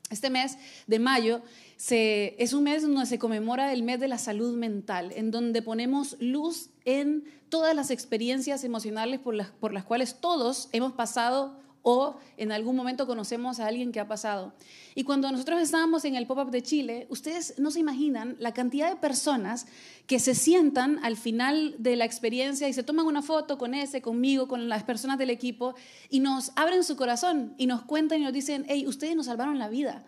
Este 0.10 0.30
mes 0.30 0.58
de 0.88 1.00
mayo 1.00 1.42
es 1.90 2.54
un 2.54 2.64
mes 2.64 2.82
donde 2.82 3.06
se 3.06 3.20
conmemora 3.20 3.74
el 3.74 3.84
mes 3.84 4.00
de 4.00 4.08
la 4.08 4.18
salud 4.18 4.56
mental, 4.56 5.12
en 5.16 5.32
donde 5.32 5.62
ponemos 5.62 6.16
luz 6.20 6.70
en 6.86 7.26
todas 7.50 7.76
las 7.76 7.92
experiencias 7.92 8.64
emocionales 8.64 9.20
por 9.20 9.34
las, 9.36 9.50
por 9.50 9.74
las 9.74 9.84
cuales 9.84 10.22
todos 10.22 10.70
hemos 10.72 10.94
pasado 10.94 11.60
o 11.90 12.18
en 12.36 12.52
algún 12.52 12.76
momento 12.76 13.08
conocemos 13.08 13.62
a 13.62 13.68
alguien 13.68 13.94
que 13.94 14.02
ha 14.02 14.10
pasado. 14.10 14.52
Y 14.94 15.06
cuando 15.06 15.32
nosotros 15.32 15.62
estábamos 15.62 16.04
en 16.04 16.16
el 16.16 16.28
pop-up 16.28 16.52
de 16.52 16.62
Chile, 16.62 17.08
ustedes 17.10 17.54
no 17.60 17.72
se 17.72 17.80
imaginan 17.80 18.36
la 18.40 18.54
cantidad 18.54 18.90
de 18.90 18.98
personas 18.98 19.68
que 20.06 20.20
se 20.20 20.36
sientan 20.36 21.00
al 21.02 21.16
final 21.16 21.76
de 21.80 21.96
la 21.96 22.04
experiencia 22.04 22.68
y 22.68 22.74
se 22.74 22.84
toman 22.84 23.06
una 23.06 23.22
foto 23.22 23.58
con 23.58 23.74
ese, 23.74 24.02
conmigo, 24.02 24.50
con 24.50 24.68
las 24.68 24.84
personas 24.84 25.18
del 25.18 25.30
equipo 25.30 25.76
y 26.10 26.20
nos 26.20 26.52
abren 26.58 26.84
su 26.84 26.98
corazón 26.98 27.54
y 27.58 27.68
nos 27.68 27.84
cuentan 27.84 28.20
y 28.20 28.26
nos 28.26 28.34
dicen, 28.34 28.66
hey, 28.68 28.86
ustedes 28.86 29.16
nos 29.16 29.28
salvaron 29.28 29.58
la 29.58 29.70
vida. 29.70 30.04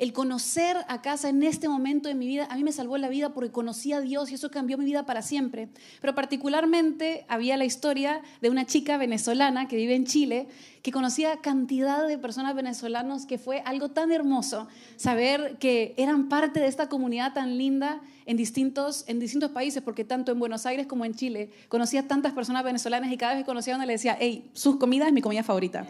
El 0.00 0.14
conocer 0.14 0.78
a 0.88 1.02
casa 1.02 1.28
en 1.28 1.42
este 1.42 1.68
momento 1.68 2.08
de 2.08 2.14
mi 2.14 2.26
vida, 2.26 2.46
a 2.48 2.56
mí 2.56 2.64
me 2.64 2.72
salvó 2.72 2.96
la 2.96 3.10
vida 3.10 3.34
porque 3.34 3.52
conocí 3.52 3.92
a 3.92 4.00
Dios 4.00 4.30
y 4.30 4.34
eso 4.34 4.50
cambió 4.50 4.78
mi 4.78 4.86
vida 4.86 5.04
para 5.04 5.20
siempre. 5.20 5.68
Pero 6.00 6.14
particularmente 6.14 7.26
había 7.28 7.58
la 7.58 7.66
historia 7.66 8.22
de 8.40 8.48
una 8.48 8.64
chica 8.64 8.96
venezolana 8.96 9.68
que 9.68 9.76
vive 9.76 9.94
en 9.94 10.06
Chile, 10.06 10.48
que 10.80 10.90
conocía 10.90 11.42
cantidad 11.42 12.08
de 12.08 12.16
personas 12.16 12.54
venezolanos, 12.54 13.26
que 13.26 13.36
fue 13.36 13.60
algo 13.66 13.90
tan 13.90 14.10
hermoso 14.10 14.68
saber 14.96 15.58
que 15.58 15.92
eran 15.98 16.30
parte 16.30 16.60
de 16.60 16.68
esta 16.68 16.88
comunidad 16.88 17.34
tan 17.34 17.58
linda 17.58 18.00
en 18.24 18.38
distintos, 18.38 19.04
en 19.06 19.20
distintos 19.20 19.50
países, 19.50 19.82
porque 19.82 20.06
tanto 20.06 20.32
en 20.32 20.38
Buenos 20.38 20.64
Aires 20.64 20.86
como 20.86 21.04
en 21.04 21.12
Chile 21.12 21.50
conocía 21.68 22.08
tantas 22.08 22.32
personas 22.32 22.64
venezolanas 22.64 23.12
y 23.12 23.18
cada 23.18 23.34
vez 23.34 23.42
que 23.42 23.46
conocía 23.46 23.74
a 23.74 23.76
una 23.76 23.84
le 23.84 23.92
decía, 23.92 24.16
hey, 24.18 24.48
su 24.54 24.78
comida 24.78 25.06
es 25.06 25.12
mi 25.12 25.20
comida 25.20 25.42
favorita. 25.42 25.86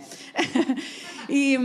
y... 1.29 1.57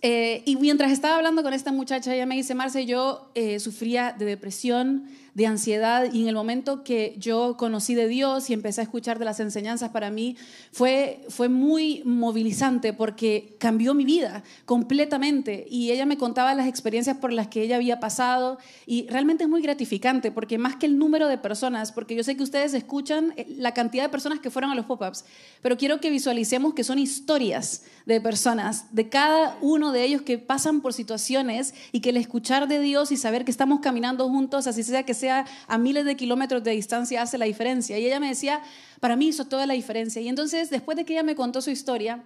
Eh, 0.00 0.42
y 0.46 0.56
mientras 0.56 0.90
estaba 0.90 1.16
hablando 1.16 1.42
con 1.42 1.52
esta 1.52 1.72
muchacha, 1.72 2.14
ella 2.14 2.26
me 2.26 2.34
dice, 2.34 2.54
Marce, 2.54 2.86
yo 2.86 3.30
eh, 3.34 3.60
sufría 3.60 4.14
de 4.18 4.24
depresión, 4.24 5.08
de 5.34 5.46
ansiedad, 5.46 6.12
y 6.12 6.22
en 6.22 6.28
el 6.28 6.34
momento 6.34 6.84
que 6.84 7.14
yo 7.18 7.56
conocí 7.56 7.94
de 7.94 8.06
Dios 8.06 8.50
y 8.50 8.52
empecé 8.52 8.82
a 8.82 8.84
escuchar 8.84 9.18
de 9.18 9.24
las 9.24 9.40
enseñanzas 9.40 9.90
para 9.90 10.10
mí, 10.10 10.36
fue, 10.72 11.24
fue 11.28 11.48
muy 11.48 12.02
movilizante 12.04 12.92
porque 12.92 13.56
cambió 13.58 13.94
mi 13.94 14.04
vida 14.04 14.42
completamente. 14.66 15.66
Y 15.70 15.90
ella 15.90 16.04
me 16.04 16.18
contaba 16.18 16.54
las 16.54 16.66
experiencias 16.66 17.16
por 17.16 17.32
las 17.32 17.48
que 17.48 17.62
ella 17.62 17.76
había 17.76 17.98
pasado, 17.98 18.58
y 18.86 19.06
realmente 19.08 19.44
es 19.44 19.50
muy 19.50 19.62
gratificante, 19.62 20.30
porque 20.30 20.58
más 20.58 20.76
que 20.76 20.86
el 20.86 20.98
número 20.98 21.28
de 21.28 21.38
personas, 21.38 21.92
porque 21.92 22.14
yo 22.14 22.24
sé 22.24 22.36
que 22.36 22.42
ustedes 22.42 22.74
escuchan 22.74 23.32
eh, 23.36 23.46
la 23.56 23.72
cantidad 23.72 24.02
de 24.02 24.08
personas 24.10 24.40
que 24.40 24.50
fueron 24.50 24.70
a 24.70 24.74
los 24.74 24.84
pop-ups, 24.84 25.24
pero 25.62 25.76
quiero 25.78 26.00
que 26.00 26.10
visualicemos 26.10 26.74
que 26.74 26.84
son 26.84 26.98
historias 26.98 27.84
de 28.06 28.20
personas, 28.20 28.94
de 28.94 29.08
cada 29.08 29.56
uno 29.60 29.92
de 29.92 30.04
ellos 30.04 30.22
que 30.22 30.38
pasan 30.38 30.80
por 30.80 30.92
situaciones 30.92 31.72
y 31.92 32.00
que 32.00 32.10
el 32.10 32.16
escuchar 32.16 32.68
de 32.68 32.80
Dios 32.80 33.12
y 33.12 33.16
saber 33.16 33.44
que 33.44 33.50
estamos 33.50 33.80
caminando 33.80 34.28
juntos, 34.28 34.66
así 34.66 34.82
sea 34.82 35.04
que 35.04 35.14
a 35.30 35.78
miles 35.78 36.04
de 36.04 36.16
kilómetros 36.16 36.62
de 36.62 36.72
distancia, 36.72 37.22
hace 37.22 37.38
la 37.38 37.44
diferencia. 37.44 37.98
Y 37.98 38.06
ella 38.06 38.20
me 38.20 38.28
decía, 38.28 38.62
para 39.00 39.16
mí 39.16 39.28
hizo 39.28 39.46
toda 39.46 39.66
la 39.66 39.74
diferencia. 39.74 40.20
Y 40.22 40.28
entonces, 40.28 40.70
después 40.70 40.96
de 40.96 41.04
que 41.04 41.14
ella 41.14 41.22
me 41.22 41.34
contó 41.34 41.60
su 41.60 41.70
historia, 41.70 42.24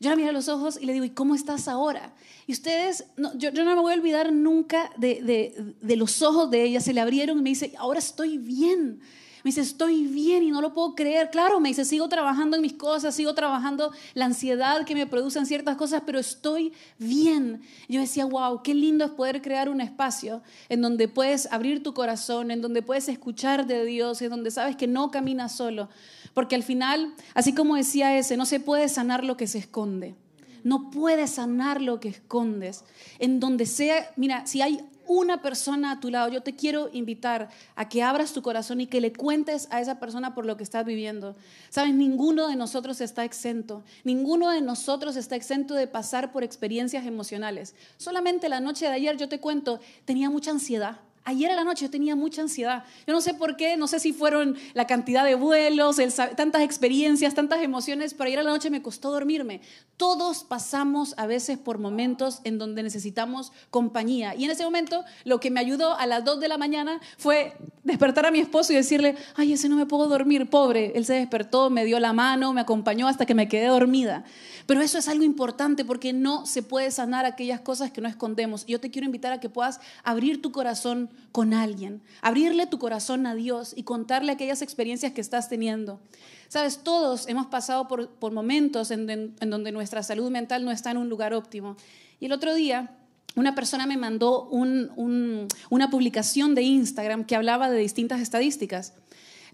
yo 0.00 0.10
la 0.10 0.16
miré 0.16 0.28
a 0.28 0.32
los 0.32 0.48
ojos 0.48 0.78
y 0.80 0.86
le 0.86 0.92
digo, 0.92 1.04
¿y 1.04 1.10
cómo 1.10 1.34
estás 1.34 1.68
ahora? 1.68 2.12
Y 2.46 2.52
ustedes, 2.52 3.04
yo 3.36 3.50
no 3.52 3.64
me 3.64 3.80
voy 3.80 3.92
a 3.92 3.96
olvidar 3.96 4.32
nunca 4.32 4.90
de, 4.96 5.22
de, 5.22 5.74
de 5.80 5.96
los 5.96 6.20
ojos 6.22 6.50
de 6.50 6.64
ella, 6.64 6.80
se 6.80 6.92
le 6.92 7.00
abrieron 7.00 7.38
y 7.38 7.42
me 7.42 7.50
dice, 7.50 7.72
ahora 7.78 7.98
estoy 7.98 8.38
bien. 8.38 9.00
Me 9.46 9.50
dice, 9.50 9.60
estoy 9.60 10.08
bien 10.08 10.42
y 10.42 10.50
no 10.50 10.60
lo 10.60 10.74
puedo 10.74 10.96
creer. 10.96 11.30
Claro, 11.30 11.60
me 11.60 11.68
dice, 11.68 11.84
sigo 11.84 12.08
trabajando 12.08 12.56
en 12.56 12.62
mis 12.62 12.72
cosas, 12.72 13.14
sigo 13.14 13.32
trabajando 13.32 13.92
la 14.14 14.24
ansiedad 14.24 14.84
que 14.84 14.96
me 14.96 15.06
producen 15.06 15.46
ciertas 15.46 15.76
cosas, 15.76 16.02
pero 16.04 16.18
estoy 16.18 16.72
bien. 16.98 17.62
Yo 17.88 18.00
decía, 18.00 18.24
wow, 18.24 18.64
qué 18.64 18.74
lindo 18.74 19.04
es 19.04 19.12
poder 19.12 19.40
crear 19.42 19.68
un 19.68 19.80
espacio 19.80 20.42
en 20.68 20.82
donde 20.82 21.06
puedes 21.06 21.46
abrir 21.52 21.84
tu 21.84 21.94
corazón, 21.94 22.50
en 22.50 22.60
donde 22.60 22.82
puedes 22.82 23.08
escuchar 23.08 23.68
de 23.68 23.84
Dios, 23.84 24.20
en 24.20 24.30
donde 24.30 24.50
sabes 24.50 24.74
que 24.74 24.88
no 24.88 25.12
caminas 25.12 25.54
solo. 25.54 25.90
Porque 26.34 26.56
al 26.56 26.64
final, 26.64 27.14
así 27.32 27.54
como 27.54 27.76
decía 27.76 28.18
ese, 28.18 28.36
no 28.36 28.46
se 28.46 28.58
puede 28.58 28.88
sanar 28.88 29.22
lo 29.22 29.36
que 29.36 29.46
se 29.46 29.58
esconde. 29.58 30.16
No 30.64 30.90
puedes 30.90 31.30
sanar 31.30 31.80
lo 31.80 32.00
que 32.00 32.08
escondes. 32.08 32.82
En 33.20 33.38
donde 33.38 33.66
sea, 33.66 34.10
mira, 34.16 34.44
si 34.44 34.60
hay 34.60 34.80
una 35.06 35.42
persona 35.42 35.92
a 35.92 36.00
tu 36.00 36.10
lado, 36.10 36.28
yo 36.28 36.42
te 36.42 36.54
quiero 36.54 36.90
invitar 36.92 37.48
a 37.74 37.88
que 37.88 38.02
abras 38.02 38.32
tu 38.32 38.42
corazón 38.42 38.80
y 38.80 38.86
que 38.86 39.00
le 39.00 39.12
cuentes 39.12 39.68
a 39.70 39.80
esa 39.80 39.98
persona 39.98 40.34
por 40.34 40.46
lo 40.46 40.56
que 40.56 40.62
estás 40.62 40.84
viviendo. 40.84 41.36
Sabes, 41.70 41.94
ninguno 41.94 42.48
de 42.48 42.56
nosotros 42.56 43.00
está 43.00 43.24
exento. 43.24 43.82
Ninguno 44.04 44.50
de 44.50 44.60
nosotros 44.60 45.16
está 45.16 45.36
exento 45.36 45.74
de 45.74 45.86
pasar 45.86 46.32
por 46.32 46.44
experiencias 46.44 47.06
emocionales. 47.06 47.74
Solamente 47.96 48.48
la 48.48 48.60
noche 48.60 48.86
de 48.86 48.92
ayer, 48.92 49.16
yo 49.16 49.28
te 49.28 49.40
cuento, 49.40 49.80
tenía 50.04 50.30
mucha 50.30 50.50
ansiedad. 50.50 51.00
Ayer 51.28 51.50
a 51.50 51.56
la 51.56 51.64
noche 51.64 51.86
yo 51.86 51.90
tenía 51.90 52.14
mucha 52.14 52.40
ansiedad. 52.40 52.84
Yo 53.04 53.12
no 53.12 53.20
sé 53.20 53.34
por 53.34 53.56
qué, 53.56 53.76
no 53.76 53.88
sé 53.88 53.98
si 53.98 54.12
fueron 54.12 54.56
la 54.74 54.86
cantidad 54.86 55.24
de 55.24 55.34
vuelos, 55.34 55.96
tantas 56.36 56.62
experiencias, 56.62 57.34
tantas 57.34 57.62
emociones, 57.62 58.14
pero 58.14 58.28
ayer 58.28 58.38
a 58.38 58.42
la 58.44 58.50
noche 58.50 58.70
me 58.70 58.80
costó 58.80 59.10
dormirme. 59.10 59.60
Todos 59.96 60.44
pasamos 60.44 61.14
a 61.16 61.26
veces 61.26 61.58
por 61.58 61.78
momentos 61.78 62.42
en 62.44 62.58
donde 62.58 62.84
necesitamos 62.84 63.52
compañía. 63.70 64.36
Y 64.36 64.44
en 64.44 64.52
ese 64.52 64.62
momento 64.62 65.04
lo 65.24 65.40
que 65.40 65.50
me 65.50 65.58
ayudó 65.58 65.98
a 65.98 66.06
las 66.06 66.24
2 66.24 66.38
de 66.38 66.46
la 66.46 66.58
mañana 66.58 67.00
fue 67.18 67.56
despertar 67.82 68.26
a 68.26 68.30
mi 68.30 68.38
esposo 68.38 68.72
y 68.72 68.76
decirle, 68.76 69.16
ay, 69.34 69.54
ese 69.54 69.68
no 69.68 69.74
me 69.74 69.86
puedo 69.86 70.06
dormir, 70.06 70.48
pobre. 70.48 70.92
Él 70.94 71.04
se 71.04 71.14
despertó, 71.14 71.70
me 71.70 71.84
dio 71.84 71.98
la 71.98 72.12
mano, 72.12 72.52
me 72.52 72.60
acompañó 72.60 73.08
hasta 73.08 73.26
que 73.26 73.34
me 73.34 73.48
quedé 73.48 73.66
dormida. 73.66 74.22
Pero 74.66 74.80
eso 74.80 74.98
es 74.98 75.08
algo 75.08 75.24
importante 75.24 75.84
porque 75.84 76.12
no 76.12 76.46
se 76.46 76.62
puede 76.62 76.92
sanar 76.92 77.24
aquellas 77.24 77.60
cosas 77.60 77.90
que 77.90 78.00
no 78.00 78.08
escondemos. 78.08 78.64
Yo 78.66 78.78
te 78.78 78.92
quiero 78.92 79.06
invitar 79.06 79.32
a 79.32 79.40
que 79.40 79.48
puedas 79.48 79.80
abrir 80.04 80.40
tu 80.40 80.52
corazón 80.52 81.10
con 81.32 81.54
alguien, 81.54 82.02
abrirle 82.22 82.66
tu 82.66 82.78
corazón 82.78 83.26
a 83.26 83.34
Dios 83.34 83.72
y 83.76 83.82
contarle 83.82 84.32
aquellas 84.32 84.62
experiencias 84.62 85.12
que 85.12 85.20
estás 85.20 85.48
teniendo. 85.48 86.00
Sabes, 86.48 86.78
todos 86.78 87.28
hemos 87.28 87.46
pasado 87.46 87.88
por, 87.88 88.32
momentos 88.32 88.90
en, 88.90 89.34
donde 89.40 89.72
nuestra 89.72 90.02
salud 90.02 90.30
mental 90.30 90.64
no 90.64 90.70
está 90.70 90.90
en 90.90 90.96
un 90.96 91.08
lugar 91.08 91.34
óptimo. 91.34 91.76
Y 92.20 92.26
el 92.26 92.32
otro 92.32 92.54
día 92.54 92.96
una 93.34 93.54
persona 93.54 93.86
me 93.86 93.98
mandó 93.98 94.48
una 94.48 95.90
publicación 95.90 96.54
de 96.54 96.62
Instagram 96.62 97.24
que 97.24 97.36
hablaba 97.36 97.68
de 97.68 97.78
distintas 97.78 98.22
estadísticas. 98.22 98.94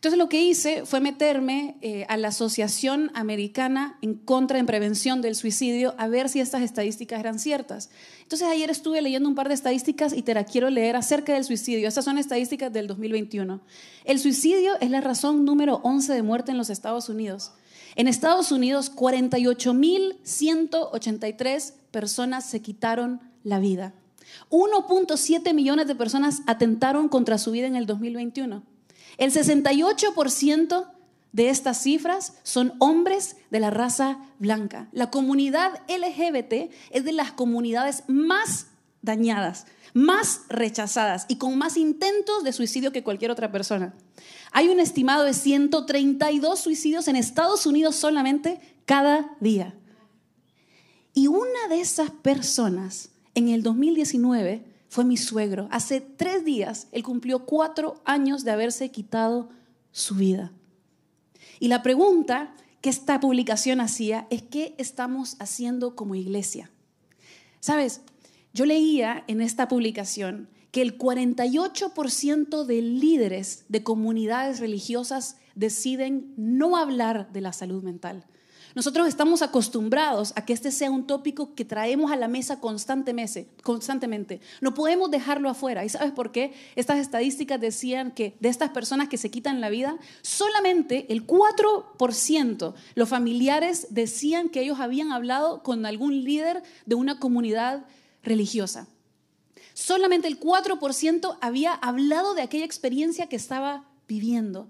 Entonces 0.03 0.19
lo 0.19 0.29
que 0.29 0.43
hice 0.43 0.85
fue 0.85 0.99
meterme 0.99 1.77
eh, 1.81 2.07
a 2.09 2.17
la 2.17 2.27
Asociación 2.27 3.12
Americana 3.15 3.99
en 4.03 4.15
contra 4.15 4.59
de 4.59 4.65
prevención 4.65 5.23
del 5.23 5.37
suicidio 5.37 5.95
a 5.97 6.09
ver 6.09 6.29
si 6.29 6.41
estas 6.41 6.62
estadísticas 6.62 7.21
eran 7.21 7.38
ciertas. 7.38 7.88
Entonces 8.21 8.49
ayer 8.49 8.69
estuve 8.69 9.01
leyendo 9.01 9.29
un 9.29 9.37
par 9.37 9.47
de 9.47 9.55
estadísticas 9.55 10.12
y 10.12 10.23
te 10.23 10.35
las 10.35 10.51
quiero 10.51 10.71
leer 10.71 10.97
acerca 10.97 11.35
del 11.35 11.45
suicidio. 11.45 11.87
Estas 11.87 12.05
son 12.05 12.19
estadísticas 12.19 12.73
del 12.73 12.88
2021. 12.88 13.61
El 14.05 14.19
suicidio 14.19 14.73
es 14.81 14.91
la 14.91 15.01
razón 15.01 15.45
número 15.45 15.79
11 15.85 16.15
de 16.15 16.23
muerte 16.25 16.51
en 16.51 16.59
los 16.59 16.69
Estados 16.69 17.09
Unidos. 17.09 17.53
En 17.95 18.09
Estados 18.09 18.51
Unidos, 18.51 18.93
48.183 18.97 21.75
personas 21.93 22.45
se 22.45 22.61
quitaron 22.61 23.21
la 23.45 23.61
vida. 23.61 23.95
1.7 24.51 25.55
millones 25.55 25.87
de 25.87 25.95
personas 25.95 26.43
atentaron 26.49 27.09
contra 27.09 27.38
su 27.38 27.53
vida 27.53 27.69
en 27.69 27.77
el 27.77 27.87
2021. 27.87 28.72
El 29.18 29.33
68% 29.33 30.88
de 31.33 31.48
estas 31.48 31.83
cifras 31.83 32.35
son 32.42 32.75
hombres 32.79 33.37
de 33.51 33.61
la 33.61 33.70
raza 33.70 34.18
blanca. 34.38 34.88
La 34.92 35.11
comunidad 35.11 35.81
LGBT 35.88 36.72
es 36.90 37.05
de 37.05 37.12
las 37.12 37.33
comunidades 37.33 38.05
más 38.07 38.66
dañadas, 39.01 39.66
más 39.94 40.42
rechazadas 40.48 41.27
y 41.29 41.37
con 41.37 41.59
más 41.59 41.77
intentos 41.77 42.44
de 42.44 42.53
suicidio 42.53 42.92
que 42.92 43.03
cualquier 43.03 43.31
otra 43.31 43.51
persona. 43.51 43.94
Hay 44.53 44.68
un 44.68 44.81
estimado 44.81 45.25
de 45.25 45.35
132 45.35 46.61
suicidios 46.61 47.09
en 47.09 47.16
Estados 47.16 47.66
Unidos 47.66 47.96
solamente 47.96 48.61
cada 48.85 49.37
día. 49.40 49.75
Y 51.14 51.27
una 51.27 51.68
de 51.68 51.81
esas 51.81 52.11
personas 52.11 53.11
en 53.35 53.48
el 53.48 53.62
2019 53.62 54.72
fue 54.92 55.07
mi 55.07 55.16
suegro. 55.16 55.68
Hace 55.70 56.02
tres 56.02 56.44
días 56.44 56.87
él 56.92 57.02
cumplió 57.02 57.46
cuatro 57.46 58.02
años 58.05 58.44
de 58.44 58.50
haberse 58.50 58.90
quitado 58.90 59.48
su 59.90 60.16
vida. 60.16 60.52
Y 61.61 61.68
la 61.68 61.83
pregunta 61.83 62.55
que 62.83 62.90
esta 62.90 63.18
publicación 63.18 63.81
hacía 63.81 64.26
es 64.28 64.42
qué 64.42 64.74
estamos 64.76 65.37
haciendo 65.38 65.96
como 65.96 66.14
iglesia. 66.14 66.70
Sabes, 67.59 68.02
yo 68.52 68.66
leía 68.66 69.24
en 69.28 69.40
esta 69.40 69.66
publicación 69.66 70.50
que 70.72 70.83
el 70.83 70.98
48% 70.98 72.66
de 72.66 72.83
líderes 72.83 73.64
de 73.70 73.83
comunidades 73.83 74.61
religiosas 74.61 75.38
deciden 75.55 76.35
no 76.37 76.76
hablar 76.76 77.33
de 77.33 77.40
la 77.40 77.55
salud 77.55 77.83
mental. 77.83 78.26
Nosotros 78.75 79.07
estamos 79.07 79.43
acostumbrados 79.43 80.33
a 80.37 80.45
que 80.45 80.53
este 80.53 80.73
sea 80.73 80.91
un 80.91 81.07
tópico 81.07 81.55
que 81.55 81.65
traemos 81.65 82.11
a 82.11 82.17
la 82.17 82.29
mesa 82.29 82.59
constantemente. 82.61 84.41
No 84.61 84.75
podemos 84.75 85.11
dejarlo 85.11 85.51
afuera. 85.51 85.85
¿Y 85.85 85.89
sabes 85.89 86.13
por 86.13 86.33
qué? 86.33 86.55
Estas 86.75 86.99
estadísticas 86.99 87.61
decían 87.61 88.13
que 88.13 88.35
de 88.41 88.49
estas 88.49 88.71
personas 88.71 89.09
que 89.09 89.19
se 89.19 89.31
quitan 89.31 89.61
la 89.61 89.69
vida, 89.69 89.99
solamente 90.23 91.13
el 91.13 91.27
4%, 91.27 92.75
los 92.95 93.09
familiares 93.09 93.89
decían 93.91 94.49
que 94.49 94.61
ellos 94.63 94.81
habían 94.81 95.13
hablado 95.13 95.63
con 95.63 95.85
algún 95.85 96.25
líder 96.25 96.63
de 96.87 96.95
una 96.95 97.19
comunidad 97.19 97.85
religiosa. 98.23 98.87
Solamente 99.75 100.29
el 100.29 100.39
4% 100.39 101.39
había 101.41 101.73
hablado 101.75 102.35
de 102.35 102.43
aquella 102.43 102.65
experiencia 102.65 103.29
que 103.29 103.37
estaba 103.37 103.85
viviendo. 104.09 104.69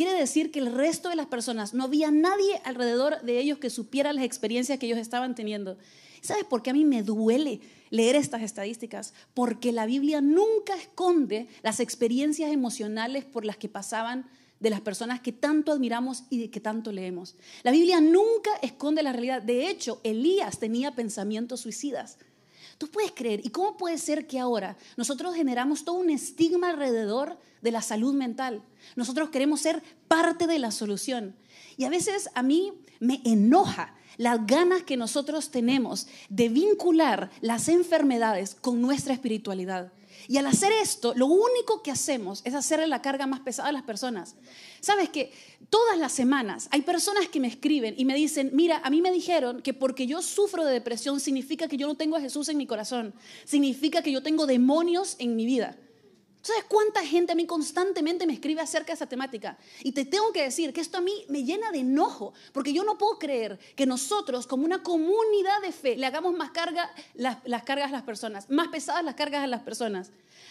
Quiere 0.00 0.18
decir 0.18 0.50
que 0.50 0.60
el 0.60 0.72
resto 0.72 1.10
de 1.10 1.14
las 1.14 1.26
personas, 1.26 1.74
no 1.74 1.84
había 1.84 2.10
nadie 2.10 2.62
alrededor 2.64 3.20
de 3.20 3.38
ellos 3.38 3.58
que 3.58 3.68
supiera 3.68 4.14
las 4.14 4.24
experiencias 4.24 4.78
que 4.78 4.86
ellos 4.86 4.98
estaban 4.98 5.34
teniendo. 5.34 5.76
¿Sabes 6.22 6.44
por 6.44 6.62
qué 6.62 6.70
a 6.70 6.72
mí 6.72 6.86
me 6.86 7.02
duele 7.02 7.60
leer 7.90 8.16
estas 8.16 8.40
estadísticas? 8.40 9.12
Porque 9.34 9.72
la 9.72 9.84
Biblia 9.84 10.22
nunca 10.22 10.74
esconde 10.74 11.48
las 11.62 11.80
experiencias 11.80 12.50
emocionales 12.50 13.26
por 13.26 13.44
las 13.44 13.58
que 13.58 13.68
pasaban 13.68 14.24
de 14.58 14.70
las 14.70 14.80
personas 14.80 15.20
que 15.20 15.32
tanto 15.32 15.70
admiramos 15.70 16.24
y 16.30 16.48
que 16.48 16.60
tanto 16.60 16.92
leemos. 16.92 17.36
La 17.62 17.70
Biblia 17.70 18.00
nunca 18.00 18.52
esconde 18.62 19.02
la 19.02 19.12
realidad. 19.12 19.42
De 19.42 19.68
hecho, 19.68 20.00
Elías 20.02 20.58
tenía 20.58 20.92
pensamientos 20.92 21.60
suicidas. 21.60 22.16
Tú 22.80 22.88
puedes 22.88 23.12
creer, 23.12 23.44
¿y 23.44 23.50
cómo 23.50 23.76
puede 23.76 23.98
ser 23.98 24.26
que 24.26 24.38
ahora 24.38 24.74
nosotros 24.96 25.34
generamos 25.34 25.84
todo 25.84 25.96
un 25.96 26.08
estigma 26.08 26.70
alrededor 26.70 27.36
de 27.60 27.72
la 27.72 27.82
salud 27.82 28.14
mental? 28.14 28.62
Nosotros 28.96 29.28
queremos 29.28 29.60
ser 29.60 29.82
parte 30.08 30.46
de 30.46 30.58
la 30.58 30.70
solución. 30.70 31.36
Y 31.76 31.84
a 31.84 31.90
veces 31.90 32.30
a 32.34 32.42
mí 32.42 32.72
me 32.98 33.20
enoja 33.26 33.94
las 34.16 34.46
ganas 34.46 34.82
que 34.84 34.96
nosotros 34.96 35.50
tenemos 35.50 36.06
de 36.30 36.48
vincular 36.48 37.30
las 37.42 37.68
enfermedades 37.68 38.54
con 38.54 38.80
nuestra 38.80 39.12
espiritualidad. 39.12 39.92
Y 40.28 40.36
al 40.36 40.46
hacer 40.46 40.72
esto, 40.72 41.12
lo 41.14 41.26
único 41.26 41.82
que 41.82 41.90
hacemos 41.90 42.42
es 42.44 42.54
hacerle 42.54 42.86
la 42.86 43.02
carga 43.02 43.26
más 43.26 43.40
pesada 43.40 43.68
a 43.68 43.72
las 43.72 43.82
personas. 43.82 44.36
Sabes 44.80 45.08
que 45.08 45.32
todas 45.68 45.98
las 45.98 46.12
semanas 46.12 46.68
hay 46.70 46.82
personas 46.82 47.28
que 47.28 47.40
me 47.40 47.48
escriben 47.48 47.94
y 47.96 48.04
me 48.04 48.14
dicen, 48.14 48.50
mira, 48.52 48.80
a 48.84 48.90
mí 48.90 49.02
me 49.02 49.12
dijeron 49.12 49.62
que 49.62 49.74
porque 49.74 50.06
yo 50.06 50.22
sufro 50.22 50.64
de 50.64 50.72
depresión 50.72 51.20
significa 51.20 51.68
que 51.68 51.76
yo 51.76 51.86
no 51.86 51.96
tengo 51.96 52.16
a 52.16 52.20
Jesús 52.20 52.48
en 52.48 52.56
mi 52.56 52.66
corazón, 52.66 53.14
significa 53.44 54.02
que 54.02 54.12
yo 54.12 54.22
tengo 54.22 54.46
demonios 54.46 55.16
en 55.18 55.36
mi 55.36 55.46
vida. 55.46 55.76
¿Sabes 56.42 56.64
cuánta 56.68 57.04
gente 57.04 57.32
a 57.32 57.34
mí 57.34 57.44
constantemente 57.46 58.26
me 58.26 58.32
escribe 58.32 58.62
acerca 58.62 58.88
de 58.88 58.94
esa 58.94 59.06
temática? 59.06 59.58
Y 59.82 59.92
te 59.92 60.06
tengo 60.06 60.32
que 60.32 60.42
decir 60.42 60.72
que 60.72 60.80
esto 60.80 60.96
a 60.96 61.02
mí 61.02 61.24
me 61.28 61.44
llena 61.44 61.70
de 61.70 61.80
enojo, 61.80 62.32
porque 62.52 62.72
yo 62.72 62.82
no 62.82 62.96
puedo 62.96 63.18
creer 63.18 63.58
que 63.76 63.84
nosotros, 63.84 64.46
como 64.46 64.64
una 64.64 64.82
comunidad 64.82 65.60
de 65.60 65.72
fe, 65.72 65.96
le 65.96 66.06
hagamos 66.06 66.34
más 66.34 66.50
carga 66.50 66.90
las, 67.14 67.36
cargas 67.64 67.90
a 67.90 67.92
las 67.92 68.02
personas, 68.04 68.48
más 68.48 68.68
pesadas 68.68 69.04
las 69.04 69.16
cargas 69.16 69.44
a 69.44 69.46
las 69.46 69.60
personas. 69.60 70.10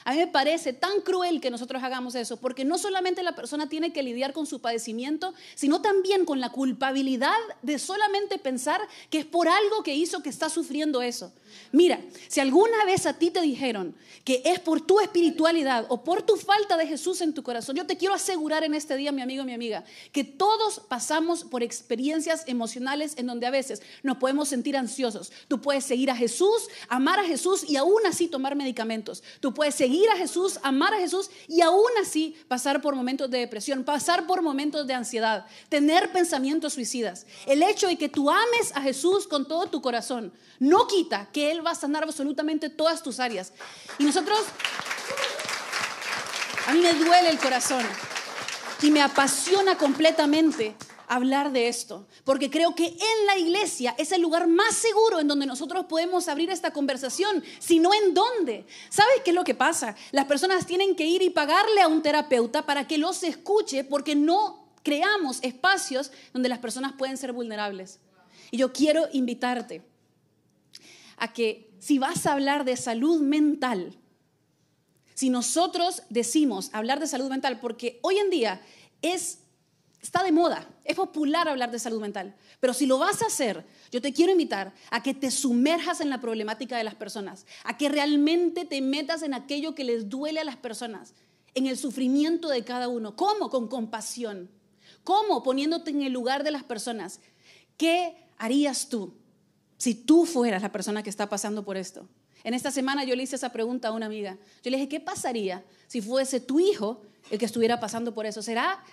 A 0.10 0.14
mí 0.14 0.18
me 0.18 0.26
parece 0.26 0.74
tan 0.74 1.02
cruel 1.02 1.40
que 1.40 1.52
nosotros 1.52 1.84
hagamos 1.84 2.16
eso, 2.16 2.38
porque 2.38 2.66
no 2.66 2.80
solamente 2.80 3.22
la 3.22 3.36
persona 3.36 3.70
tiene 3.70 3.94
que 3.94 4.02
lidiar 4.02 4.34
con 4.34 4.48
su 4.48 4.60
padecimiento, 4.60 5.36
sino 5.54 5.84
también 5.84 6.26
con 6.26 6.40
la 6.40 6.50
culpabilidad 6.50 7.38
de 7.62 7.78
solamente 7.78 8.40
pensar 8.40 8.82
que 9.12 9.20
es 9.20 9.26
por 9.26 9.48
algo 9.48 9.84
que 9.84 9.94
hizo 9.94 10.24
que 10.24 10.30
está 10.30 10.50
sufriendo 10.50 11.04
eso. 11.04 11.32
Mira, 11.72 12.02
si 12.28 12.40
alguna 12.40 12.86
vez 12.86 13.06
a 13.06 13.20
ti 13.20 13.30
te 13.30 13.42
dijeron 13.42 13.96
que 14.24 14.42
es 14.46 14.60
por 14.60 14.82
tu 14.82 15.00
espiritualidad, 15.00 15.86
o 15.90 16.04
por 16.04 16.24
tu 16.24 16.38
falta 16.38 16.76
de 16.76 16.88
Jesús 16.88 17.22
en 17.22 17.36
tu 17.36 17.44
corazón, 17.44 17.76
yo 17.76 17.86
te 17.86 17.98
quiero 17.98 18.16
asegurar 18.16 18.64
en 18.64 18.74
este 18.74 18.96
día, 18.98 19.12
mi 19.12 19.22
amigo, 19.22 19.44
mi 19.44 19.54
amiga, 19.54 19.84
que 20.12 20.24
todos 20.24 20.80
pasamos 20.88 21.44
por 21.44 21.62
experiencias 21.62 22.46
emocionales 22.48 23.14
en 23.18 23.28
donde 23.28 23.46
a 23.46 23.52
veces 23.52 23.84
nos 24.02 24.18
podemos 24.18 24.50
sentir 24.50 24.76
ansiosos. 24.76 25.32
Tú 25.48 25.62
puedes 25.62 25.86
seguir 25.86 26.10
a 26.10 26.16
Jesús, 26.16 26.68
amar 26.88 27.20
a 27.20 27.26
Jesús 27.26 27.64
y 27.70 27.76
aún 27.76 28.06
así 28.08 28.28
tomar 28.28 28.56
medicamentos. 28.56 29.22
Tú 29.40 29.54
puedes 29.54 29.76
seguir 30.00 30.12
a 30.12 30.18
Jesús, 30.18 30.60
amar 30.64 30.94
a 30.94 30.98
Jesús 30.98 31.30
y 31.50 31.60
aún 31.60 31.92
así 32.02 32.38
pasar 32.48 32.82
por 32.82 32.96
momentos 32.96 33.30
de 33.30 33.40
depresión, 33.40 33.84
pasar 33.84 34.26
por 34.28 34.42
momentos 34.42 34.88
de 34.88 34.94
ansiedad, 34.94 35.46
tener 35.68 36.14
pensamientos 36.14 36.74
suicidas. 36.74 37.26
El 37.46 37.62
hecho 37.64 37.88
de 37.88 37.98
que 37.98 38.08
tú 38.08 38.30
ames 38.30 38.72
a 38.76 38.82
Jesús 38.82 39.28
con 39.28 39.46
todo 39.46 39.68
tu 39.68 39.82
corazón 39.82 40.32
no 40.58 40.88
quita 40.88 41.28
que 41.34 41.52
Él 41.52 41.66
va 41.66 41.72
a 41.72 41.76
sanar 41.76 42.04
absolutamente 42.04 42.70
todas 42.70 43.04
tus 43.04 43.20
áreas. 43.20 43.52
Y 43.98 44.06
nosotros, 44.06 44.40
a 46.68 46.74
mí 46.74 46.80
me 46.80 46.94
duele 46.94 47.30
el 47.30 47.38
corazón 47.38 47.86
y 48.82 48.92
me 48.92 49.02
apasiona 49.02 49.78
completamente 49.78 50.76
hablar 51.10 51.52
de 51.52 51.68
esto, 51.68 52.08
porque 52.24 52.50
creo 52.50 52.76
que 52.76 52.86
en 52.86 53.26
la 53.26 53.38
iglesia 53.38 53.96
es 53.98 54.12
el 54.12 54.22
lugar 54.22 54.48
más 54.48 54.76
seguro 54.76 55.20
en 55.20 55.28
donde 55.28 55.46
nosotros 55.46 55.86
podemos 55.86 56.28
abrir 56.28 56.50
esta 56.52 56.72
conversación, 56.72 57.44
sino 57.58 57.92
en 57.94 58.14
dónde. 58.14 58.66
¿Sabes 58.90 59.16
qué 59.26 59.32
es 59.32 59.36
lo 59.36 59.44
que 59.44 59.56
pasa? 59.56 59.96
Las 60.12 60.26
personas 60.26 60.66
tienen 60.66 60.96
que 60.96 61.06
ir 61.06 61.22
y 61.22 61.32
pagarle 61.32 61.82
a 61.82 61.88
un 61.88 62.02
terapeuta 62.02 62.66
para 62.66 62.88
que 62.88 63.00
los 63.00 63.24
escuche, 63.24 63.84
porque 63.84 64.16
no 64.16 64.70
creamos 64.84 65.40
espacios 65.42 66.12
donde 66.32 66.48
las 66.48 66.60
personas 66.60 66.94
pueden 66.94 67.18
ser 67.18 67.34
vulnerables. 67.34 68.00
Y 68.52 68.58
yo 68.58 68.72
quiero 68.72 69.08
invitarte 69.12 69.82
a 71.18 71.34
que 71.34 71.72
si 71.80 71.98
vas 71.98 72.26
a 72.26 72.34
hablar 72.34 72.66
de 72.66 72.78
salud 72.78 73.20
mental, 73.20 73.98
si 75.16 75.30
nosotros 75.30 76.04
decimos 76.10 76.70
hablar 76.72 77.00
de 77.00 77.08
salud 77.08 77.30
mental, 77.30 77.60
porque 77.60 78.00
hoy 78.04 78.20
en 78.20 78.30
día 78.30 78.62
es, 79.02 79.40
está 80.02 80.24
de 80.24 80.32
moda, 80.32 80.68
es 80.84 80.96
popular 80.96 81.48
hablar 81.48 81.72
de 81.72 81.80
salud 81.80 82.02
mental, 82.02 82.36
pero 82.60 82.74
si 82.74 82.86
lo 82.86 82.98
vas 82.98 83.22
a 83.22 83.28
hacer, 83.28 83.66
yo 83.92 84.02
te 84.02 84.14
quiero 84.14 84.32
invitar 84.32 84.74
a 84.92 85.04
que 85.04 85.14
te 85.14 85.32
sumerjas 85.32 86.02
en 86.02 86.10
la 86.10 86.22
problemática 86.22 86.78
de 86.78 86.84
las 86.84 86.96
personas, 86.96 87.46
a 87.64 87.78
que 87.78 87.90
realmente 87.90 88.66
te 88.66 88.82
metas 88.82 89.24
en 89.24 89.34
aquello 89.34 89.76
que 89.76 89.84
les 89.84 90.10
duele 90.10 90.40
a 90.40 90.46
las 90.46 90.58
personas, 90.58 91.14
en 91.54 91.68
el 91.68 91.78
sufrimiento 91.78 92.50
de 92.50 92.64
cada 92.64 92.88
uno. 92.88 93.16
¿Cómo? 93.16 93.50
Con 93.50 93.68
compasión. 93.68 94.50
¿Cómo? 95.04 95.44
Poniéndote 95.44 95.92
en 95.92 96.04
el 96.04 96.14
lugar 96.14 96.44
de 96.44 96.52
las 96.52 96.64
personas. 96.64 97.20
¿Qué 97.78 98.16
harías 98.38 98.90
tú 98.90 99.14
si 99.78 99.96
tú 99.96 100.26
fueras 100.26 100.62
la 100.62 100.72
persona 100.72 101.04
que 101.04 101.10
está 101.10 101.30
pasando 101.30 101.64
por 101.64 101.78
esto? 101.78 102.08
En 102.44 102.54
esta 102.54 102.72
semana 102.72 103.04
yo 103.04 103.16
le 103.16 103.24
hice 103.24 103.36
esa 103.36 103.52
pregunta 103.52 103.90
a 103.90 103.92
una 103.92 104.06
amiga. 104.06 104.38
Yo 104.64 104.72
le 104.72 104.78
dije, 104.78 104.90
¿qué 104.90 105.00
pasaría 105.00 105.64
si 105.88 106.02
fuese 106.02 106.40
tu 106.40 106.60
hijo 106.60 107.02
el 107.32 107.38
que 107.38 107.46
estuviera 107.46 107.80
pasando 107.80 108.14
por 108.14 108.26
eso? 108.26 108.42
¿Será 108.42 108.84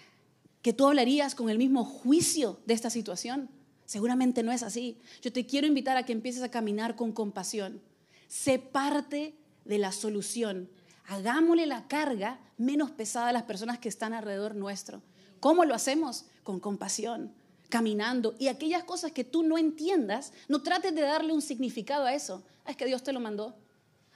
que 0.66 0.72
tú 0.72 0.88
hablarías 0.88 1.36
con 1.36 1.48
el 1.48 1.58
mismo 1.58 1.84
juicio 1.84 2.58
de 2.66 2.74
esta 2.74 2.90
situación? 2.90 3.48
Seguramente 3.84 4.42
no 4.42 4.50
es 4.50 4.64
así. 4.64 4.98
Yo 5.22 5.32
te 5.32 5.46
quiero 5.46 5.68
invitar 5.68 5.96
a 5.96 6.02
que 6.02 6.10
empieces 6.12 6.42
a 6.42 6.50
caminar 6.50 6.96
con 6.96 7.12
compasión. 7.12 7.80
Sé 8.26 8.58
parte 8.58 9.36
de 9.64 9.78
la 9.78 9.92
solución. 9.92 10.68
Hagámosle 11.06 11.66
la 11.66 11.86
carga 11.86 12.40
menos 12.58 12.90
pesada 12.90 13.28
a 13.28 13.32
las 13.32 13.44
personas 13.44 13.78
que 13.78 13.88
están 13.88 14.12
alrededor 14.12 14.56
nuestro. 14.56 15.04
¿Cómo 15.38 15.64
lo 15.64 15.72
hacemos? 15.72 16.24
Con 16.42 16.58
compasión 16.58 17.32
caminando 17.68 18.34
y 18.36 18.48
aquellas 18.48 18.82
cosas 18.82 19.12
que 19.12 19.22
tú 19.22 19.44
no 19.44 19.58
entiendas, 19.58 20.32
no 20.48 20.62
trates 20.62 20.92
de 20.96 21.02
darle 21.02 21.32
un 21.32 21.42
significado 21.42 22.06
a 22.06 22.14
eso. 22.14 22.42
Ah, 22.64 22.72
es 22.72 22.76
que 22.76 22.86
Dios 22.86 23.04
te 23.04 23.12
lo 23.12 23.20
mandó. 23.20 23.56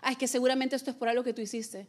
Ah, 0.02 0.10
es 0.10 0.18
que 0.18 0.26
seguramente 0.26 0.74
esto 0.74 0.90
es 0.90 0.96
por 0.96 1.08
algo 1.08 1.22
que 1.22 1.32
tú 1.32 1.42
hiciste. 1.42 1.86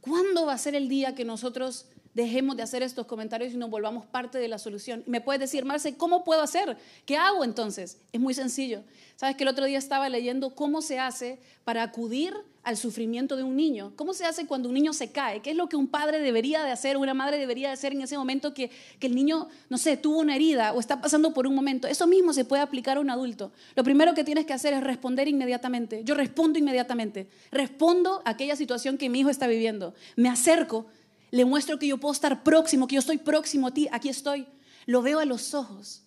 ¿Cuándo 0.00 0.46
va 0.46 0.52
a 0.52 0.58
ser 0.58 0.76
el 0.76 0.88
día 0.88 1.14
que 1.16 1.24
nosotros 1.24 1.86
dejemos 2.18 2.56
de 2.56 2.64
hacer 2.64 2.82
estos 2.82 3.06
comentarios 3.06 3.54
y 3.54 3.56
nos 3.56 3.70
volvamos 3.70 4.04
parte 4.04 4.38
de 4.38 4.48
la 4.48 4.58
solución? 4.58 5.04
Me 5.06 5.20
puedes 5.20 5.38
decir, 5.38 5.64
Marce, 5.64 5.96
¿cómo 5.96 6.24
puedo 6.24 6.42
hacer? 6.42 6.76
¿Qué 7.06 7.16
hago 7.16 7.44
entonces? 7.44 7.98
Es 8.12 8.20
muy 8.20 8.34
sencillo. 8.34 8.82
Sabes 9.14 9.36
que 9.36 9.44
el 9.44 9.48
otro 9.48 9.64
día 9.64 9.78
estaba 9.78 10.08
leyendo 10.08 10.54
cómo 10.54 10.82
se 10.82 10.98
hace 10.98 11.38
para 11.64 11.84
acudir 11.84 12.34
al 12.64 12.76
sufrimiento 12.76 13.36
de 13.36 13.44
un 13.44 13.56
niño. 13.56 13.92
¿Cómo 13.96 14.12
se 14.12 14.24
hace 14.24 14.46
cuando 14.46 14.68
un 14.68 14.74
niño 14.74 14.92
se 14.92 15.10
cae? 15.10 15.40
¿Qué 15.40 15.50
es 15.50 15.56
lo 15.56 15.68
que 15.68 15.76
un 15.76 15.86
padre 15.86 16.18
debería 16.18 16.64
de 16.64 16.70
hacer, 16.70 16.96
una 16.96 17.14
madre 17.14 17.38
debería 17.38 17.68
de 17.68 17.74
hacer 17.74 17.92
en 17.92 18.02
ese 18.02 18.18
momento 18.18 18.52
que, 18.52 18.70
que 18.98 19.06
el 19.06 19.14
niño, 19.14 19.48
no 19.70 19.78
sé, 19.78 19.96
tuvo 19.96 20.18
una 20.18 20.34
herida 20.34 20.72
o 20.72 20.80
está 20.80 21.00
pasando 21.00 21.32
por 21.32 21.46
un 21.46 21.54
momento? 21.54 21.88
Eso 21.88 22.06
mismo 22.06 22.32
se 22.32 22.44
puede 22.44 22.62
aplicar 22.62 22.98
a 22.98 23.00
un 23.00 23.10
adulto. 23.10 23.52
Lo 23.74 23.84
primero 23.84 24.12
que 24.12 24.24
tienes 24.24 24.44
que 24.44 24.52
hacer 24.52 24.74
es 24.74 24.82
responder 24.82 25.28
inmediatamente. 25.28 26.02
Yo 26.04 26.14
respondo 26.14 26.58
inmediatamente. 26.58 27.28
Respondo 27.50 28.22
a 28.24 28.30
aquella 28.30 28.56
situación 28.56 28.98
que 28.98 29.08
mi 29.08 29.20
hijo 29.20 29.30
está 29.30 29.46
viviendo. 29.46 29.94
Me 30.16 30.28
acerco, 30.28 30.86
le 31.30 31.44
muestro 31.44 31.78
que 31.78 31.86
yo 31.86 31.98
puedo 31.98 32.12
estar 32.12 32.42
próximo, 32.42 32.86
que 32.86 32.94
yo 32.96 33.00
estoy 33.00 33.18
próximo 33.18 33.68
a 33.68 33.74
ti, 33.74 33.88
aquí 33.92 34.08
estoy. 34.08 34.46
Lo 34.86 35.02
veo 35.02 35.18
a 35.18 35.24
los 35.24 35.54
ojos 35.54 36.02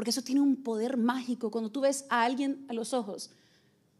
porque 0.00 0.12
eso 0.12 0.22
tiene 0.22 0.40
un 0.40 0.56
poder 0.56 0.96
mágico. 0.96 1.50
Cuando 1.50 1.70
tú 1.70 1.82
ves 1.82 2.06
a 2.08 2.22
alguien 2.22 2.64
a 2.68 2.72
los 2.72 2.94
ojos, 2.94 3.28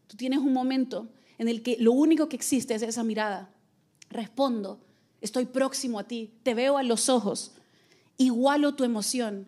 tú 0.07 0.17
tienes 0.17 0.39
un 0.39 0.51
momento 0.51 1.09
en 1.37 1.47
el 1.47 1.61
que 1.61 1.77
lo 1.79 1.91
único 1.91 2.27
que 2.27 2.35
existe 2.35 2.73
es 2.73 2.81
esa 2.81 3.03
mirada. 3.03 3.53
Respondo, 4.09 4.79
estoy 5.21 5.45
próximo 5.45 5.99
a 5.99 6.07
ti, 6.07 6.33
te 6.41 6.55
veo 6.55 6.79
a 6.79 6.81
los 6.81 7.07
ojos, 7.07 7.51
igualo 8.17 8.73
tu 8.73 8.83
emoción. 8.83 9.45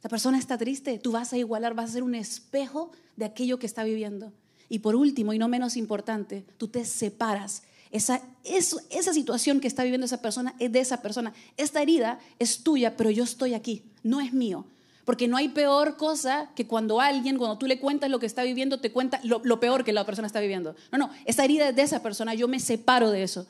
La 0.00 0.08
persona 0.08 0.38
está 0.38 0.56
triste, 0.56 1.00
tú 1.00 1.10
vas 1.10 1.32
a 1.32 1.38
igualar, 1.38 1.74
vas 1.74 1.90
a 1.90 1.94
ser 1.94 2.04
un 2.04 2.14
espejo 2.14 2.92
de 3.16 3.24
aquello 3.24 3.58
que 3.58 3.66
está 3.66 3.82
viviendo. 3.82 4.32
Y 4.68 4.78
por 4.78 4.94
último, 4.94 5.32
y 5.32 5.40
no 5.40 5.48
menos 5.48 5.76
importante, 5.76 6.46
tú 6.56 6.68
te 6.68 6.84
separas. 6.84 7.64
Esa, 7.94 8.20
esa 8.42 9.12
situación 9.12 9.60
que 9.60 9.68
está 9.68 9.84
viviendo 9.84 10.04
esa 10.04 10.20
persona 10.20 10.56
es 10.58 10.72
de 10.72 10.80
esa 10.80 11.00
persona. 11.00 11.32
Esta 11.56 11.80
herida 11.80 12.18
es 12.40 12.64
tuya, 12.64 12.96
pero 12.96 13.08
yo 13.08 13.22
estoy 13.22 13.54
aquí, 13.54 13.84
no 14.02 14.20
es 14.20 14.32
mío. 14.32 14.66
Porque 15.04 15.28
no 15.28 15.36
hay 15.36 15.48
peor 15.50 15.96
cosa 15.96 16.50
que 16.56 16.66
cuando 16.66 17.00
alguien, 17.00 17.38
cuando 17.38 17.56
tú 17.56 17.66
le 17.66 17.78
cuentas 17.78 18.10
lo 18.10 18.18
que 18.18 18.26
está 18.26 18.42
viviendo, 18.42 18.80
te 18.80 18.90
cuenta 18.90 19.20
lo, 19.22 19.60
peor 19.60 19.84
que 19.84 19.92
la 19.92 20.04
persona 20.04 20.26
está 20.26 20.40
viviendo. 20.40 20.74
No, 20.90 20.98
no, 20.98 21.10
esa 21.24 21.44
herida 21.44 21.68
es 21.68 21.76
de 21.76 21.82
esa 21.82 22.02
persona, 22.02 22.34
yo 22.34 22.48
me 22.48 22.58
separo 22.58 23.12
de 23.12 23.22
eso. 23.22 23.46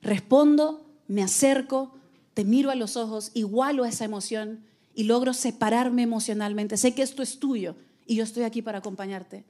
Respondo, 0.00 0.86
me 1.06 1.22
acerco, 1.22 1.94
te 2.32 2.46
miro 2.46 2.70
a 2.70 2.76
los 2.76 2.96
ojos, 2.96 3.32
igualo 3.34 3.84
a 3.84 3.90
esa 3.90 4.06
emoción 4.06 4.64
y 4.94 5.04
logro 5.04 5.34
separarme 5.34 6.04
emocionalmente. 6.04 6.78
Sé 6.78 6.94
que 6.94 7.02
esto 7.02 7.22
es 7.22 7.38
tuyo 7.38 7.76
y 8.06 8.16
yo 8.16 8.24
estoy 8.24 8.44
aquí 8.44 8.62
para 8.62 8.78
acompañarte. 8.78 9.44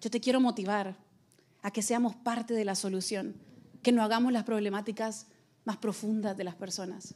Yo 0.00 0.10
te 0.10 0.20
quiero 0.20 0.40
motivar 0.40 0.96
a 1.62 1.70
que 1.70 1.82
seamos 1.82 2.16
parte 2.16 2.52
de 2.52 2.64
la 2.64 2.74
solución, 2.74 3.36
que 3.86 3.92
no 3.92 4.02
hagamos 4.02 4.32
las 4.32 4.42
problemáticas 4.42 5.28
más 5.64 5.76
profundas 5.76 6.36
de 6.36 6.42
las 6.42 6.56
personas. 6.56 7.14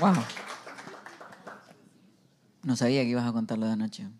Wow. 0.00 0.14
No 2.64 2.74
sabía 2.74 3.04
que 3.04 3.10
ibas 3.10 3.24
a 3.24 3.32
contarlo 3.32 3.66
de 3.66 3.72
anoche. 3.72 4.08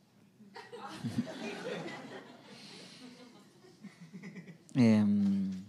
Em, 4.78 5.64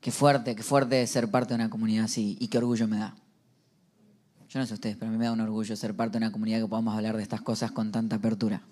qué 0.00 0.10
fuerte, 0.10 0.56
qué 0.56 0.62
fuerte 0.64 1.06
ser 1.06 1.30
parte 1.30 1.50
de 1.50 1.56
una 1.56 1.70
comunidad 1.70 2.06
así 2.06 2.36
y 2.40 2.48
qué 2.48 2.58
orgullo 2.58 2.88
me 2.88 2.98
da. 2.98 3.14
Yo 4.50 4.58
no 4.58 4.66
sé 4.66 4.74
ustedes, 4.74 4.96
pero 4.96 5.08
a 5.08 5.12
mí 5.12 5.18
me 5.18 5.26
da 5.26 5.32
un 5.32 5.40
orgullo 5.40 5.76
ser 5.76 5.94
parte 5.94 6.18
de 6.18 6.24
una 6.24 6.32
comunidad 6.32 6.58
que 6.58 6.66
podamos 6.66 6.96
hablar 6.96 7.16
de 7.16 7.22
estas 7.22 7.40
cosas 7.40 7.70
con 7.70 7.92
tanta 7.92 8.16
apertura. 8.16 8.62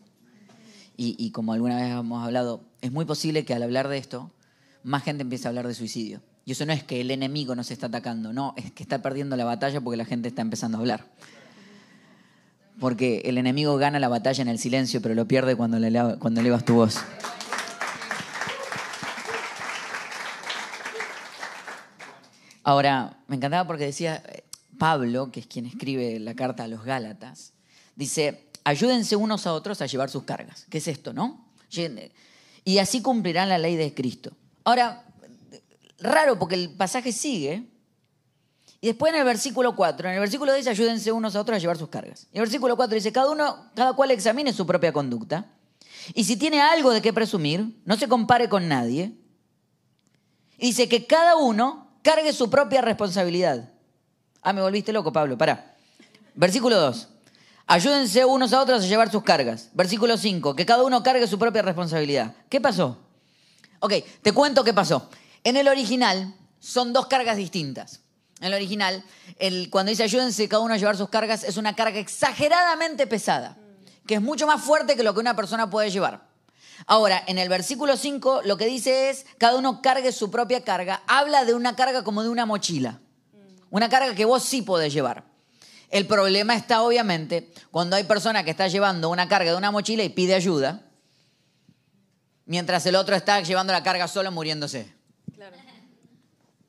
Y, 1.01 1.31
como 1.31 1.53
alguna 1.53 1.77
vez 1.77 1.93
hemos 1.93 2.25
hablado, 2.25 2.65
es 2.81 2.91
muy 2.91 3.05
posible 3.05 3.45
que 3.45 3.55
al 3.55 3.63
hablar 3.63 3.87
de 3.87 3.99
esto, 3.99 4.33
más 4.83 5.05
gente 5.05 5.23
empiece 5.23 5.47
a 5.47 5.51
hablar 5.51 5.69
de 5.69 5.75
suicidio. 5.75 6.21
Y 6.45 6.51
eso 6.51 6.67
no 6.67 6.73
es 6.73 6.83
que 6.83 7.01
el 7.01 7.13
enemigo 7.13 7.55
nos 7.55 7.71
está 7.71 7.87
atacando, 7.87 8.33
no, 8.33 8.55
es 8.57 8.73
que 8.73 8.83
está 8.83 9.01
perdiendo 9.01 9.37
la 9.37 9.45
batalla 9.45 9.81
porque 9.81 9.97
la 9.97 10.05
gente 10.05 10.27
está 10.27 10.43
empezando 10.43 10.77
a 10.77 10.81
hablar. 10.81 11.07
Porque 12.81 13.23
el 13.27 13.39
enemigo 13.39 13.77
gana 13.77 14.01
la 14.01 14.09
batalla 14.09 14.43
en 14.43 14.49
el 14.49 14.59
silencio, 14.59 15.01
pero 15.01 15.15
lo 15.15 15.29
pierde 15.29 15.55
cuando, 15.55 15.79
le, 15.79 16.19
cuando 16.19 16.41
elevas 16.41 16.65
tu 16.65 16.75
voz. 16.75 16.97
Ahora, 22.65 23.19
me 23.29 23.37
encantaba 23.37 23.69
porque 23.69 23.85
decía 23.85 24.21
Pablo, 24.79 25.31
que 25.31 25.41
es 25.41 25.47
quien 25.47 25.67
escribe 25.67 26.19
la 26.21 26.35
carta 26.35 26.65
a 26.65 26.69
los 26.69 26.85
Gálatas, 26.85 27.53
dice, 27.97 28.49
ayúdense 28.65 29.17
unos 29.17 29.47
a 29.47 29.53
otros 29.53 29.83
a 29.83 29.87
llevar 29.87 30.09
sus 30.09 30.23
cargas. 30.23 30.67
¿Qué 30.71 30.79
es 30.79 30.89
esto, 30.89 31.13
no? 31.13 31.47
Y 32.65 32.79
así 32.79 33.03
cumplirán 33.03 33.49
la 33.49 33.59
ley 33.59 33.77
de 33.77 33.93
Cristo. 33.95 34.33
Ahora, 34.65 35.05
raro 35.99 36.39
porque 36.39 36.55
el 36.55 36.71
pasaje 36.71 37.13
sigue. 37.13 37.65
Y 38.81 38.87
después 38.87 39.13
en 39.13 39.19
el 39.19 39.25
versículo 39.25 39.75
4, 39.75 40.09
en 40.09 40.15
el 40.15 40.21
versículo 40.21 40.55
dice, 40.55 40.71
ayúdense 40.71 41.11
unos 41.11 41.35
a 41.35 41.41
otros 41.41 41.57
a 41.57 41.59
llevar 41.59 41.77
sus 41.77 41.89
cargas. 41.89 42.29
Y 42.33 42.37
el 42.37 42.43
versículo 42.43 42.77
4 42.77 42.95
dice, 42.95 43.13
cada 43.13 43.31
uno, 43.31 43.71
cada 43.75 43.93
cual 43.95 44.11
examine 44.13 44.53
su 44.53 44.67
propia 44.67 44.93
conducta. 44.93 45.47
Y 46.15 46.25
si 46.25 46.37
tiene 46.37 46.61
algo 46.61 46.93
de 46.93 47.03
qué 47.03 47.13
presumir, 47.13 47.81
no 47.85 47.97
se 47.97 48.09
compare 48.09 48.49
con 48.49 48.69
nadie. 48.69 49.13
Y 50.59 50.69
dice 50.69 50.89
que 50.89 51.07
cada 51.07 51.37
uno 51.37 51.89
cargue 52.03 52.33
su 52.33 52.51
propia 52.51 52.81
responsabilidad. 52.81 53.73
Ah, 54.43 54.53
me 54.53 54.61
volviste 54.61 54.93
loco, 54.93 55.13
Pablo, 55.13 55.37
pará. 55.37 55.75
Versículo 56.35 56.77
2. 56.79 57.09
Ayúdense 57.67 58.25
unos 58.25 58.53
a 58.53 58.63
otros 58.63 58.85
a 58.85 58.87
llevar 58.87 59.11
sus 59.11 59.23
cargas. 59.23 59.71
Versículo 59.75 60.17
5, 60.17 60.57
que 60.57 60.65
cada 60.65 60.83
uno 60.85 61.03
cargue 61.03 61.27
su 61.27 61.39
propia 61.39 61.63
responsabilidad. 61.63 62.35
¿Qué 62.49 62.61
pasó? 62.61 62.99
Ok, 63.81 63.93
te 64.23 64.33
cuento 64.33 64.65
qué 64.65 64.73
pasó. 64.73 65.11
En 65.45 65.57
el 65.57 65.69
original 65.69 66.35
son 66.61 66.93
dos 66.93 67.07
cargas 67.07 67.37
distintas. 67.37 68.01
En 68.41 68.47
el 68.47 68.55
original, 68.55 69.05
el, 69.39 69.69
cuando 69.69 69.91
dice 69.91 70.05
ayúdense 70.05 70.49
cada 70.49 70.63
uno 70.63 70.75
a 70.75 70.77
llevar 70.77 70.97
sus 70.97 71.09
cargas, 71.09 71.45
es 71.45 71.57
una 71.57 71.75
carga 71.75 71.99
exageradamente 71.99 73.07
pesada, 73.07 73.57
que 74.07 74.15
es 74.15 74.23
mucho 74.23 74.47
más 74.47 74.63
fuerte 74.63 74.97
que 74.97 75.03
lo 75.03 75.13
que 75.13 75.21
una 75.21 75.37
persona 75.37 75.69
puede 75.69 75.91
llevar. 75.91 76.27
Ahora, 76.87 77.23
en 77.27 77.39
el 77.39 77.49
versículo 77.49 77.97
5 77.97 78.43
lo 78.45 78.57
que 78.57 78.67
dice 78.67 79.11
es, 79.11 79.27
cada 79.39 79.57
uno 79.57 79.83
cargue 79.83 80.13
su 80.13 80.31
propia 80.31 80.63
carga. 80.63 81.03
Habla 81.09 81.45
de 81.45 81.55
una 81.55 81.75
carga 81.75 82.05
como 82.05 82.23
de 82.23 82.29
una 82.29 82.47
mochila. 82.47 83.01
Una 83.71 83.89
carga 83.89 84.15
que 84.15 84.25
vos 84.25 84.43
sí 84.43 84.63
podés 84.63 84.93
llevar. 84.93 85.25
El 85.91 86.07
problema 86.07 86.55
está 86.55 86.83
obviamente 86.83 87.51
cuando 87.71 87.97
hay 87.97 88.05
persona 88.05 88.45
que 88.45 88.51
está 88.51 88.69
llevando 88.69 89.09
una 89.09 89.29
carga 89.29 89.53
de 89.53 89.57
una 89.57 89.71
mochila 89.71 90.03
y 90.05 90.11
pide 90.11 90.35
ayuda, 90.35 90.83
mientras 92.45 92.85
el 92.87 92.95
otro 92.95 93.17
está 93.17 93.41
llevando 93.41 93.73
la 93.73 93.83
carga 93.83 94.09
solo 94.09 94.31
muriéndose. 94.31 94.93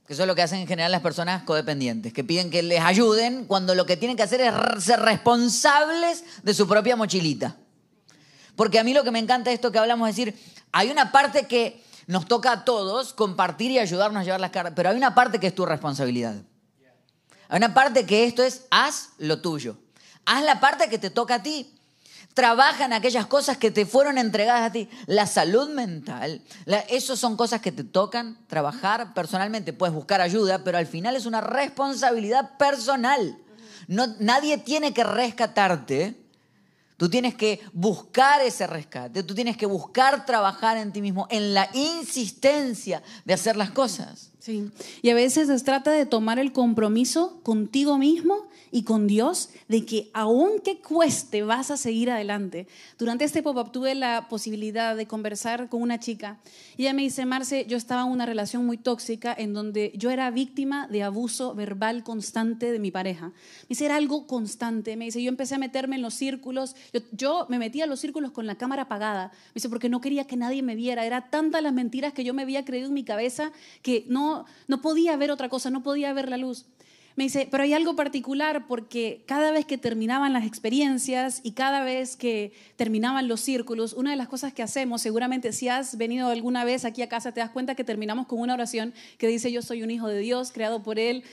Que 0.05 0.13
eso 0.13 0.23
es 0.23 0.27
lo 0.27 0.33
que 0.33 0.41
hacen 0.41 0.59
en 0.59 0.67
general 0.67 0.91
las 0.91 1.01
personas 1.01 1.43
codependientes, 1.43 2.13
que 2.13 2.23
piden 2.23 2.49
que 2.49 2.63
les 2.63 2.81
ayuden 2.81 3.45
cuando 3.45 3.75
lo 3.75 3.85
que 3.85 3.95
tienen 3.95 4.17
que 4.17 4.23
hacer 4.23 4.41
es 4.41 4.83
ser 4.83 4.99
responsables 5.01 6.23
de 6.41 6.53
su 6.53 6.67
propia 6.67 6.95
mochilita. 6.95 7.57
Porque 8.55 8.79
a 8.79 8.83
mí 8.83 8.93
lo 8.93 9.03
que 9.03 9.11
me 9.11 9.19
encanta 9.19 9.51
es 9.51 9.55
esto 9.55 9.71
que 9.71 9.77
hablamos, 9.77 10.09
es 10.09 10.15
decir, 10.15 10.35
hay 10.71 10.89
una 10.89 11.11
parte 11.11 11.45
que 11.45 11.83
nos 12.07 12.25
toca 12.25 12.51
a 12.51 12.65
todos 12.65 13.13
compartir 13.13 13.69
y 13.69 13.77
ayudarnos 13.77 14.21
a 14.21 14.23
llevar 14.23 14.39
las 14.39 14.49
cargas, 14.49 14.73
pero 14.75 14.89
hay 14.89 14.97
una 14.97 15.13
parte 15.13 15.39
que 15.39 15.47
es 15.47 15.53
tu 15.53 15.65
responsabilidad. 15.65 16.37
Hay 17.49 17.57
una 17.57 17.73
parte 17.73 18.05
que 18.05 18.25
esto 18.25 18.43
es, 18.43 18.65
haz 18.69 19.09
lo 19.17 19.41
tuyo. 19.41 19.75
Haz 20.25 20.43
la 20.43 20.59
parte 20.59 20.87
que 20.87 20.99
te 20.99 21.09
toca 21.09 21.35
a 21.35 21.43
ti. 21.43 21.73
Trabaja 22.35 22.85
en 22.85 22.93
aquellas 22.93 23.25
cosas 23.25 23.57
que 23.57 23.71
te 23.71 23.87
fueron 23.87 24.19
entregadas 24.19 24.61
a 24.61 24.71
ti. 24.71 24.87
La 25.07 25.25
salud 25.25 25.69
mental, 25.69 26.41
eso 26.87 27.17
son 27.17 27.35
cosas 27.35 27.59
que 27.59 27.71
te 27.71 27.83
tocan 27.83 28.37
trabajar 28.47 29.15
personalmente. 29.15 29.73
Puedes 29.73 29.95
buscar 29.95 30.21
ayuda, 30.21 30.63
pero 30.63 30.77
al 30.77 30.85
final 30.85 31.15
es 31.15 31.25
una 31.25 31.41
responsabilidad 31.41 32.55
personal. 32.57 33.37
No, 33.87 34.05
nadie 34.19 34.59
tiene 34.59 34.93
que 34.93 35.03
rescatarte. 35.03 36.15
Tú 36.97 37.09
tienes 37.09 37.33
que 37.33 37.61
buscar 37.73 38.41
ese 38.41 38.67
rescate, 38.67 39.23
tú 39.23 39.33
tienes 39.33 39.55
que 39.55 39.65
buscar 39.65 40.25
trabajar 40.25 40.75
en 40.75 40.91
ti 40.91 41.01
mismo, 41.01 41.27
en 41.29 41.53
la 41.53 41.69
insistencia 41.73 43.01
de 43.23 43.33
hacer 43.33 43.55
las 43.55 43.71
cosas. 43.71 44.28
Sí, 44.39 44.69
y 45.01 45.09
a 45.09 45.15
veces 45.15 45.47
se 45.47 45.65
trata 45.65 45.91
de 45.91 46.05
tomar 46.05 46.39
el 46.39 46.53
compromiso 46.53 47.39
contigo 47.43 47.97
mismo 47.97 48.47
y 48.71 48.83
con 48.83 49.07
Dios 49.07 49.49
de 49.67 49.85
que 49.85 50.09
aunque 50.13 50.79
cueste 50.79 51.43
vas 51.43 51.71
a 51.71 51.77
seguir 51.77 52.11
adelante. 52.11 52.67
Durante 52.97 53.25
este 53.25 53.43
pop-up 53.43 53.71
tuve 53.71 53.95
la 53.95 54.27
posibilidad 54.29 54.95
de 54.95 55.07
conversar 55.07 55.69
con 55.69 55.81
una 55.81 55.99
chica 55.99 56.39
y 56.77 56.83
ella 56.83 56.93
me 56.93 57.01
dice, 57.01 57.25
Marce, 57.25 57.65
yo 57.67 57.77
estaba 57.77 58.03
en 58.03 58.09
una 58.09 58.25
relación 58.25 58.65
muy 58.65 58.77
tóxica 58.77 59.35
en 59.37 59.53
donde 59.53 59.91
yo 59.95 60.09
era 60.09 60.31
víctima 60.31 60.87
de 60.87 61.03
abuso 61.03 61.55
verbal 61.55 62.03
constante 62.03 62.71
de 62.71 62.79
mi 62.79 62.91
pareja. 62.91 63.27
Me 63.27 63.69
dice, 63.69 63.85
era 63.85 63.95
algo 63.95 64.27
constante. 64.27 64.95
Me 64.97 65.05
dice, 65.05 65.21
yo 65.21 65.29
empecé 65.29 65.55
a 65.55 65.57
meterme 65.57 65.95
en 65.95 66.01
los 66.01 66.13
círculos, 66.13 66.75
yo, 67.11 67.45
me 67.49 67.59
metía 67.59 67.83
en 67.85 67.89
los 67.89 67.99
círculos 67.99 68.31
con 68.31 68.47
la 68.47 68.55
cámara 68.55 68.83
apagada. 68.83 69.31
Me 69.49 69.55
dice, 69.55 69.69
porque 69.69 69.89
no 69.89 70.01
quería 70.01 70.25
que 70.25 70.37
nadie 70.37 70.61
me 70.61 70.75
viera. 70.75 71.05
Era 71.05 71.29
tantas 71.29 71.61
las 71.61 71.73
mentiras 71.73 72.13
que 72.13 72.23
yo 72.23 72.33
me 72.33 72.43
había 72.43 72.65
creído 72.65 72.87
en 72.87 72.93
mi 72.93 73.03
cabeza 73.03 73.51
que 73.81 74.05
no, 74.07 74.45
no 74.67 74.81
podía 74.81 75.15
ver 75.17 75.31
otra 75.31 75.49
cosa, 75.49 75.69
no 75.69 75.83
podía 75.83 76.13
ver 76.13 76.29
la 76.29 76.37
luz. 76.37 76.65
Me 77.15 77.25
dice, 77.25 77.47
pero 77.51 77.63
hay 77.63 77.73
algo 77.73 77.95
particular 77.95 78.65
porque 78.67 79.23
cada 79.25 79.51
vez 79.51 79.65
que 79.65 79.77
terminaban 79.77 80.31
las 80.31 80.45
experiencias 80.45 81.41
y 81.43 81.51
cada 81.51 81.83
vez 81.83 82.15
que 82.15 82.53
terminaban 82.75 83.27
los 83.27 83.41
círculos, 83.41 83.93
una 83.93 84.11
de 84.11 84.15
las 84.15 84.27
cosas 84.27 84.53
que 84.53 84.63
hacemos, 84.63 85.01
seguramente 85.01 85.51
si 85.51 85.67
has 85.67 85.97
venido 85.97 86.29
alguna 86.29 86.63
vez 86.63 86.85
aquí 86.85 87.01
a 87.01 87.09
casa, 87.09 87.33
te 87.33 87.41
das 87.41 87.49
cuenta 87.49 87.75
que 87.75 87.83
terminamos 87.83 88.27
con 88.27 88.39
una 88.39 88.53
oración 88.53 88.93
que 89.17 89.27
dice, 89.27 89.51
yo 89.51 89.61
soy 89.61 89.83
un 89.83 89.91
hijo 89.91 90.07
de 90.07 90.19
Dios, 90.19 90.51
creado 90.51 90.81
por 90.81 90.97
Él. 90.97 91.23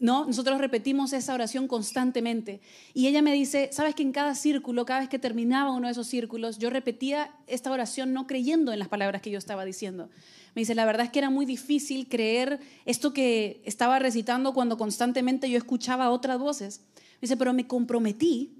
¿No? 0.00 0.24
Nosotros 0.24 0.58
repetimos 0.58 1.12
esa 1.12 1.34
oración 1.34 1.68
constantemente. 1.68 2.60
Y 2.94 3.06
ella 3.06 3.20
me 3.20 3.32
dice, 3.32 3.68
sabes 3.72 3.94
que 3.94 4.02
en 4.02 4.12
cada 4.12 4.34
círculo, 4.34 4.86
cada 4.86 5.00
vez 5.00 5.08
que 5.08 5.18
terminaba 5.18 5.72
uno 5.72 5.88
de 5.88 5.92
esos 5.92 6.06
círculos, 6.06 6.58
yo 6.58 6.70
repetía 6.70 7.30
esta 7.46 7.70
oración 7.70 8.12
no 8.12 8.26
creyendo 8.26 8.72
en 8.72 8.78
las 8.78 8.88
palabras 8.88 9.20
que 9.20 9.30
yo 9.30 9.38
estaba 9.38 9.64
diciendo. 9.64 10.08
Me 10.54 10.62
dice, 10.62 10.74
la 10.74 10.86
verdad 10.86 11.06
es 11.06 11.12
que 11.12 11.18
era 11.18 11.30
muy 11.30 11.46
difícil 11.46 12.08
creer 12.08 12.60
esto 12.86 13.12
que 13.12 13.60
estaba 13.64 13.98
recitando 13.98 14.54
cuando 14.54 14.78
constantemente 14.78 15.50
yo 15.50 15.58
escuchaba 15.58 16.10
otras 16.10 16.38
voces. 16.38 16.80
Me 16.94 17.22
dice, 17.22 17.36
pero 17.36 17.52
me 17.52 17.66
comprometí, 17.66 18.54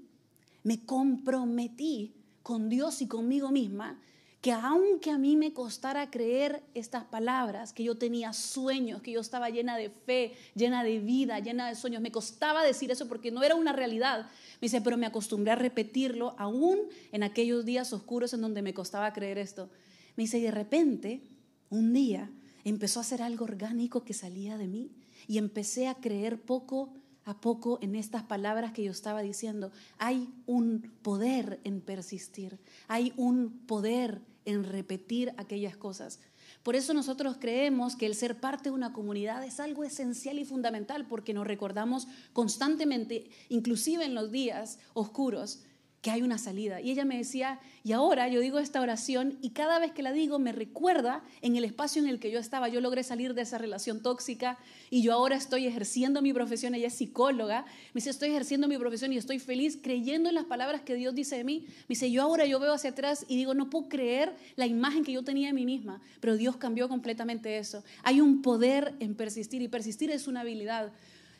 me 0.63 0.85
comprometí 0.85 2.13
con 2.43 2.69
Dios 2.69 3.01
y 3.01 3.07
conmigo 3.07 3.49
misma, 3.49 3.99
que 4.45 4.51
aunque 4.51 5.09
a 5.09 5.17
mí 5.17 5.35
me 5.35 5.53
costara 5.53 6.11
creer 6.11 6.61
estas 6.75 7.03
palabras, 7.03 7.73
que 7.73 7.83
yo 7.83 7.97
tenía 7.97 8.31
sueños, 8.31 9.01
que 9.01 9.11
yo 9.11 9.19
estaba 9.19 9.49
llena 9.49 9.75
de 9.75 9.89
fe, 9.89 10.35
llena 10.53 10.83
de 10.83 10.99
vida, 10.99 11.39
llena 11.39 11.67
de 11.67 11.73
sueños, 11.73 11.99
me 11.99 12.11
costaba 12.11 12.63
decir 12.63 12.91
eso 12.91 13.07
porque 13.07 13.31
no 13.31 13.41
era 13.41 13.55
una 13.55 13.73
realidad. 13.73 14.27
Me 14.61 14.67
dice, 14.67 14.81
pero 14.81 14.97
me 14.97 15.07
acostumbré 15.07 15.53
a 15.53 15.55
repetirlo 15.55 16.35
aún 16.37 16.77
en 17.11 17.23
aquellos 17.23 17.65
días 17.65 17.91
oscuros 17.91 18.35
en 18.35 18.41
donde 18.41 18.61
me 18.61 18.75
costaba 18.75 19.13
creer 19.13 19.39
esto. 19.39 19.67
Me 20.15 20.25
dice, 20.25 20.37
y 20.37 20.43
de 20.43 20.51
repente 20.51 21.23
un 21.71 21.91
día 21.91 22.29
empezó 22.65 22.99
a 22.99 23.03
ser 23.03 23.23
algo 23.23 23.45
orgánico 23.45 24.03
que 24.03 24.13
salía 24.13 24.59
de 24.59 24.67
mí 24.67 24.91
y 25.27 25.39
empecé 25.39 25.87
a 25.87 25.95
creer 25.95 26.39
poco 26.39 26.93
a 27.23 27.41
poco 27.41 27.79
en 27.81 27.95
estas 27.95 28.21
palabras 28.21 28.73
que 28.73 28.83
yo 28.83 28.91
estaba 28.91 29.23
diciendo. 29.23 29.71
Hay 29.97 30.31
un 30.45 30.91
poder 31.01 31.59
en 31.63 31.81
persistir, 31.81 32.59
hay 32.87 33.11
un 33.17 33.49
poder 33.65 34.21
en 34.45 34.63
repetir 34.63 35.33
aquellas 35.37 35.75
cosas. 35.75 36.19
Por 36.63 36.75
eso 36.75 36.93
nosotros 36.93 37.37
creemos 37.39 37.95
que 37.95 38.05
el 38.05 38.15
ser 38.15 38.39
parte 38.39 38.69
de 38.69 38.75
una 38.75 38.93
comunidad 38.93 39.43
es 39.43 39.59
algo 39.59 39.83
esencial 39.83 40.39
y 40.39 40.45
fundamental 40.45 41.05
porque 41.07 41.33
nos 41.33 41.45
recordamos 41.45 42.07
constantemente, 42.33 43.29
inclusive 43.49 44.05
en 44.05 44.15
los 44.15 44.31
días 44.31 44.79
oscuros, 44.93 45.63
que 46.05 46.11
hay 46.11 46.21
una 46.21 46.37
salida. 46.37 46.81
Y 46.81 46.91
ella 46.91 47.03
me 47.03 47.17
decía, 47.17 47.59
y 47.83 47.91
ahora 47.91 48.27
yo 48.27 48.39
digo 48.39 48.59
esta 48.59 48.79
oración 48.79 49.39
y 49.41 49.49
cada 49.49 49.79
vez 49.79 49.91
que 49.91 50.03
la 50.03 50.11
digo 50.11 50.37
me 50.37 50.51
recuerda 50.51 51.23
en 51.41 51.55
el 51.55 51.65
espacio 51.65 51.99
en 51.99 52.07
el 52.07 52.19
que 52.19 52.29
yo 52.29 52.37
estaba. 52.37 52.69
Yo 52.69 52.79
logré 52.79 53.01
salir 53.01 53.33
de 53.33 53.41
esa 53.41 53.57
relación 53.57 54.03
tóxica 54.03 54.59
y 54.91 55.01
yo 55.01 55.13
ahora 55.13 55.35
estoy 55.35 55.65
ejerciendo 55.65 56.21
mi 56.21 56.31
profesión. 56.31 56.75
Ella 56.75 56.89
es 56.89 56.93
psicóloga. 56.93 57.65
Me 57.65 58.01
dice, 58.01 58.11
estoy 58.11 58.29
ejerciendo 58.29 58.67
mi 58.67 58.77
profesión 58.77 59.13
y 59.13 59.17
estoy 59.17 59.39
feliz 59.39 59.79
creyendo 59.81 60.29
en 60.29 60.35
las 60.35 60.45
palabras 60.45 60.81
que 60.81 60.93
Dios 60.93 61.15
dice 61.15 61.37
de 61.37 61.43
mí. 61.43 61.65
Me 61.65 61.95
dice, 61.95 62.11
yo 62.11 62.21
ahora 62.21 62.45
yo 62.45 62.59
veo 62.59 62.73
hacia 62.73 62.91
atrás 62.91 63.25
y 63.27 63.35
digo, 63.35 63.55
no 63.55 63.71
puedo 63.71 63.89
creer 63.89 64.35
la 64.57 64.67
imagen 64.67 65.03
que 65.03 65.11
yo 65.11 65.23
tenía 65.23 65.47
de 65.47 65.53
mí 65.53 65.65
misma, 65.65 66.03
pero 66.19 66.37
Dios 66.37 66.55
cambió 66.57 66.87
completamente 66.87 67.57
eso. 67.57 67.83
Hay 68.03 68.21
un 68.21 68.43
poder 68.43 68.93
en 68.99 69.15
persistir 69.15 69.63
y 69.63 69.69
persistir 69.69 70.11
es 70.11 70.27
una 70.27 70.41
habilidad. 70.41 70.91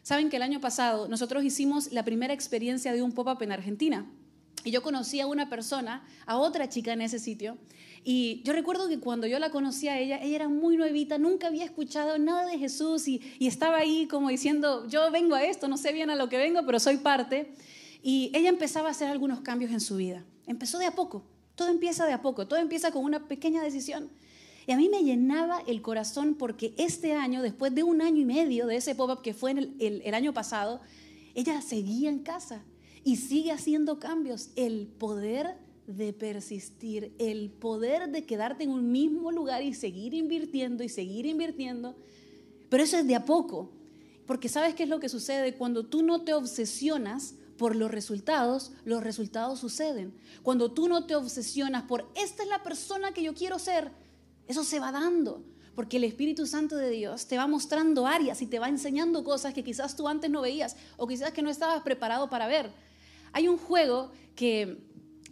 Saben 0.01 0.31
que 0.31 0.37
el 0.37 0.41
año 0.41 0.59
pasado 0.59 1.07
nosotros 1.07 1.43
hicimos 1.43 1.91
la 1.91 2.03
primera 2.03 2.33
experiencia 2.33 2.93
de 2.93 3.03
un 3.03 3.11
pop-up 3.11 3.43
en 3.43 3.51
Argentina. 3.51 4.07
Y 4.65 4.71
yo 4.71 4.81
conocí 4.81 5.21
a 5.21 5.27
una 5.27 5.47
persona, 5.47 6.03
a 6.25 6.37
otra 6.37 6.67
chica 6.67 6.91
en 6.91 7.01
ese 7.01 7.19
sitio. 7.19 7.57
Y 8.03 8.41
yo 8.43 8.51
recuerdo 8.51 8.89
que 8.89 8.99
cuando 8.99 9.27
yo 9.27 9.37
la 9.37 9.51
conocí 9.51 9.87
a 9.87 9.99
ella, 9.99 10.17
ella 10.17 10.35
era 10.35 10.49
muy 10.49 10.75
nuevita, 10.75 11.19
nunca 11.19 11.47
había 11.47 11.63
escuchado 11.63 12.17
nada 12.17 12.47
de 12.47 12.57
Jesús 12.57 13.07
y, 13.07 13.21
estaba 13.39 13.77
ahí 13.77 14.07
como 14.07 14.29
diciendo, 14.29 14.87
yo 14.87 15.11
vengo 15.11 15.35
a 15.35 15.43
esto, 15.43 15.67
no 15.67 15.77
sé 15.77 15.93
bien 15.93 16.09
a 16.09 16.15
lo 16.15 16.29
que 16.29 16.37
vengo, 16.37 16.65
pero 16.65 16.79
soy 16.79 16.97
parte. 16.97 17.53
Y 18.01 18.31
ella 18.33 18.49
empezaba 18.49 18.87
a 18.87 18.91
hacer 18.91 19.07
algunos 19.07 19.41
cambios 19.41 19.71
en 19.71 19.79
su 19.79 19.97
vida. 19.97 20.25
Empezó 20.47 20.79
de 20.79 20.87
a 20.87 20.95
poco, 20.95 21.23
todo 21.53 21.69
empieza 21.69 22.07
de 22.07 22.13
a 22.13 22.23
poco, 22.23 22.47
todo 22.47 22.59
empieza 22.59 22.91
con 22.91 23.05
una 23.05 23.27
pequeña 23.27 23.61
decisión. 23.61 24.09
Y 24.65 24.71
a 24.71 24.77
mí 24.77 24.89
me 24.89 25.03
llenaba 25.03 25.61
el 25.67 25.83
corazón 25.83 26.33
porque 26.33 26.73
este 26.77 27.13
año, 27.13 27.43
después 27.43 27.75
de 27.75 27.83
un 27.83 28.01
año 28.01 28.21
y 28.21 28.25
medio 28.25 28.65
de 28.65 28.77
ese 28.77 28.95
pop-up 28.95 29.21
que 29.21 29.35
fue 29.35 29.51
el 29.51 30.13
año 30.15 30.33
pasado, 30.33 30.81
ella 31.35 31.61
seguía 31.61 32.09
en 32.09 32.19
casa 32.19 32.63
y 33.05 33.15
sigue 33.17 33.53
haciendo 33.53 33.99
cambios. 33.99 34.49
El 34.57 34.87
poder 34.87 35.55
de 35.87 36.11
persistir, 36.11 37.13
el 37.19 37.51
poder 37.51 38.09
de 38.09 38.25
quedarte 38.25 38.65
en 38.65 38.71
un 38.71 38.91
mismo 38.91 39.31
lugar 39.31 39.61
y 39.63 39.73
seguir 39.73 40.13
invirtiendo 40.13 40.83
y 40.83 40.89
seguir 40.89 41.25
invirtiendo. 41.25 41.95
Pero 42.67 42.83
eso 42.83 42.97
es 42.97 43.07
de 43.07 43.15
a 43.15 43.23
poco, 43.23 43.69
porque 44.25 44.49
sabes 44.49 44.73
qué 44.73 44.83
es 44.83 44.89
lo 44.89 44.99
que 44.99 45.07
sucede 45.07 45.53
cuando 45.53 45.85
tú 45.85 46.01
no 46.01 46.23
te 46.23 46.33
obsesionas 46.33 47.35
por 47.57 47.75
los 47.75 47.91
resultados, 47.91 48.73
los 48.83 49.03
resultados 49.03 49.59
suceden. 49.59 50.13
Cuando 50.41 50.71
tú 50.71 50.89
no 50.89 51.05
te 51.05 51.15
obsesionas 51.15 51.83
por 51.83 52.09
esta 52.15 52.43
es 52.43 52.49
la 52.49 52.63
persona 52.63 53.13
que 53.13 53.23
yo 53.23 53.35
quiero 53.35 53.59
ser, 53.59 53.91
eso 54.47 54.63
se 54.63 54.79
va 54.79 54.91
dando 54.91 55.43
porque 55.75 55.97
el 55.97 56.05
Espíritu 56.05 56.45
Santo 56.47 56.77
de 56.77 56.89
Dios 56.89 57.27
te 57.27 57.37
va 57.37 57.47
mostrando 57.47 58.07
áreas 58.07 58.41
y 58.41 58.47
te 58.47 58.59
va 58.59 58.69
enseñando 58.69 59.23
cosas 59.23 59.53
que 59.53 59.63
quizás 59.63 59.95
tú 59.95 60.07
antes 60.07 60.31
no 60.31 60.41
veías 60.41 60.77
o 60.95 61.05
quizás 61.05 61.31
que 61.31 61.41
no 61.41 61.49
estabas 61.49 61.83
preparado 61.83 62.29
para 62.29 62.47
ver. 62.47 62.71
Hay 63.35 63.49
un 63.49 63.57
juego 63.57 64.11
que 64.33 64.77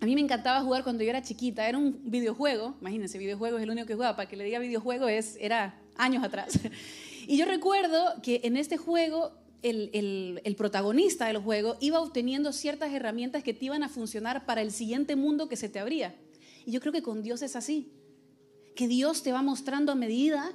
a 0.01 0.05
mí 0.05 0.13
me 0.13 0.19
encantaba 0.19 0.59
jugar 0.61 0.83
cuando 0.83 1.03
yo 1.05 1.09
era 1.09 1.21
chiquita. 1.21 1.67
Era 1.69 1.77
un 1.77 2.01
videojuego. 2.03 2.75
Imagínense, 2.81 3.17
videojuego 3.17 3.57
es 3.57 3.63
el 3.63 3.69
único 3.69 3.87
que 3.87 3.93
jugaba. 3.93 4.17
Para 4.17 4.27
que 4.27 4.35
le 4.35 4.43
diga 4.43 4.59
videojuego 4.59 5.07
es, 5.07 5.37
era 5.39 5.79
años 5.95 6.23
atrás. 6.23 6.59
Y 7.25 7.37
yo 7.37 7.45
recuerdo 7.45 8.21
que 8.21 8.41
en 8.43 8.57
este 8.57 8.75
juego 8.75 9.31
el, 9.61 9.89
el- 9.93 10.41
el 10.43 10.55
protagonista 10.57 11.27
del 11.27 11.37
juego 11.37 11.77
iba 11.79 12.01
obteniendo 12.01 12.51
ciertas 12.51 12.91
herramientas 12.91 13.43
que 13.43 13.53
te 13.53 13.63
iban 13.63 13.81
a 13.81 13.87
funcionar 13.87 14.45
para 14.45 14.61
el 14.61 14.73
siguiente 14.73 15.15
mundo 15.15 15.47
que 15.47 15.55
se 15.55 15.69
te 15.69 15.79
abría. 15.79 16.13
Y 16.65 16.71
yo 16.71 16.81
creo 16.81 16.91
que 16.91 17.01
con 17.01 17.23
Dios 17.23 17.41
es 17.41 17.55
así. 17.55 17.93
Que 18.75 18.89
Dios 18.89 19.23
te 19.23 19.31
va 19.31 19.41
mostrando 19.41 19.93
a 19.93 19.95
medida 19.95 20.51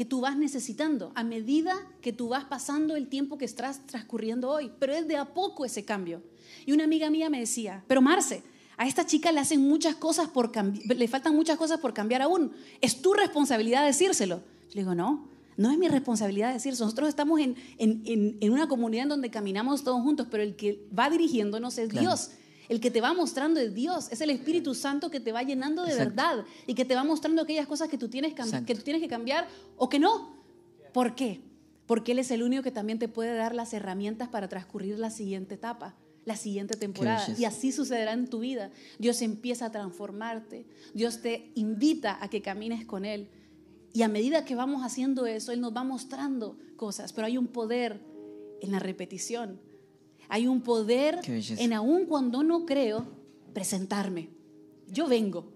que 0.00 0.06
tú 0.06 0.22
vas 0.22 0.34
necesitando, 0.34 1.12
a 1.14 1.22
medida 1.22 1.74
que 2.00 2.10
tú 2.14 2.28
vas 2.28 2.44
pasando 2.46 2.96
el 2.96 3.06
tiempo 3.08 3.36
que 3.36 3.44
estás 3.44 3.86
transcurriendo 3.86 4.48
hoy. 4.48 4.72
Pero 4.78 4.94
es 4.94 5.06
de 5.06 5.18
a 5.18 5.26
poco 5.34 5.66
ese 5.66 5.84
cambio. 5.84 6.22
Y 6.64 6.72
una 6.72 6.84
amiga 6.84 7.10
mía 7.10 7.28
me 7.28 7.38
decía, 7.38 7.84
pero 7.86 8.00
Marce, 8.00 8.42
a 8.78 8.86
esta 8.88 9.04
chica 9.04 9.30
le 9.30 9.40
hacen 9.40 9.60
muchas 9.60 9.96
cosas 9.96 10.30
por 10.30 10.52
le 10.56 11.06
faltan 11.06 11.36
muchas 11.36 11.58
cosas 11.58 11.80
por 11.80 11.92
cambiar 11.92 12.22
aún. 12.22 12.50
Es 12.80 13.02
tu 13.02 13.12
responsabilidad 13.12 13.84
decírselo. 13.84 14.36
Yo 14.36 14.74
le 14.76 14.80
digo, 14.80 14.94
no, 14.94 15.28
no 15.58 15.70
es 15.70 15.76
mi 15.76 15.86
responsabilidad 15.86 16.54
decirlo. 16.54 16.78
Nosotros 16.82 17.10
estamos 17.10 17.38
en, 17.38 17.56
en- 17.76 18.00
en- 18.06 18.38
en 18.40 18.52
una 18.54 18.68
comunidad 18.68 19.02
en 19.02 19.08
donde 19.10 19.30
caminamos 19.30 19.84
todos 19.84 20.00
juntos, 20.00 20.28
pero 20.30 20.42
el 20.42 20.56
que 20.56 20.82
va 20.98 21.10
dirigiéndonos 21.10 21.76
es 21.76 21.90
Claro. 21.90 22.06
Dios. 22.08 22.30
El 22.70 22.80
que 22.80 22.92
te 22.92 23.00
va 23.00 23.12
mostrando 23.12 23.58
es 23.58 23.74
Dios, 23.74 24.06
es 24.12 24.20
el 24.20 24.30
Espíritu 24.30 24.76
Santo 24.76 25.10
que 25.10 25.18
te 25.18 25.32
va 25.32 25.42
llenando 25.42 25.82
de 25.82 25.90
Exacto. 25.90 26.14
verdad 26.14 26.44
y 26.68 26.74
que 26.74 26.84
te 26.84 26.94
va 26.94 27.02
mostrando 27.02 27.42
aquellas 27.42 27.66
cosas 27.66 27.88
que 27.88 27.98
tú, 27.98 28.08
tienes 28.08 28.32
que 28.32 28.74
tú 28.76 28.82
tienes 28.82 29.02
que 29.02 29.08
cambiar 29.08 29.48
o 29.76 29.88
que 29.88 29.98
no. 29.98 30.36
¿Por 30.92 31.16
qué? 31.16 31.40
Porque 31.86 32.12
Él 32.12 32.20
es 32.20 32.30
el 32.30 32.44
único 32.44 32.62
que 32.62 32.70
también 32.70 33.00
te 33.00 33.08
puede 33.08 33.34
dar 33.34 33.56
las 33.56 33.74
herramientas 33.74 34.28
para 34.28 34.48
transcurrir 34.48 35.00
la 35.00 35.10
siguiente 35.10 35.56
etapa, 35.56 35.96
la 36.24 36.36
siguiente 36.36 36.76
temporada. 36.76 37.26
Y 37.36 37.44
así 37.44 37.72
sucederá 37.72 38.12
en 38.12 38.28
tu 38.28 38.38
vida. 38.38 38.70
Dios 39.00 39.20
empieza 39.20 39.66
a 39.66 39.72
transformarte. 39.72 40.64
Dios 40.94 41.22
te 41.22 41.50
invita 41.56 42.22
a 42.22 42.30
que 42.30 42.40
camines 42.40 42.86
con 42.86 43.04
Él. 43.04 43.30
Y 43.92 44.02
a 44.02 44.08
medida 44.08 44.44
que 44.44 44.54
vamos 44.54 44.84
haciendo 44.84 45.26
eso, 45.26 45.50
Él 45.50 45.60
nos 45.60 45.74
va 45.74 45.82
mostrando 45.82 46.56
cosas. 46.76 47.12
Pero 47.12 47.26
hay 47.26 47.36
un 47.36 47.48
poder 47.48 48.00
en 48.60 48.70
la 48.70 48.78
repetición. 48.78 49.58
Hay 50.30 50.46
un 50.46 50.60
poder 50.62 51.20
en 51.26 51.72
aún 51.72 52.06
cuando 52.06 52.44
no 52.44 52.64
creo, 52.64 53.04
presentarme. 53.52 54.30
Yo 54.86 55.08
vengo. 55.08 55.52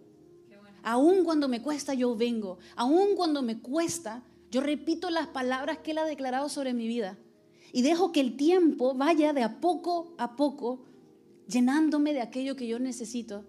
Aún 0.82 1.24
cuando 1.24 1.48
me 1.48 1.62
cuesta, 1.62 1.94
yo 1.94 2.16
vengo. 2.16 2.58
Aún 2.74 3.14
cuando 3.14 3.40
me 3.40 3.60
cuesta, 3.60 4.24
yo 4.50 4.60
repito 4.60 5.10
las 5.10 5.28
palabras 5.28 5.78
que 5.78 5.92
Él 5.92 5.98
ha 5.98 6.04
declarado 6.04 6.48
sobre 6.48 6.74
mi 6.74 6.88
vida. 6.88 7.16
Y 7.72 7.82
dejo 7.82 8.10
que 8.10 8.20
el 8.20 8.36
tiempo 8.36 8.94
vaya 8.94 9.32
de 9.32 9.44
a 9.44 9.60
poco 9.60 10.14
a 10.18 10.34
poco 10.34 10.84
llenándome 11.48 12.12
de 12.12 12.20
aquello 12.20 12.56
que 12.56 12.66
yo 12.66 12.80
necesito. 12.80 13.44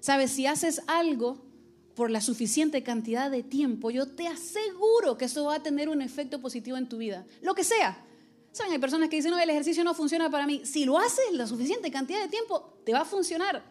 Sabes, 0.00 0.30
si 0.30 0.46
haces 0.46 0.82
algo 0.86 1.38
por 1.94 2.10
la 2.10 2.20
suficiente 2.20 2.82
cantidad 2.82 3.30
de 3.30 3.42
tiempo, 3.42 3.90
yo 3.90 4.06
te 4.06 4.28
aseguro 4.28 5.16
que 5.16 5.24
eso 5.24 5.46
va 5.46 5.56
a 5.56 5.62
tener 5.62 5.88
un 5.88 6.02
efecto 6.02 6.40
positivo 6.40 6.76
en 6.76 6.88
tu 6.88 6.98
vida. 6.98 7.26
Lo 7.40 7.54
que 7.54 7.64
sea. 7.64 8.04
Saben, 8.52 8.72
hay 8.72 8.78
personas 8.78 9.08
que 9.08 9.16
dicen, 9.16 9.30
no, 9.30 9.38
el 9.38 9.50
ejercicio 9.50 9.84
no 9.84 9.94
funciona 9.94 10.30
para 10.30 10.46
mí. 10.46 10.62
Si 10.64 10.84
lo 10.84 10.98
haces 10.98 11.32
la 11.32 11.46
suficiente 11.46 11.90
cantidad 11.90 12.20
de 12.22 12.28
tiempo, 12.28 12.78
te 12.84 12.92
va 12.92 13.00
a 13.00 13.04
funcionar. 13.04 13.62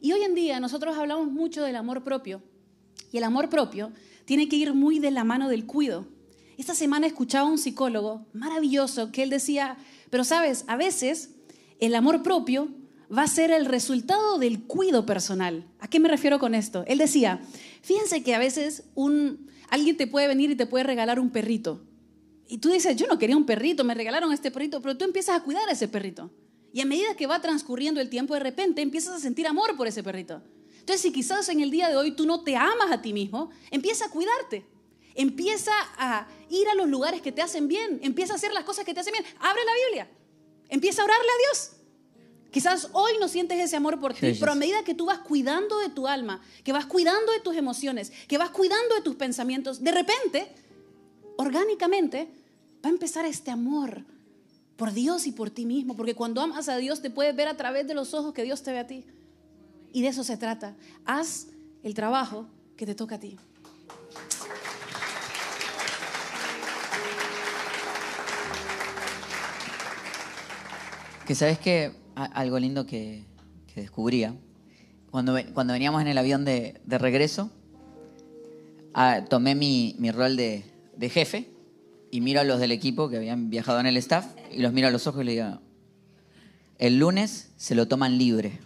Y 0.00 0.12
hoy 0.12 0.22
en 0.22 0.34
día 0.34 0.58
nosotros 0.60 0.96
hablamos 0.98 1.30
mucho 1.30 1.62
del 1.62 1.76
amor 1.76 2.02
propio. 2.02 2.42
Y 3.12 3.18
el 3.18 3.24
amor 3.24 3.48
propio 3.48 3.92
tiene 4.24 4.48
que 4.48 4.56
ir 4.56 4.74
muy 4.74 4.98
de 4.98 5.10
la 5.10 5.24
mano 5.24 5.48
del 5.48 5.66
cuido. 5.66 6.06
Esta 6.58 6.74
semana 6.74 7.06
escuchaba 7.06 7.48
a 7.48 7.50
un 7.50 7.58
psicólogo 7.58 8.26
maravilloso 8.32 9.12
que 9.12 9.22
él 9.22 9.30
decía, 9.30 9.76
pero 10.10 10.24
sabes, 10.24 10.64
a 10.66 10.76
veces 10.76 11.30
el 11.80 11.94
amor 11.94 12.22
propio 12.22 12.68
va 13.16 13.22
a 13.22 13.28
ser 13.28 13.50
el 13.50 13.66
resultado 13.66 14.38
del 14.38 14.62
cuido 14.62 15.04
personal. 15.06 15.66
¿A 15.80 15.88
qué 15.88 16.00
me 16.00 16.08
refiero 16.08 16.38
con 16.38 16.54
esto? 16.54 16.84
Él 16.86 16.98
decía, 16.98 17.40
fíjense 17.82 18.22
que 18.22 18.34
a 18.34 18.38
veces 18.38 18.84
un, 18.94 19.50
alguien 19.68 19.96
te 19.96 20.06
puede 20.06 20.28
venir 20.28 20.50
y 20.50 20.56
te 20.56 20.66
puede 20.66 20.84
regalar 20.84 21.20
un 21.20 21.30
perrito. 21.30 21.82
Y 22.52 22.58
tú 22.58 22.68
dices, 22.68 22.94
yo 22.96 23.06
no 23.06 23.18
quería 23.18 23.34
un 23.34 23.46
perrito, 23.46 23.82
me 23.82 23.94
regalaron 23.94 24.30
este 24.30 24.50
perrito, 24.50 24.82
pero 24.82 24.94
tú 24.94 25.06
empiezas 25.06 25.40
a 25.40 25.42
cuidar 25.42 25.66
a 25.70 25.72
ese 25.72 25.88
perrito. 25.88 26.30
Y 26.70 26.82
a 26.82 26.84
medida 26.84 27.16
que 27.16 27.26
va 27.26 27.40
transcurriendo 27.40 27.98
el 27.98 28.10
tiempo, 28.10 28.34
de 28.34 28.40
repente 28.40 28.82
empiezas 28.82 29.14
a 29.14 29.18
sentir 29.20 29.46
amor 29.46 29.74
por 29.74 29.88
ese 29.88 30.02
perrito. 30.02 30.42
Entonces, 30.80 31.00
si 31.00 31.12
quizás 31.12 31.48
en 31.48 31.60
el 31.60 31.70
día 31.70 31.88
de 31.88 31.96
hoy 31.96 32.10
tú 32.10 32.26
no 32.26 32.44
te 32.44 32.54
amas 32.54 32.92
a 32.92 33.00
ti 33.00 33.14
mismo, 33.14 33.48
empieza 33.70 34.04
a 34.04 34.10
cuidarte. 34.10 34.66
Empieza 35.14 35.72
a 35.96 36.28
ir 36.50 36.68
a 36.68 36.74
los 36.74 36.90
lugares 36.90 37.22
que 37.22 37.32
te 37.32 37.40
hacen 37.40 37.68
bien. 37.68 38.00
Empieza 38.02 38.34
a 38.34 38.36
hacer 38.36 38.52
las 38.52 38.64
cosas 38.64 38.84
que 38.84 38.92
te 38.92 39.00
hacen 39.00 39.14
bien. 39.14 39.24
Abre 39.40 39.64
la 39.64 39.72
Biblia. 39.86 40.10
Empieza 40.68 41.00
a 41.00 41.04
orarle 41.06 41.24
a 41.24 41.54
Dios. 41.54 41.70
Quizás 42.50 42.90
hoy 42.92 43.12
no 43.18 43.28
sientes 43.28 43.58
ese 43.58 43.76
amor 43.76 43.98
por 43.98 44.12
ti, 44.12 44.36
pero 44.38 44.52
a 44.52 44.56
medida 44.56 44.84
que 44.84 44.92
tú 44.92 45.06
vas 45.06 45.20
cuidando 45.20 45.78
de 45.78 45.88
tu 45.88 46.06
alma, 46.06 46.42
que 46.64 46.72
vas 46.72 46.84
cuidando 46.84 47.32
de 47.32 47.40
tus 47.40 47.56
emociones, 47.56 48.12
que 48.28 48.36
vas 48.36 48.50
cuidando 48.50 48.94
de 48.94 49.00
tus 49.00 49.16
pensamientos, 49.16 49.82
de 49.82 49.90
repente, 49.90 50.54
orgánicamente, 51.38 52.41
va 52.84 52.88
a 52.88 52.92
empezar 52.92 53.24
este 53.24 53.50
amor 53.50 54.04
por 54.76 54.92
Dios 54.92 55.26
y 55.26 55.32
por 55.32 55.50
ti 55.50 55.64
mismo, 55.64 55.94
porque 55.94 56.14
cuando 56.14 56.40
amas 56.40 56.68
a 56.68 56.76
Dios 56.76 57.00
te 57.00 57.10
puedes 57.10 57.34
ver 57.36 57.46
a 57.46 57.56
través 57.56 57.86
de 57.86 57.94
los 57.94 58.14
ojos 58.14 58.34
que 58.34 58.42
Dios 58.42 58.62
te 58.62 58.72
ve 58.72 58.78
a 58.78 58.86
ti. 58.86 59.04
Y 59.92 60.02
de 60.02 60.08
eso 60.08 60.24
se 60.24 60.36
trata. 60.36 60.74
Haz 61.04 61.48
el 61.82 61.94
trabajo 61.94 62.46
que 62.76 62.86
te 62.86 62.94
toca 62.94 63.16
a 63.16 63.20
ti. 63.20 63.36
Que 71.26 71.34
sabes 71.36 71.58
que 71.58 71.92
algo 72.16 72.58
lindo 72.58 72.84
que, 72.84 73.24
que 73.72 73.82
descubría, 73.82 74.34
cuando, 75.10 75.38
cuando 75.54 75.74
veníamos 75.74 76.02
en 76.02 76.08
el 76.08 76.18
avión 76.18 76.44
de, 76.44 76.80
de 76.84 76.98
regreso, 76.98 77.50
ah, 78.94 79.24
tomé 79.28 79.54
mi, 79.54 79.94
mi 79.98 80.10
rol 80.10 80.36
de, 80.36 80.64
de 80.96 81.08
jefe 81.08 81.52
y 82.12 82.20
miro 82.20 82.42
a 82.42 82.44
los 82.44 82.60
del 82.60 82.72
equipo 82.72 83.08
que 83.08 83.16
habían 83.16 83.48
viajado 83.48 83.80
en 83.80 83.86
el 83.86 83.96
staff 83.96 84.26
y 84.52 84.58
los 84.58 84.74
miro 84.74 84.86
a 84.86 84.90
los 84.90 85.06
ojos 85.06 85.22
y 85.22 85.24
le 85.24 85.32
digo, 85.32 85.58
el 86.78 86.98
lunes 86.98 87.48
se 87.56 87.74
lo 87.74 87.88
toman 87.88 88.18
libre. 88.18 88.60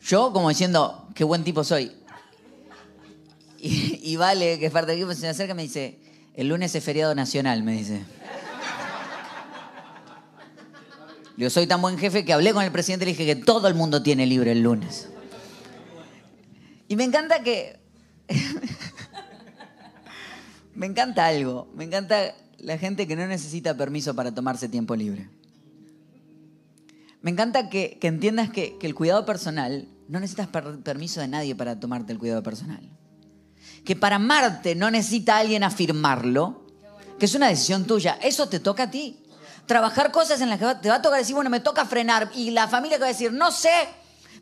Yo 0.00 0.32
como 0.32 0.48
diciendo, 0.48 1.08
qué 1.16 1.24
buen 1.24 1.42
tipo 1.42 1.64
soy. 1.64 1.90
Y, 3.58 3.98
y 4.00 4.14
Vale, 4.14 4.60
que 4.60 4.66
es 4.66 4.72
parte 4.72 4.92
del 4.92 5.00
equipo, 5.00 5.12
se 5.12 5.22
me 5.22 5.28
acerca 5.28 5.54
y 5.54 5.56
me 5.56 5.62
dice, 5.64 5.98
el 6.34 6.46
lunes 6.46 6.72
es 6.72 6.84
feriado 6.84 7.16
nacional, 7.16 7.64
me 7.64 7.72
dice. 7.72 8.04
Le 11.30 11.36
digo, 11.36 11.50
soy 11.50 11.66
tan 11.66 11.82
buen 11.82 11.98
jefe 11.98 12.24
que 12.24 12.32
hablé 12.32 12.52
con 12.52 12.62
el 12.62 12.70
presidente 12.70 13.04
y 13.04 13.06
le 13.06 13.12
dije 13.18 13.26
que 13.26 13.44
todo 13.44 13.66
el 13.66 13.74
mundo 13.74 14.04
tiene 14.04 14.24
libre 14.24 14.52
el 14.52 14.62
lunes. 14.62 15.08
Y 16.86 16.94
me 16.94 17.02
encanta 17.02 17.42
que... 17.42 17.76
me 20.76 20.86
encanta 20.86 21.26
algo. 21.26 21.68
Me 21.74 21.84
encanta 21.84 22.34
la 22.58 22.78
gente 22.78 23.06
que 23.06 23.16
no 23.16 23.26
necesita 23.26 23.76
permiso 23.76 24.14
para 24.14 24.32
tomarse 24.32 24.68
tiempo 24.68 24.94
libre. 24.94 25.28
Me 27.22 27.30
encanta 27.30 27.68
que, 27.68 27.98
que 28.00 28.06
entiendas 28.06 28.50
que, 28.50 28.76
que 28.78 28.86
el 28.86 28.94
cuidado 28.94 29.24
personal 29.26 29.88
no 30.08 30.20
necesitas 30.20 30.46
per- 30.46 30.78
permiso 30.80 31.20
de 31.20 31.28
nadie 31.28 31.54
para 31.56 31.80
tomarte 31.80 32.12
el 32.12 32.18
cuidado 32.18 32.42
personal. 32.42 32.88
Que 33.84 33.96
para 33.96 34.16
amarte 34.16 34.74
no 34.74 34.90
necesita 34.90 35.38
alguien 35.38 35.64
afirmarlo, 35.64 36.66
que 37.18 37.26
es 37.26 37.34
una 37.34 37.48
decisión 37.48 37.84
tuya. 37.84 38.18
Eso 38.22 38.48
te 38.48 38.60
toca 38.60 38.84
a 38.84 38.90
ti. 38.90 39.22
Trabajar 39.66 40.12
cosas 40.12 40.40
en 40.40 40.48
las 40.48 40.58
que 40.60 40.66
te 40.80 40.88
va 40.88 40.96
a 40.96 41.02
tocar 41.02 41.18
decir, 41.18 41.34
bueno, 41.34 41.50
me 41.50 41.58
toca 41.60 41.84
frenar. 41.84 42.30
Y 42.34 42.50
la 42.52 42.68
familia 42.68 42.98
que 42.98 43.02
va 43.02 43.08
a 43.08 43.12
decir, 43.12 43.32
no 43.32 43.50
sé. 43.50 43.70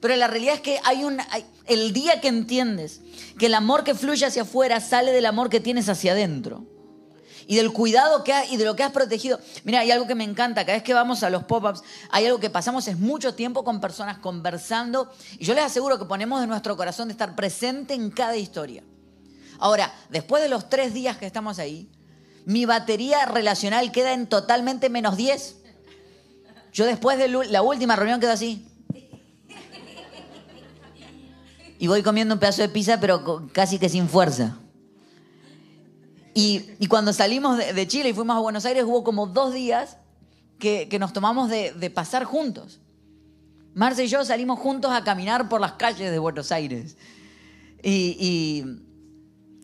Pero 0.04 0.16
la 0.16 0.26
realidad 0.26 0.56
es 0.56 0.60
que 0.60 0.78
hay 0.84 1.02
un. 1.02 1.16
el 1.64 1.94
día 1.94 2.20
que 2.20 2.28
entiendes 2.28 3.00
que 3.38 3.46
el 3.46 3.54
amor 3.54 3.84
que 3.84 3.94
fluye 3.94 4.26
hacia 4.26 4.42
afuera 4.42 4.78
sale 4.78 5.12
del 5.12 5.24
amor 5.24 5.48
que 5.48 5.60
tienes 5.60 5.88
hacia 5.88 6.12
adentro 6.12 6.66
y 7.46 7.56
del 7.56 7.72
cuidado 7.72 8.22
que 8.22 8.34
ha- 8.34 8.44
y 8.44 8.58
de 8.58 8.66
lo 8.66 8.76
que 8.76 8.82
has 8.82 8.92
protegido. 8.92 9.40
Mira, 9.64 9.80
hay 9.80 9.90
algo 9.90 10.06
que 10.06 10.14
me 10.14 10.24
encanta, 10.24 10.66
cada 10.66 10.76
vez 10.76 10.82
que 10.82 10.92
vamos 10.92 11.22
a 11.22 11.30
los 11.30 11.44
pop-ups, 11.44 11.80
hay 12.10 12.26
algo 12.26 12.38
que 12.38 12.50
pasamos 12.50 12.86
es 12.86 12.98
mucho 12.98 13.34
tiempo 13.34 13.64
con 13.64 13.80
personas 13.80 14.18
conversando 14.18 15.10
y 15.38 15.46
yo 15.46 15.54
les 15.54 15.64
aseguro 15.64 15.98
que 15.98 16.04
ponemos 16.04 16.38
de 16.42 16.48
nuestro 16.48 16.76
corazón 16.76 17.08
de 17.08 17.12
estar 17.12 17.34
presente 17.34 17.94
en 17.94 18.10
cada 18.10 18.36
historia. 18.36 18.84
Ahora, 19.58 19.90
después 20.10 20.42
de 20.42 20.50
los 20.50 20.68
tres 20.68 20.92
días 20.92 21.16
que 21.16 21.24
estamos 21.24 21.58
ahí, 21.58 21.88
mi 22.44 22.66
batería 22.66 23.24
relacional 23.24 23.90
queda 23.90 24.12
en 24.12 24.26
totalmente 24.26 24.90
menos 24.90 25.16
10. 25.16 25.56
Yo 26.74 26.84
después 26.84 27.16
de 27.16 27.28
la 27.28 27.62
última 27.62 27.96
reunión 27.96 28.20
quedo 28.20 28.32
así. 28.32 28.66
Y 31.78 31.86
voy 31.88 32.02
comiendo 32.02 32.34
un 32.34 32.40
pedazo 32.40 32.62
de 32.62 32.68
pizza, 32.68 33.00
pero 33.00 33.48
casi 33.52 33.78
que 33.78 33.88
sin 33.88 34.08
fuerza. 34.08 34.58
Y, 36.34 36.70
y 36.78 36.86
cuando 36.88 37.12
salimos 37.12 37.58
de, 37.58 37.86
Chile 37.86 38.10
y 38.10 38.12
fuimos 38.12 38.36
a 38.36 38.40
Buenos 38.40 38.64
Aires, 38.64 38.84
hubo 38.84 39.04
como 39.04 39.26
dos 39.26 39.52
días 39.52 39.98
que, 40.58 40.88
que 40.88 40.98
nos 40.98 41.12
tomamos 41.12 41.48
de, 41.48 41.90
pasar 41.94 42.24
juntos. 42.24 42.80
Marce 43.74 44.04
y 44.04 44.08
yo 44.08 44.24
salimos 44.24 44.58
juntos 44.58 44.92
a 44.92 45.04
caminar 45.04 45.48
por 45.48 45.60
las 45.60 45.72
calles 45.72 46.10
de 46.10 46.18
Buenos 46.18 46.52
Aires. 46.52 46.96
Y, 47.82 48.16
y 48.18 48.64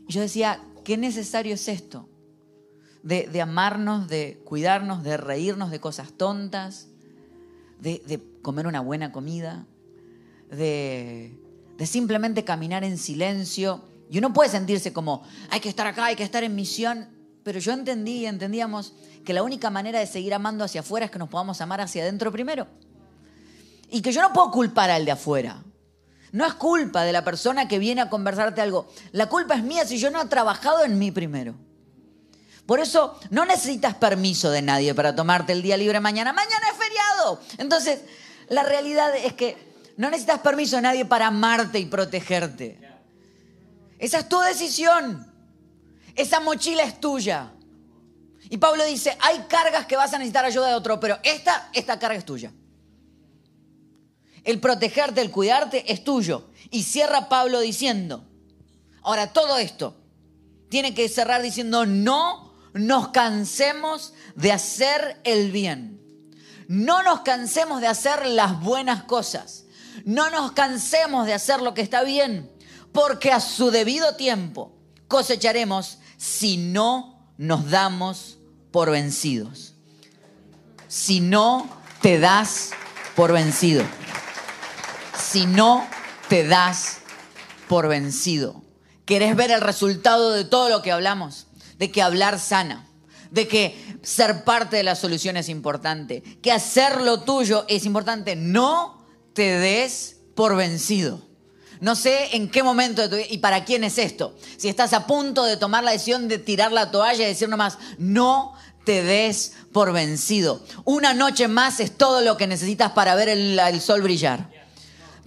yo 0.09 0.21
decía, 0.21 0.61
qué 0.85 0.97
necesario 0.97 1.55
es 1.55 1.69
esto. 1.69 2.09
De, 3.03 3.29
de 3.29 3.41
amarnos, 3.41 4.09
de 4.09 4.41
cuidarnos, 4.45 5.03
de 5.03 5.17
reírnos 5.17 5.71
de 5.71 5.81
cosas 5.81 6.13
tontas, 6.13 6.89
de 7.81 8.21
comer 8.43 8.67
una 8.67 8.81
buena 8.81 9.11
comida, 9.11 9.67
de, 10.51 11.39
de 11.81 11.87
simplemente 11.87 12.45
caminar 12.45 12.85
en 12.85 12.99
silencio. 12.99 13.83
Y 14.11 14.19
uno 14.19 14.35
puede 14.35 14.51
sentirse 14.51 14.93
como, 14.93 15.23
hay 15.49 15.61
que 15.61 15.71
estar 15.71 15.87
acá, 15.87 16.05
hay 16.05 16.15
que 16.15 16.23
estar 16.23 16.45
en 16.45 16.55
misión. 16.55 17.09
Pero 17.43 17.59
yo 17.59 17.73
entendí 17.73 18.19
y 18.19 18.27
entendíamos 18.27 18.93
que 19.25 19.33
la 19.33 19.43
única 19.43 19.71
manera 19.71 19.99
de 19.99 20.07
seguir 20.07 20.35
amando 20.35 20.63
hacia 20.63 20.83
afuera 20.83 21.07
es 21.07 21.11
que 21.11 21.19
nos 21.19 21.31
podamos 21.31 21.59
amar 21.63 21.81
hacia 21.81 22.03
adentro 22.03 22.31
primero. 22.31 22.67
Y 23.89 24.03
que 24.03 24.13
yo 24.13 24.21
no 24.21 24.31
puedo 24.35 24.51
culpar 24.51 24.91
al 24.91 25.07
de 25.07 25.13
afuera. 25.13 25.65
No 26.33 26.45
es 26.45 26.53
culpa 26.53 27.03
de 27.03 27.13
la 27.13 27.25
persona 27.25 27.67
que 27.67 27.79
viene 27.79 28.03
a 28.03 28.11
conversarte 28.11 28.61
algo. 28.61 28.87
La 29.13 29.31
culpa 29.31 29.55
es 29.55 29.63
mía 29.63 29.87
si 29.87 29.97
yo 29.97 30.11
no 30.11 30.21
he 30.21 30.27
trabajado 30.27 30.85
en 30.85 30.99
mí 30.99 31.11
primero. 31.11 31.55
Por 32.67 32.81
eso 32.81 33.19
no 33.31 33.47
necesitas 33.47 33.95
permiso 33.95 34.51
de 34.51 34.61
nadie 34.61 34.95
para 34.95 35.17
tomarte 35.17 35.55
el 35.55 35.63
día 35.63 35.79
libre 35.79 35.99
mañana. 35.99 36.35
Mañana 36.35 36.67
es 36.71 36.77
feriado. 36.77 37.41
Entonces, 37.57 38.03
la 38.51 38.65
realidad 38.65 39.17
es 39.17 39.33
que 39.33 39.70
no 40.01 40.09
necesitas 40.09 40.41
permiso 40.41 40.77
de 40.77 40.83
nadie 40.83 41.05
para 41.05 41.27
amarte 41.27 41.79
y 41.79 41.85
protegerte. 41.85 42.81
Esa 43.99 44.21
es 44.21 44.29
tu 44.31 44.41
decisión. 44.41 45.31
Esa 46.15 46.41
mochila 46.41 46.85
es 46.85 46.99
tuya. 46.99 47.53
Y 48.49 48.57
Pablo 48.57 48.83
dice, 48.87 49.15
hay 49.21 49.41
cargas 49.41 49.85
que 49.85 49.97
vas 49.97 50.15
a 50.15 50.17
necesitar 50.17 50.47
ayuda 50.47 50.69
de 50.69 50.75
otro, 50.75 50.99
pero 50.99 51.19
esta, 51.23 51.69
esta 51.75 51.99
carga 51.99 52.17
es 52.17 52.25
tuya. 52.25 52.51
El 54.43 54.59
protegerte, 54.59 55.21
el 55.21 55.31
cuidarte 55.31 55.93
es 55.93 56.03
tuyo. 56.03 56.49
Y 56.71 56.85
cierra 56.85 57.29
Pablo 57.29 57.61
diciendo, 57.61 58.25
ahora 59.03 59.35
todo 59.35 59.59
esto 59.59 59.99
tiene 60.71 60.95
que 60.95 61.11
cerrar 61.11 61.43
diciendo, 61.43 61.85
no 61.85 62.55
nos 62.73 63.09
cansemos 63.09 64.15
de 64.35 64.51
hacer 64.51 65.21
el 65.25 65.53
bien. 65.53 66.01
No 66.69 67.03
nos 67.03 67.21
cansemos 67.21 67.83
de 67.83 67.89
hacer 67.89 68.25
las 68.25 68.63
buenas 68.63 69.03
cosas. 69.03 69.67
No 70.05 70.31
nos 70.31 70.53
cansemos 70.53 71.27
de 71.27 71.35
hacer 71.35 71.61
lo 71.61 71.75
que 71.75 71.83
está 71.83 72.03
bien, 72.03 72.51
porque 72.93 73.33
a 73.33 73.41
su 73.41 73.71
debido 73.71 74.17
tiempo 74.17 74.73
cosecharemos 75.09 75.99
si 76.17 76.57
no 76.57 77.33
nos 77.39 77.71
damos 77.71 78.39
por 78.71 78.91
vencidos. 78.91 79.75
Si 80.89 81.21
no 81.21 81.69
te 82.03 82.19
das 82.19 82.71
por 83.15 83.33
vencido 83.33 83.85
si 85.31 85.47
no 85.47 85.87
te 86.29 86.47
das 86.47 86.99
por 87.69 87.89
vencido. 87.89 88.63
¿Querés 89.05 89.37
ver 89.37 89.53
el 89.53 89.61
resultado 89.61 90.33
de 90.33 90.45
todo 90.45 90.69
lo 90.69 90.83
que 90.83 90.91
hablamos? 90.91 91.47
De 91.79 91.91
que 91.93 92.03
hablar 92.03 92.41
sana, 92.41 92.89
de 93.31 93.47
que 93.47 93.99
ser 94.03 94.45
parte 94.45 94.77
de 94.77 94.83
la 94.83 94.97
solución 94.97 95.37
es 95.37 95.49
importante, 95.49 96.23
que 96.43 96.51
hacer 96.53 97.01
lo 97.01 97.21
tuyo 97.21 97.65
es 97.69 97.87
importante. 97.87 98.35
No 98.35 99.00
te 99.41 99.59
des 99.59 100.17
por 100.35 100.55
vencido. 100.55 101.23
No 101.81 101.97
sé 101.97 102.37
en 102.37 102.51
qué 102.51 102.63
momento 102.63 103.01
de 103.01 103.09
tu 103.09 103.17
vida 103.17 103.27
y 103.31 103.39
para 103.39 103.65
quién 103.65 103.85
es 103.85 103.97
esto. 103.97 104.37
Si 104.59 104.69
estás 104.69 104.93
a 104.93 105.07
punto 105.07 105.45
de 105.45 105.57
tomar 105.57 105.83
la 105.83 105.93
decisión 105.93 106.29
de 106.29 106.37
tirar 106.37 106.73
la 106.73 106.91
toalla 106.91 107.25
y 107.25 107.29
decir 107.29 107.49
nomás, 107.49 107.79
no 107.97 108.53
te 108.85 109.03
des 109.03 109.55
por 109.73 109.95
vencido. 109.95 110.63
Una 110.85 111.15
noche 111.15 111.49
más 111.49 111.81
es 111.81 111.97
todo 111.97 112.21
lo 112.21 112.37
que 112.37 112.47
necesitas 112.47 112.93
para 112.93 113.15
ver 113.15 113.31
el, 113.31 113.59
el 113.59 113.81
sol 113.81 114.03
brillar 114.03 114.60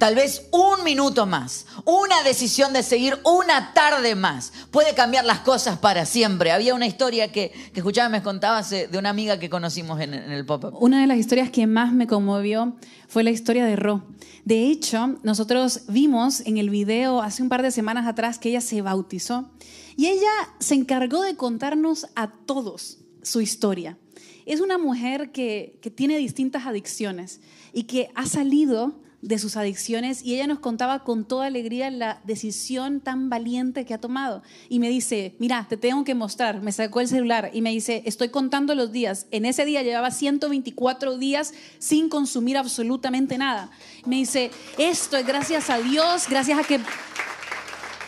tal 0.03 0.15
vez 0.15 0.49
un 0.51 0.83
minuto 0.83 1.25
más, 1.25 1.65
una 1.85 2.23
decisión 2.23 2.73
de 2.73 2.83
seguir 2.83 3.17
una 3.23 3.73
tarde 3.73 4.15
más, 4.15 4.51
puede 4.69 4.93
cambiar 4.95 5.23
las 5.23 5.39
cosas 5.39 5.79
para 5.79 6.05
siempre. 6.05 6.51
Había 6.51 6.75
una 6.75 6.85
historia 6.85 7.31
que, 7.31 7.53
que 7.73 7.79
escuchaba, 7.79 8.09
me 8.09 8.21
contabas 8.21 8.69
de 8.69 8.97
una 8.97 9.11
amiga 9.11 9.39
que 9.39 9.49
conocimos 9.49 10.01
en, 10.01 10.13
el 10.13 10.45
pop-up. 10.45 10.75
Una 10.77 10.99
de 10.99 11.07
las 11.07 11.17
historias 11.17 11.49
que 11.51 11.67
más 11.67 11.93
me 11.93 12.05
conmovió 12.05 12.75
fue 13.07 13.23
la 13.23 13.31
historia 13.31 13.65
de 13.65 13.77
Ro. 13.77 14.03
De 14.43 14.67
hecho, 14.67 15.19
nosotros 15.23 15.83
vimos 15.87 16.41
en 16.41 16.57
el 16.57 16.69
video 16.69 17.21
hace 17.21 17.41
un 17.41 17.47
par 17.47 17.61
de 17.61 17.71
semanas 17.71 18.05
atrás 18.05 18.39
que 18.39 18.49
ella 18.49 18.59
se 18.59 18.81
bautizó 18.81 19.51
y 19.95 20.07
ella 20.07 20.31
se 20.59 20.75
encargó 20.75 21.21
de 21.21 21.37
contarnos 21.37 22.07
a 22.17 22.29
todos 22.29 22.97
su 23.21 23.39
historia. 23.39 23.97
Es 24.45 24.59
una 24.59 24.77
mujer 24.77 25.31
que, 25.31 25.79
que 25.81 25.89
tiene 25.89 26.17
distintas 26.17 26.65
adicciones 26.65 27.39
y 27.71 27.83
que 27.83 28.09
ha 28.15 28.25
salido 28.25 29.01
de 29.23 29.39
sus 29.39 29.55
adicciones 29.55 30.21
y 30.21 30.35
ella 30.35 30.47
nos 30.47 30.59
contaba 30.59 31.03
con 31.03 31.25
toda 31.25 31.47
alegría 31.47 31.89
la 31.89 32.21
decisión 32.25 32.99
tan 32.99 33.29
valiente 33.29 33.85
que 33.85 33.93
ha 33.93 33.97
tomado. 33.97 34.43
Y 34.67 34.79
me 34.79 34.89
dice, 34.89 35.35
mira, 35.39 35.65
te 35.69 35.77
tengo 35.77 36.03
que 36.03 36.13
mostrar. 36.13 36.61
Me 36.61 36.73
sacó 36.73 36.99
el 36.99 37.07
celular 37.07 37.49
y 37.53 37.61
me 37.61 37.71
dice, 37.71 38.03
estoy 38.05 38.29
contando 38.29 38.75
los 38.75 38.91
días. 38.91 39.27
En 39.31 39.45
ese 39.45 39.63
día 39.63 39.81
llevaba 39.81 40.11
124 40.11 41.17
días 41.17 41.53
sin 41.79 42.09
consumir 42.09 42.57
absolutamente 42.57 43.37
nada. 43.37 43.71
Me 44.05 44.17
dice, 44.17 44.51
esto 44.77 45.15
es 45.15 45.25
gracias 45.25 45.69
a 45.69 45.79
Dios, 45.79 46.25
gracias 46.29 46.59
a 46.59 46.63
que 46.63 46.81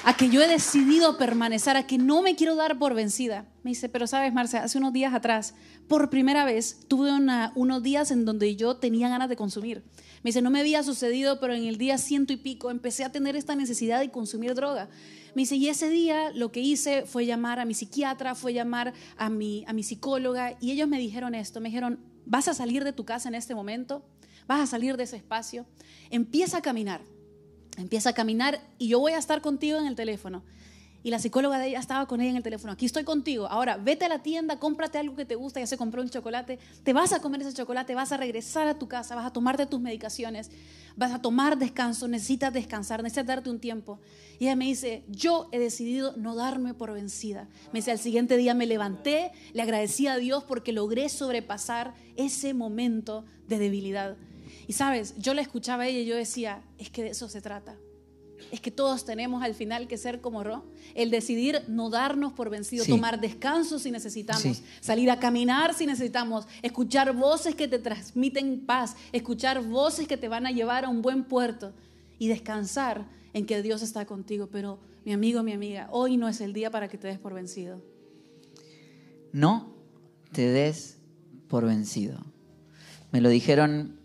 a 0.07 0.15
que 0.15 0.29
yo 0.29 0.39
he 0.39 0.47
decidido 0.47 1.17
permanecer, 1.17 1.77
a 1.77 1.87
que 1.87 1.97
no 1.97 2.21
me 2.21 2.35
quiero 2.35 2.55
dar 2.55 2.77
por 2.77 2.93
vencida. 2.93 3.47
Me 3.63 3.71
dice, 3.71 3.89
pero 3.89 4.05
sabes, 4.05 4.31
Marcia, 4.31 4.63
hace 4.63 4.77
unos 4.77 4.93
días 4.93 5.15
atrás, 5.15 5.55
por 5.87 6.11
primera 6.11 6.45
vez, 6.45 6.77
tuve 6.87 7.09
unos 7.55 7.81
días 7.81 8.11
en 8.11 8.23
donde 8.23 8.55
yo 8.55 8.75
tenía 8.75 9.09
ganas 9.09 9.29
de 9.29 9.35
consumir. 9.35 9.83
Me 10.25 10.29
dice, 10.29 10.41
no 10.41 10.49
me 10.49 10.59
había 10.59 10.81
sucedido, 10.81 11.39
pero 11.39 11.53
en 11.53 11.65
el 11.65 11.77
día 11.77 11.99
ciento 11.99 12.33
y 12.33 12.37
pico 12.37 12.71
empecé 12.71 13.03
a 13.03 13.11
tener 13.11 13.35
esta 13.35 13.55
necesidad 13.55 13.99
de 13.99 14.09
consumir 14.09 14.55
droga. 14.55 14.89
Me 15.35 15.43
dice, 15.43 15.55
y 15.55 15.69
ese 15.69 15.87
día 15.91 16.31
lo 16.31 16.51
que 16.51 16.61
hice 16.61 17.05
fue 17.05 17.27
llamar 17.27 17.59
a 17.59 17.65
mi 17.65 17.75
psiquiatra, 17.75 18.33
fue 18.33 18.51
llamar 18.51 18.95
a 19.17 19.29
mi, 19.29 19.63
a 19.67 19.73
mi 19.73 19.83
psicóloga, 19.83 20.57
y 20.59 20.71
ellos 20.71 20.87
me 20.87 20.97
dijeron 20.97 21.35
esto, 21.35 21.61
me 21.61 21.69
dijeron, 21.69 21.99
vas 22.25 22.47
a 22.47 22.55
salir 22.55 22.83
de 22.83 22.91
tu 22.91 23.05
casa 23.05 23.29
en 23.29 23.35
este 23.35 23.53
momento, 23.53 24.03
vas 24.47 24.61
a 24.61 24.65
salir 24.65 24.97
de 24.97 25.03
ese 25.03 25.17
espacio, 25.17 25.67
empieza 26.09 26.57
a 26.57 26.61
caminar, 26.63 27.01
empieza 27.77 28.09
a 28.09 28.13
caminar 28.13 28.59
y 28.79 28.87
yo 28.87 28.99
voy 28.99 29.11
a 29.11 29.19
estar 29.19 29.41
contigo 29.41 29.77
en 29.77 29.85
el 29.85 29.95
teléfono 29.95 30.43
y 31.05 31.11
la 31.11 31.19
psicóloga 31.19 31.59
de 31.59 31.67
ella 31.67 31.79
estaba 31.79 32.07
con 32.07 32.19
ella 32.19 32.31
en 32.31 32.37
el 32.37 32.41
teléfono. 32.41 32.73
Aquí 32.73 32.87
estoy 32.87 33.03
contigo. 33.03 33.45
Ahora, 33.45 33.77
vete 33.77 34.05
a 34.05 34.09
la 34.09 34.23
tienda, 34.23 34.57
cómprate 34.57 34.97
algo 34.97 35.15
que 35.15 35.23
te 35.23 35.35
gusta. 35.35 35.59
Ya 35.59 35.67
se 35.67 35.77
compró 35.77 36.01
un 36.01 36.09
chocolate. 36.09 36.57
Te 36.83 36.93
vas 36.93 37.13
a 37.13 37.19
comer 37.19 37.43
ese 37.43 37.53
chocolate, 37.53 37.93
vas 37.93 38.11
a 38.11 38.17
regresar 38.17 38.67
a 38.67 38.79
tu 38.79 38.87
casa, 38.87 39.13
vas 39.13 39.27
a 39.27 39.31
tomarte 39.31 39.67
tus 39.67 39.79
medicaciones, 39.79 40.49
vas 40.95 41.11
a 41.11 41.21
tomar 41.21 41.59
descanso. 41.59 42.07
Necesitas 42.07 42.51
descansar, 42.51 43.03
necesitas 43.03 43.27
darte 43.27 43.51
un 43.51 43.59
tiempo. 43.59 43.99
Y 44.39 44.45
ella 44.45 44.55
me 44.55 44.65
dice, 44.65 45.03
yo 45.07 45.47
he 45.51 45.59
decidido 45.59 46.15
no 46.17 46.33
darme 46.33 46.73
por 46.73 46.91
vencida. 46.91 47.47
Me 47.71 47.81
dice, 47.81 47.91
al 47.91 47.99
siguiente 47.99 48.35
día 48.35 48.55
me 48.55 48.65
levanté, 48.65 49.31
le 49.53 49.61
agradecí 49.61 50.07
a 50.07 50.17
Dios 50.17 50.43
porque 50.43 50.73
logré 50.73 51.09
sobrepasar 51.09 51.93
ese 52.15 52.55
momento 52.55 53.25
de 53.47 53.59
debilidad. 53.59 54.17
Y 54.65 54.73
sabes, 54.73 55.13
yo 55.19 55.35
la 55.35 55.43
escuchaba 55.43 55.83
a 55.83 55.87
ella 55.87 55.99
y 55.99 56.07
yo 56.07 56.15
decía, 56.15 56.63
es 56.79 56.89
que 56.89 57.03
de 57.03 57.09
eso 57.09 57.29
se 57.29 57.41
trata 57.41 57.75
es 58.51 58.61
que 58.61 58.71
todos 58.71 59.05
tenemos 59.05 59.43
al 59.43 59.53
final 59.55 59.87
que 59.87 59.97
ser 59.97 60.21
como 60.21 60.43
Ro, 60.43 60.63
el 60.93 61.11
decidir 61.11 61.63
no 61.67 61.89
darnos 61.89 62.33
por 62.33 62.49
vencido, 62.49 62.85
tomar 62.85 63.19
descanso 63.19 63.79
si 63.79 63.91
necesitamos, 63.91 64.61
salir 64.81 65.09
a 65.11 65.19
caminar 65.19 65.73
si 65.73 65.85
necesitamos, 65.85 66.47
escuchar 66.61 67.13
voces 67.13 67.55
que 67.55 67.67
te 67.67 67.79
transmiten 67.79 68.65
paz, 68.65 68.95
escuchar 69.11 69.63
voces 69.63 70.07
que 70.07 70.17
te 70.17 70.27
van 70.27 70.45
a 70.45 70.51
llevar 70.51 70.85
a 70.85 70.89
un 70.89 71.01
buen 71.01 71.23
puerto 71.23 71.73
y 72.19 72.27
descansar 72.27 73.05
en 73.33 73.45
que 73.45 73.61
Dios 73.61 73.81
está 73.81 74.05
contigo. 74.05 74.47
Pero 74.51 74.79
mi 75.03 75.13
amigo, 75.13 75.43
mi 75.43 75.53
amiga, 75.53 75.87
hoy 75.91 76.17
no 76.17 76.27
es 76.27 76.41
el 76.41 76.53
día 76.53 76.71
para 76.71 76.87
que 76.87 76.97
te 76.97 77.07
des 77.07 77.19
por 77.19 77.33
vencido. 77.33 77.81
No 79.31 79.75
te 80.31 80.49
des 80.49 80.97
por 81.47 81.65
vencido. 81.65 82.19
Me 83.11 83.21
lo 83.21 83.29
dijeron 83.29 83.99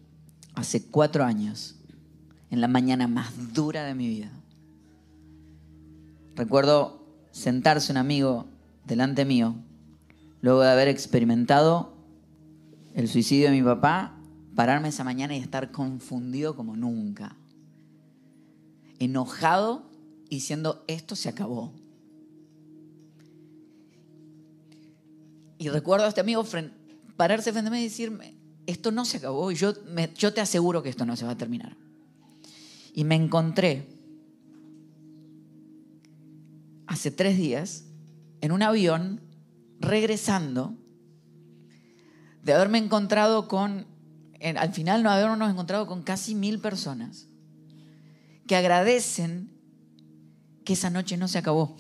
hace 0.55 0.86
cuatro 0.86 1.24
años 1.24 1.79
en 2.51 2.61
la 2.61 2.68
mañana 2.68 3.07
más 3.07 3.55
dura 3.55 3.84
de 3.84 3.94
mi 3.94 4.09
vida. 4.09 4.30
Recuerdo 6.34 7.05
sentarse 7.30 7.92
un 7.92 7.98
amigo 7.98 8.46
delante 8.84 9.24
mío, 9.24 9.55
luego 10.40 10.62
de 10.62 10.70
haber 10.70 10.88
experimentado 10.88 11.94
el 12.94 13.09
suicidio 13.09 13.46
de 13.46 13.53
mi 13.53 13.62
papá, 13.62 14.16
pararme 14.57 14.88
esa 14.88 15.05
mañana 15.05 15.36
y 15.36 15.40
estar 15.40 15.70
confundido 15.70 16.57
como 16.57 16.76
nunca, 16.76 17.36
enojado 18.98 19.88
y 20.28 20.36
diciendo, 20.36 20.84
esto 20.88 21.14
se 21.14 21.28
acabó. 21.28 21.72
Y 25.59 25.68
recuerdo 25.68 26.07
a 26.07 26.09
este 26.09 26.22
amigo 26.22 26.44
pararse 27.16 27.53
frente 27.53 27.68
a 27.68 27.70
mí 27.70 27.80
y 27.80 27.84
decirme, 27.84 28.34
esto 28.66 28.90
no 28.90 29.05
se 29.05 29.18
acabó 29.18 29.53
y 29.53 29.57
yo, 29.57 29.74
yo 30.16 30.32
te 30.32 30.40
aseguro 30.40 30.82
que 30.82 30.88
esto 30.88 31.05
no 31.05 31.16
se 31.16 31.26
va 31.26 31.32
a 31.32 31.36
terminar 31.36 31.76
y 32.95 33.05
me 33.05 33.14
encontré 33.14 33.86
hace 36.86 37.11
tres 37.11 37.36
días 37.36 37.84
en 38.41 38.53
un 38.53 38.62
avión 38.62 39.20
regresando 39.78 40.74
de 42.43 42.53
haberme 42.53 42.78
encontrado 42.78 43.49
con, 43.49 43.86
al 44.57 44.72
final 44.72 45.03
no 45.03 45.11
habernos 45.11 45.51
encontrado 45.51 45.86
con 45.86 46.03
casi 46.03 46.34
mil 46.34 46.59
personas 46.59 47.28
que 48.47 48.57
agradecen 48.57 49.51
que 50.64 50.72
esa 50.72 50.91
noche 50.91 51.16
no 51.16 51.28
se 51.28 51.38
acabó. 51.38 51.76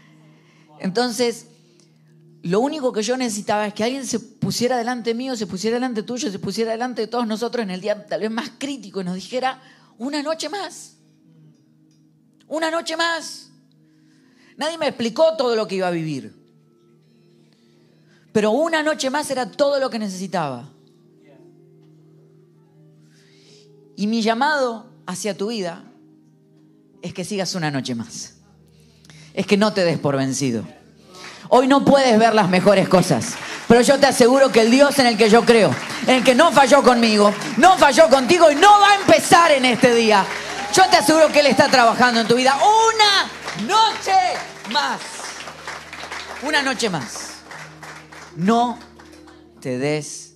Entonces, 0.80 1.48
lo 2.42 2.60
único 2.60 2.92
que 2.92 3.02
yo 3.02 3.16
necesitaba 3.16 3.66
es 3.66 3.74
que 3.74 3.84
alguien 3.84 4.06
se 4.06 4.18
pusiera 4.18 4.78
delante 4.78 5.14
mío, 5.14 5.36
se 5.36 5.46
pusiera 5.46 5.74
delante 5.74 6.02
tuyo, 6.02 6.30
se 6.30 6.38
pusiera 6.38 6.72
delante 6.72 7.02
de 7.02 7.08
todos 7.08 7.26
nosotros 7.26 7.62
en 7.64 7.70
el 7.70 7.80
día 7.80 8.06
tal 8.06 8.20
vez 8.20 8.30
más 8.30 8.52
crítico 8.58 9.00
y 9.00 9.04
nos 9.04 9.14
dijera, 9.14 9.60
una 10.00 10.22
noche 10.22 10.48
más. 10.48 10.96
Una 12.48 12.70
noche 12.70 12.96
más. 12.96 13.50
Nadie 14.56 14.78
me 14.78 14.88
explicó 14.88 15.36
todo 15.36 15.54
lo 15.54 15.68
que 15.68 15.74
iba 15.76 15.88
a 15.88 15.90
vivir. 15.90 16.34
Pero 18.32 18.50
una 18.50 18.82
noche 18.82 19.10
más 19.10 19.30
era 19.30 19.50
todo 19.50 19.78
lo 19.78 19.90
que 19.90 19.98
necesitaba. 19.98 20.70
Y 23.94 24.06
mi 24.06 24.22
llamado 24.22 24.86
hacia 25.06 25.36
tu 25.36 25.48
vida 25.48 25.84
es 27.02 27.12
que 27.12 27.22
sigas 27.22 27.54
una 27.54 27.70
noche 27.70 27.94
más. 27.94 28.36
Es 29.34 29.46
que 29.46 29.58
no 29.58 29.74
te 29.74 29.84
des 29.84 29.98
por 29.98 30.16
vencido. 30.16 30.64
Hoy 31.50 31.68
no 31.68 31.84
puedes 31.84 32.18
ver 32.18 32.34
las 32.34 32.48
mejores 32.48 32.88
cosas, 32.88 33.34
pero 33.70 33.82
yo 33.82 34.00
te 34.00 34.06
aseguro 34.06 34.50
que 34.50 34.62
el 34.62 34.70
Dios 34.72 34.98
en 34.98 35.06
el 35.06 35.16
que 35.16 35.30
yo 35.30 35.44
creo, 35.44 35.72
en 36.02 36.16
el 36.16 36.24
que 36.24 36.34
no 36.34 36.50
falló 36.50 36.82
conmigo, 36.82 37.32
no 37.56 37.78
falló 37.78 38.08
contigo 38.08 38.50
y 38.50 38.56
no 38.56 38.68
va 38.68 38.90
a 38.90 38.94
empezar 38.96 39.52
en 39.52 39.64
este 39.64 39.94
día. 39.94 40.26
Yo 40.74 40.82
te 40.90 40.96
aseguro 40.96 41.28
que 41.28 41.38
Él 41.38 41.46
está 41.46 41.68
trabajando 41.68 42.18
en 42.18 42.26
tu 42.26 42.34
vida 42.34 42.58
una 42.58 43.68
noche 43.68 44.10
más. 44.72 45.00
Una 46.42 46.62
noche 46.62 46.90
más. 46.90 47.34
No 48.34 48.76
te 49.60 49.78
des 49.78 50.34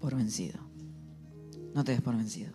por 0.00 0.16
vencido. 0.16 0.58
No 1.74 1.84
te 1.84 1.92
des 1.92 2.00
por 2.00 2.16
vencido. 2.16 2.54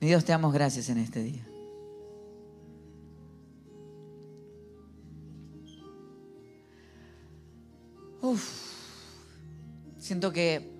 Mi 0.00 0.08
Dios, 0.08 0.24
te 0.24 0.32
damos 0.32 0.52
gracias 0.52 0.88
en 0.88 0.98
este 0.98 1.22
día. 1.22 1.49
Uf. 8.22 8.70
Siento 9.98 10.32
que 10.32 10.72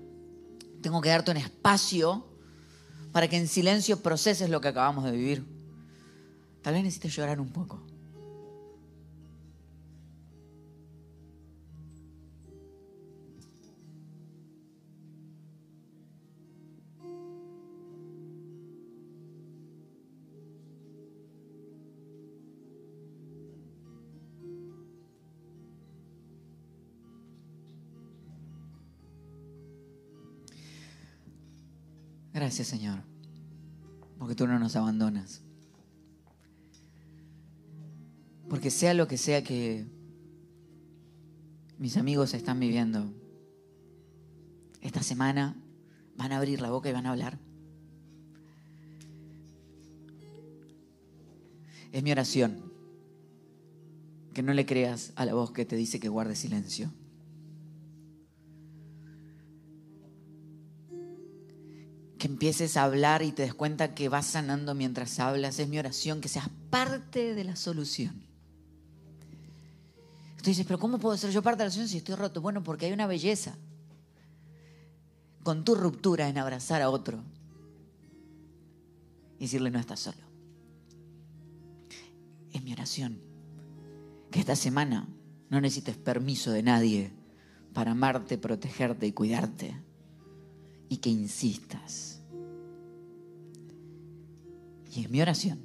tengo 0.82 1.00
que 1.00 1.08
darte 1.08 1.30
un 1.30 1.36
espacio 1.36 2.26
para 3.12 3.28
que 3.28 3.36
en 3.36 3.48
silencio 3.48 4.02
proceses 4.02 4.50
lo 4.50 4.60
que 4.60 4.68
acabamos 4.68 5.04
de 5.04 5.12
vivir. 5.12 5.44
Tal 6.62 6.74
vez 6.74 6.84
necesites 6.84 7.14
llorar 7.14 7.40
un 7.40 7.50
poco. 7.50 7.82
Gracias, 32.40 32.68
Señor, 32.68 33.00
porque 34.18 34.34
tú 34.34 34.46
no 34.46 34.58
nos 34.58 34.74
abandonas. 34.74 35.42
Porque 38.48 38.70
sea 38.70 38.94
lo 38.94 39.06
que 39.06 39.18
sea 39.18 39.44
que 39.44 39.86
mis 41.76 41.98
amigos 41.98 42.32
están 42.32 42.58
viviendo, 42.58 43.12
esta 44.80 45.02
semana 45.02 45.54
van 46.16 46.32
a 46.32 46.38
abrir 46.38 46.62
la 46.62 46.70
boca 46.70 46.88
y 46.88 46.94
van 46.94 47.04
a 47.04 47.10
hablar. 47.10 47.38
Es 51.92 52.02
mi 52.02 52.10
oración 52.10 52.72
que 54.32 54.42
no 54.42 54.54
le 54.54 54.64
creas 54.64 55.12
a 55.14 55.26
la 55.26 55.34
voz 55.34 55.50
que 55.50 55.66
te 55.66 55.76
dice 55.76 56.00
que 56.00 56.08
guarde 56.08 56.36
silencio. 56.36 56.90
Que 62.20 62.26
empieces 62.26 62.76
a 62.76 62.84
hablar 62.84 63.22
y 63.22 63.32
te 63.32 63.42
des 63.42 63.54
cuenta 63.54 63.94
que 63.94 64.10
vas 64.10 64.26
sanando 64.26 64.74
mientras 64.74 65.18
hablas. 65.18 65.58
Es 65.58 65.66
mi 65.68 65.78
oración 65.78 66.20
que 66.20 66.28
seas 66.28 66.50
parte 66.68 67.34
de 67.34 67.44
la 67.44 67.56
solución. 67.56 68.22
Tú 70.36 70.50
dices, 70.50 70.66
pero 70.66 70.78
¿cómo 70.78 70.98
puedo 70.98 71.16
ser 71.16 71.30
yo 71.30 71.42
parte 71.42 71.62
de 71.62 71.68
la 71.68 71.70
solución 71.70 71.88
si 71.88 71.96
estoy 71.96 72.16
roto? 72.16 72.42
Bueno, 72.42 72.62
porque 72.62 72.84
hay 72.84 72.92
una 72.92 73.06
belleza 73.06 73.56
con 75.42 75.64
tu 75.64 75.74
ruptura 75.74 76.28
en 76.28 76.36
abrazar 76.36 76.82
a 76.82 76.90
otro 76.90 77.24
y 79.38 79.44
decirle, 79.44 79.70
no 79.70 79.78
estás 79.78 80.00
solo. 80.00 80.22
Es 82.52 82.62
mi 82.62 82.74
oración 82.74 83.18
que 84.30 84.40
esta 84.40 84.56
semana 84.56 85.08
no 85.48 85.58
necesites 85.62 85.96
permiso 85.96 86.50
de 86.50 86.62
nadie 86.62 87.12
para 87.72 87.92
amarte, 87.92 88.36
protegerte 88.36 89.06
y 89.06 89.12
cuidarte 89.12 89.74
y 90.90 90.98
que 90.98 91.08
insistas. 91.08 92.20
Y 94.92 95.04
es 95.04 95.10
mi 95.10 95.22
oración 95.22 95.60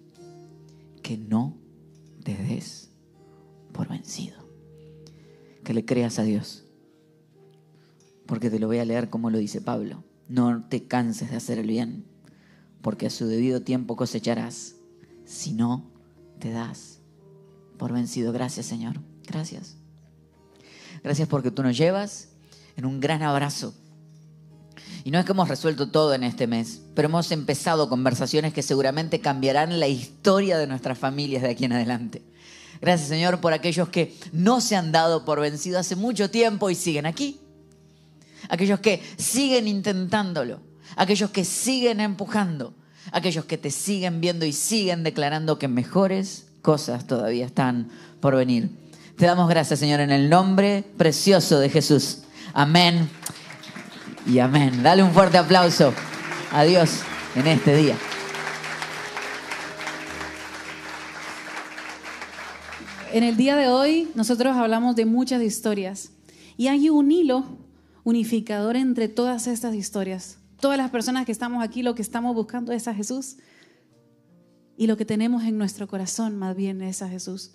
que 1.01 1.17
no 1.17 1.57
te 2.23 2.35
des 2.35 2.91
por 3.73 3.89
vencido. 3.89 4.37
Que 5.63 5.73
le 5.73 5.83
creas 5.83 6.19
a 6.19 6.23
Dios. 6.23 6.63
Porque 8.27 8.49
te 8.49 8.59
lo 8.59 8.67
voy 8.67 8.77
a 8.77 8.85
leer 8.85 9.09
como 9.09 9.31
lo 9.31 9.39
dice 9.39 9.61
Pablo. 9.61 10.03
No 10.29 10.63
te 10.69 10.87
canses 10.87 11.31
de 11.31 11.37
hacer 11.37 11.57
el 11.57 11.67
bien, 11.67 12.05
porque 12.81 13.07
a 13.07 13.09
su 13.09 13.25
debido 13.25 13.61
tiempo 13.61 13.95
cosecharás 13.95 14.75
si 15.25 15.53
no 15.53 15.91
te 16.39 16.51
das 16.51 16.99
por 17.77 17.93
vencido. 17.93 18.31
Gracias 18.31 18.67
Señor. 18.67 19.01
Gracias. 19.27 19.77
Gracias 21.03 21.27
porque 21.27 21.49
tú 21.49 21.63
nos 21.63 21.75
llevas 21.75 22.29
en 22.75 22.85
un 22.85 22.99
gran 22.99 23.23
abrazo 23.23 23.73
y 25.05 25.11
no 25.11 25.19
es 25.19 25.25
que 25.25 25.33
hemos 25.33 25.47
resuelto 25.47 25.89
todo 25.89 26.15
en 26.15 26.23
este 26.23 26.47
mes, 26.47 26.81
pero 26.95 27.07
hemos 27.07 27.31
empezado 27.31 27.89
conversaciones 27.89 28.53
que 28.53 28.63
seguramente 28.63 29.21
cambiarán 29.21 29.79
la 29.79 29.87
historia 29.87 30.57
de 30.57 30.65
nuestras 30.65 30.97
familias 30.97 31.43
de 31.43 31.51
aquí 31.51 31.65
en 31.65 31.73
adelante. 31.73 32.23
Gracias 32.81 33.07
Señor 33.07 33.39
por 33.39 33.53
aquellos 33.53 33.89
que 33.89 34.17
no 34.31 34.61
se 34.61 34.75
han 34.75 34.91
dado 34.91 35.23
por 35.23 35.39
vencido 35.39 35.77
hace 35.77 35.95
mucho 35.95 36.31
tiempo 36.31 36.71
y 36.71 36.75
siguen 36.75 37.05
aquí. 37.05 37.39
Aquellos 38.49 38.79
que 38.79 38.99
siguen 39.15 39.67
intentándolo. 39.67 40.59
Aquellos 40.95 41.29
que 41.29 41.45
siguen 41.45 41.99
empujando. 41.99 42.73
Aquellos 43.11 43.45
que 43.45 43.59
te 43.59 43.69
siguen 43.69 44.21
viendo 44.21 44.43
y 44.43 44.53
siguen 44.53 45.03
declarando 45.03 45.59
que 45.59 45.67
mejores 45.67 46.47
cosas 46.63 47.05
todavía 47.05 47.45
están 47.45 47.91
por 48.21 48.35
venir. 48.35 48.71
Te 49.19 49.27
damos 49.27 49.49
gracias 49.49 49.77
Señor 49.77 49.99
en 49.99 50.09
el 50.09 50.31
nombre 50.31 50.83
precioso 50.97 51.59
de 51.59 51.69
Jesús. 51.69 52.21
Amén 52.55 53.07
y 54.25 54.39
amén. 54.39 54.81
Dale 54.81 55.03
un 55.03 55.11
fuerte 55.11 55.37
aplauso 55.37 55.93
a 56.51 56.63
Dios 56.63 57.01
en 57.35 57.47
este 57.47 57.75
día. 57.75 57.95
En 63.13 63.23
el 63.23 63.37
día 63.37 63.55
de 63.55 63.69
hoy 63.69 64.09
nosotros 64.15 64.57
hablamos 64.57 64.95
de 64.95 65.05
muchas 65.05 65.41
historias 65.41 66.11
y 66.57 66.67
hay 66.67 66.89
un 66.89 67.11
hilo 67.11 67.45
unificador 68.03 68.75
entre 68.75 69.07
todas 69.07 69.47
estas 69.47 69.75
historias. 69.75 70.37
Todas 70.59 70.77
las 70.77 70.89
personas 70.89 71.25
que 71.25 71.31
estamos 71.31 71.63
aquí 71.63 71.83
lo 71.83 71.95
que 71.95 72.01
estamos 72.01 72.35
buscando 72.35 72.71
es 72.71 72.87
a 72.87 72.93
Jesús 72.93 73.37
y 74.77 74.87
lo 74.87 74.97
que 74.97 75.05
tenemos 75.05 75.43
en 75.43 75.57
nuestro 75.57 75.87
corazón 75.87 76.35
más 76.35 76.55
bien 76.55 76.81
es 76.81 77.01
a 77.01 77.07
Jesús. 77.07 77.51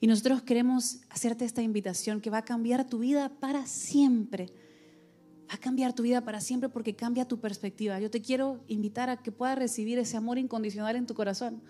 Y 0.00 0.06
nosotros 0.06 0.42
queremos 0.42 0.98
hacerte 1.10 1.44
esta 1.44 1.62
invitación 1.62 2.20
que 2.20 2.30
va 2.30 2.38
a 2.38 2.44
cambiar 2.44 2.86
tu 2.86 2.98
vida 2.98 3.30
para 3.40 3.66
siempre 3.66 4.52
va 5.48 5.54
a 5.54 5.58
cambiar 5.58 5.92
tu 5.94 6.02
vida 6.02 6.22
para 6.22 6.40
siempre 6.40 6.68
porque 6.68 6.94
cambia 6.94 7.26
tu 7.26 7.40
perspectiva. 7.40 8.00
Yo 8.00 8.10
te 8.10 8.20
quiero 8.20 8.64
invitar 8.68 9.10
a 9.10 9.22
que 9.22 9.32
puedas 9.32 9.58
recibir 9.58 9.98
ese 9.98 10.16
amor 10.16 10.38
incondicional 10.38 10.96
en 10.96 11.06
tu 11.06 11.14
corazón. 11.14 11.62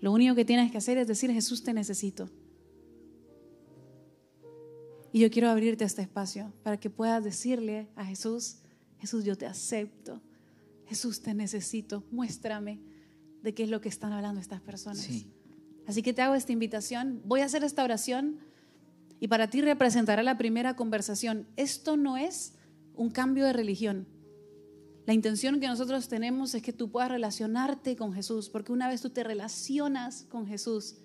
Lo 0.00 0.12
único 0.12 0.34
que 0.34 0.44
tienes 0.44 0.70
que 0.70 0.78
hacer 0.78 0.98
es 0.98 1.06
decir, 1.06 1.30
Jesús, 1.30 1.62
te 1.62 1.72
necesito. 1.72 2.28
Y 5.12 5.20
yo 5.20 5.30
quiero 5.30 5.50
abrirte 5.50 5.84
este 5.84 6.02
espacio 6.02 6.52
para 6.62 6.78
que 6.78 6.88
puedas 6.88 7.22
decirle 7.24 7.88
a 7.96 8.04
Jesús, 8.04 8.58
Jesús, 8.98 9.24
yo 9.24 9.36
te 9.36 9.46
acepto. 9.46 10.20
Jesús, 10.86 11.20
te 11.22 11.34
necesito. 11.34 12.04
Muéstrame 12.10 12.80
de 13.42 13.54
qué 13.54 13.64
es 13.64 13.70
lo 13.70 13.80
que 13.80 13.88
están 13.88 14.12
hablando 14.12 14.40
estas 14.40 14.60
personas. 14.60 15.08
Así 15.86 16.02
que 16.02 16.12
te 16.12 16.22
hago 16.22 16.34
esta 16.34 16.52
invitación. 16.52 17.22
Voy 17.24 17.40
a 17.40 17.46
hacer 17.46 17.64
esta 17.64 17.82
oración 17.82 18.38
y 19.18 19.28
para 19.28 19.50
ti 19.50 19.60
representará 19.60 20.22
la 20.22 20.38
primera 20.38 20.76
conversación. 20.76 21.46
Esto 21.56 21.96
no 21.96 22.16
es 22.16 22.54
un 23.00 23.08
cambio 23.08 23.46
de 23.46 23.54
religión. 23.54 24.06
La 25.06 25.14
intención 25.14 25.58
que 25.58 25.66
nosotros 25.66 26.06
tenemos 26.08 26.54
es 26.54 26.62
que 26.62 26.74
tú 26.74 26.90
puedas 26.90 27.10
relacionarte 27.10 27.96
con 27.96 28.12
Jesús, 28.12 28.50
porque 28.50 28.72
una 28.72 28.88
vez 28.88 29.00
tú 29.00 29.08
te 29.08 29.24
relacionas 29.24 30.24
con 30.24 30.46
Jesús, 30.46 30.98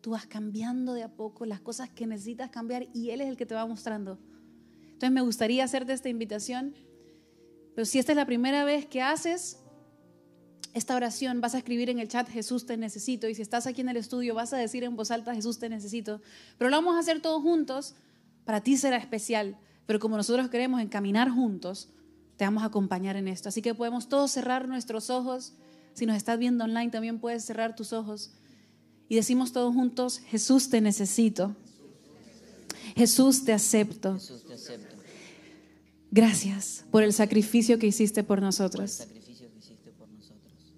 tú 0.00 0.12
vas 0.12 0.26
cambiando 0.26 0.94
de 0.94 1.02
a 1.02 1.14
poco 1.14 1.44
las 1.44 1.60
cosas 1.60 1.90
que 1.90 2.06
necesitas 2.06 2.48
cambiar 2.48 2.88
y 2.94 3.10
Él 3.10 3.20
es 3.20 3.28
el 3.28 3.36
que 3.36 3.44
te 3.44 3.54
va 3.54 3.66
mostrando. 3.66 4.18
Entonces 4.84 5.10
me 5.10 5.20
gustaría 5.20 5.64
hacerte 5.64 5.92
esta 5.92 6.08
invitación, 6.08 6.74
pero 7.74 7.84
si 7.84 7.98
esta 7.98 8.12
es 8.12 8.16
la 8.16 8.24
primera 8.24 8.64
vez 8.64 8.86
que 8.86 9.02
haces 9.02 9.58
esta 10.72 10.96
oración, 10.96 11.42
vas 11.42 11.54
a 11.54 11.58
escribir 11.58 11.90
en 11.90 11.98
el 11.98 12.08
chat 12.08 12.26
Jesús 12.26 12.64
te 12.64 12.78
necesito 12.78 13.28
y 13.28 13.34
si 13.34 13.42
estás 13.42 13.66
aquí 13.66 13.82
en 13.82 13.90
el 13.90 13.98
estudio 13.98 14.34
vas 14.34 14.54
a 14.54 14.56
decir 14.56 14.82
en 14.82 14.96
voz 14.96 15.10
alta 15.10 15.34
Jesús 15.34 15.58
te 15.58 15.68
necesito, 15.68 16.22
pero 16.56 16.70
lo 16.70 16.76
vamos 16.78 16.96
a 16.96 17.00
hacer 17.00 17.20
todos 17.20 17.42
juntos, 17.42 17.96
para 18.46 18.62
ti 18.62 18.78
será 18.78 18.96
especial. 18.96 19.58
Pero 19.86 20.00
como 20.00 20.16
nosotros 20.16 20.50
queremos 20.50 20.80
encaminar 20.80 21.30
juntos, 21.30 21.88
te 22.36 22.44
vamos 22.44 22.62
a 22.62 22.66
acompañar 22.66 23.16
en 23.16 23.28
esto. 23.28 23.48
Así 23.48 23.62
que 23.62 23.74
podemos 23.74 24.08
todos 24.08 24.30
cerrar 24.30 24.68
nuestros 24.68 25.10
ojos. 25.10 25.54
Si 25.94 26.04
nos 26.06 26.16
estás 26.16 26.38
viendo 26.38 26.64
online, 26.64 26.90
también 26.90 27.18
puedes 27.18 27.44
cerrar 27.44 27.74
tus 27.74 27.92
ojos. 27.92 28.32
Y 29.08 29.14
decimos 29.14 29.52
todos 29.52 29.72
juntos, 29.72 30.18
Jesús 30.26 30.68
te 30.68 30.80
necesito. 30.80 31.54
Jesús, 32.94 33.44
te 33.44 33.52
acepto. 33.52 34.14
Jesús, 34.14 34.44
te 34.44 34.54
acepto. 34.54 34.96
Gracias 36.10 36.84
por 36.90 37.02
el 37.02 37.12
sacrificio 37.12 37.78
que 37.78 37.86
hiciste 37.86 38.22
por 38.22 38.40
nosotros. 38.40 38.90
sacrificio 38.90 39.50
que 39.50 39.58
hiciste 39.58 39.92
por 39.92 40.08
nosotros. 40.08 40.52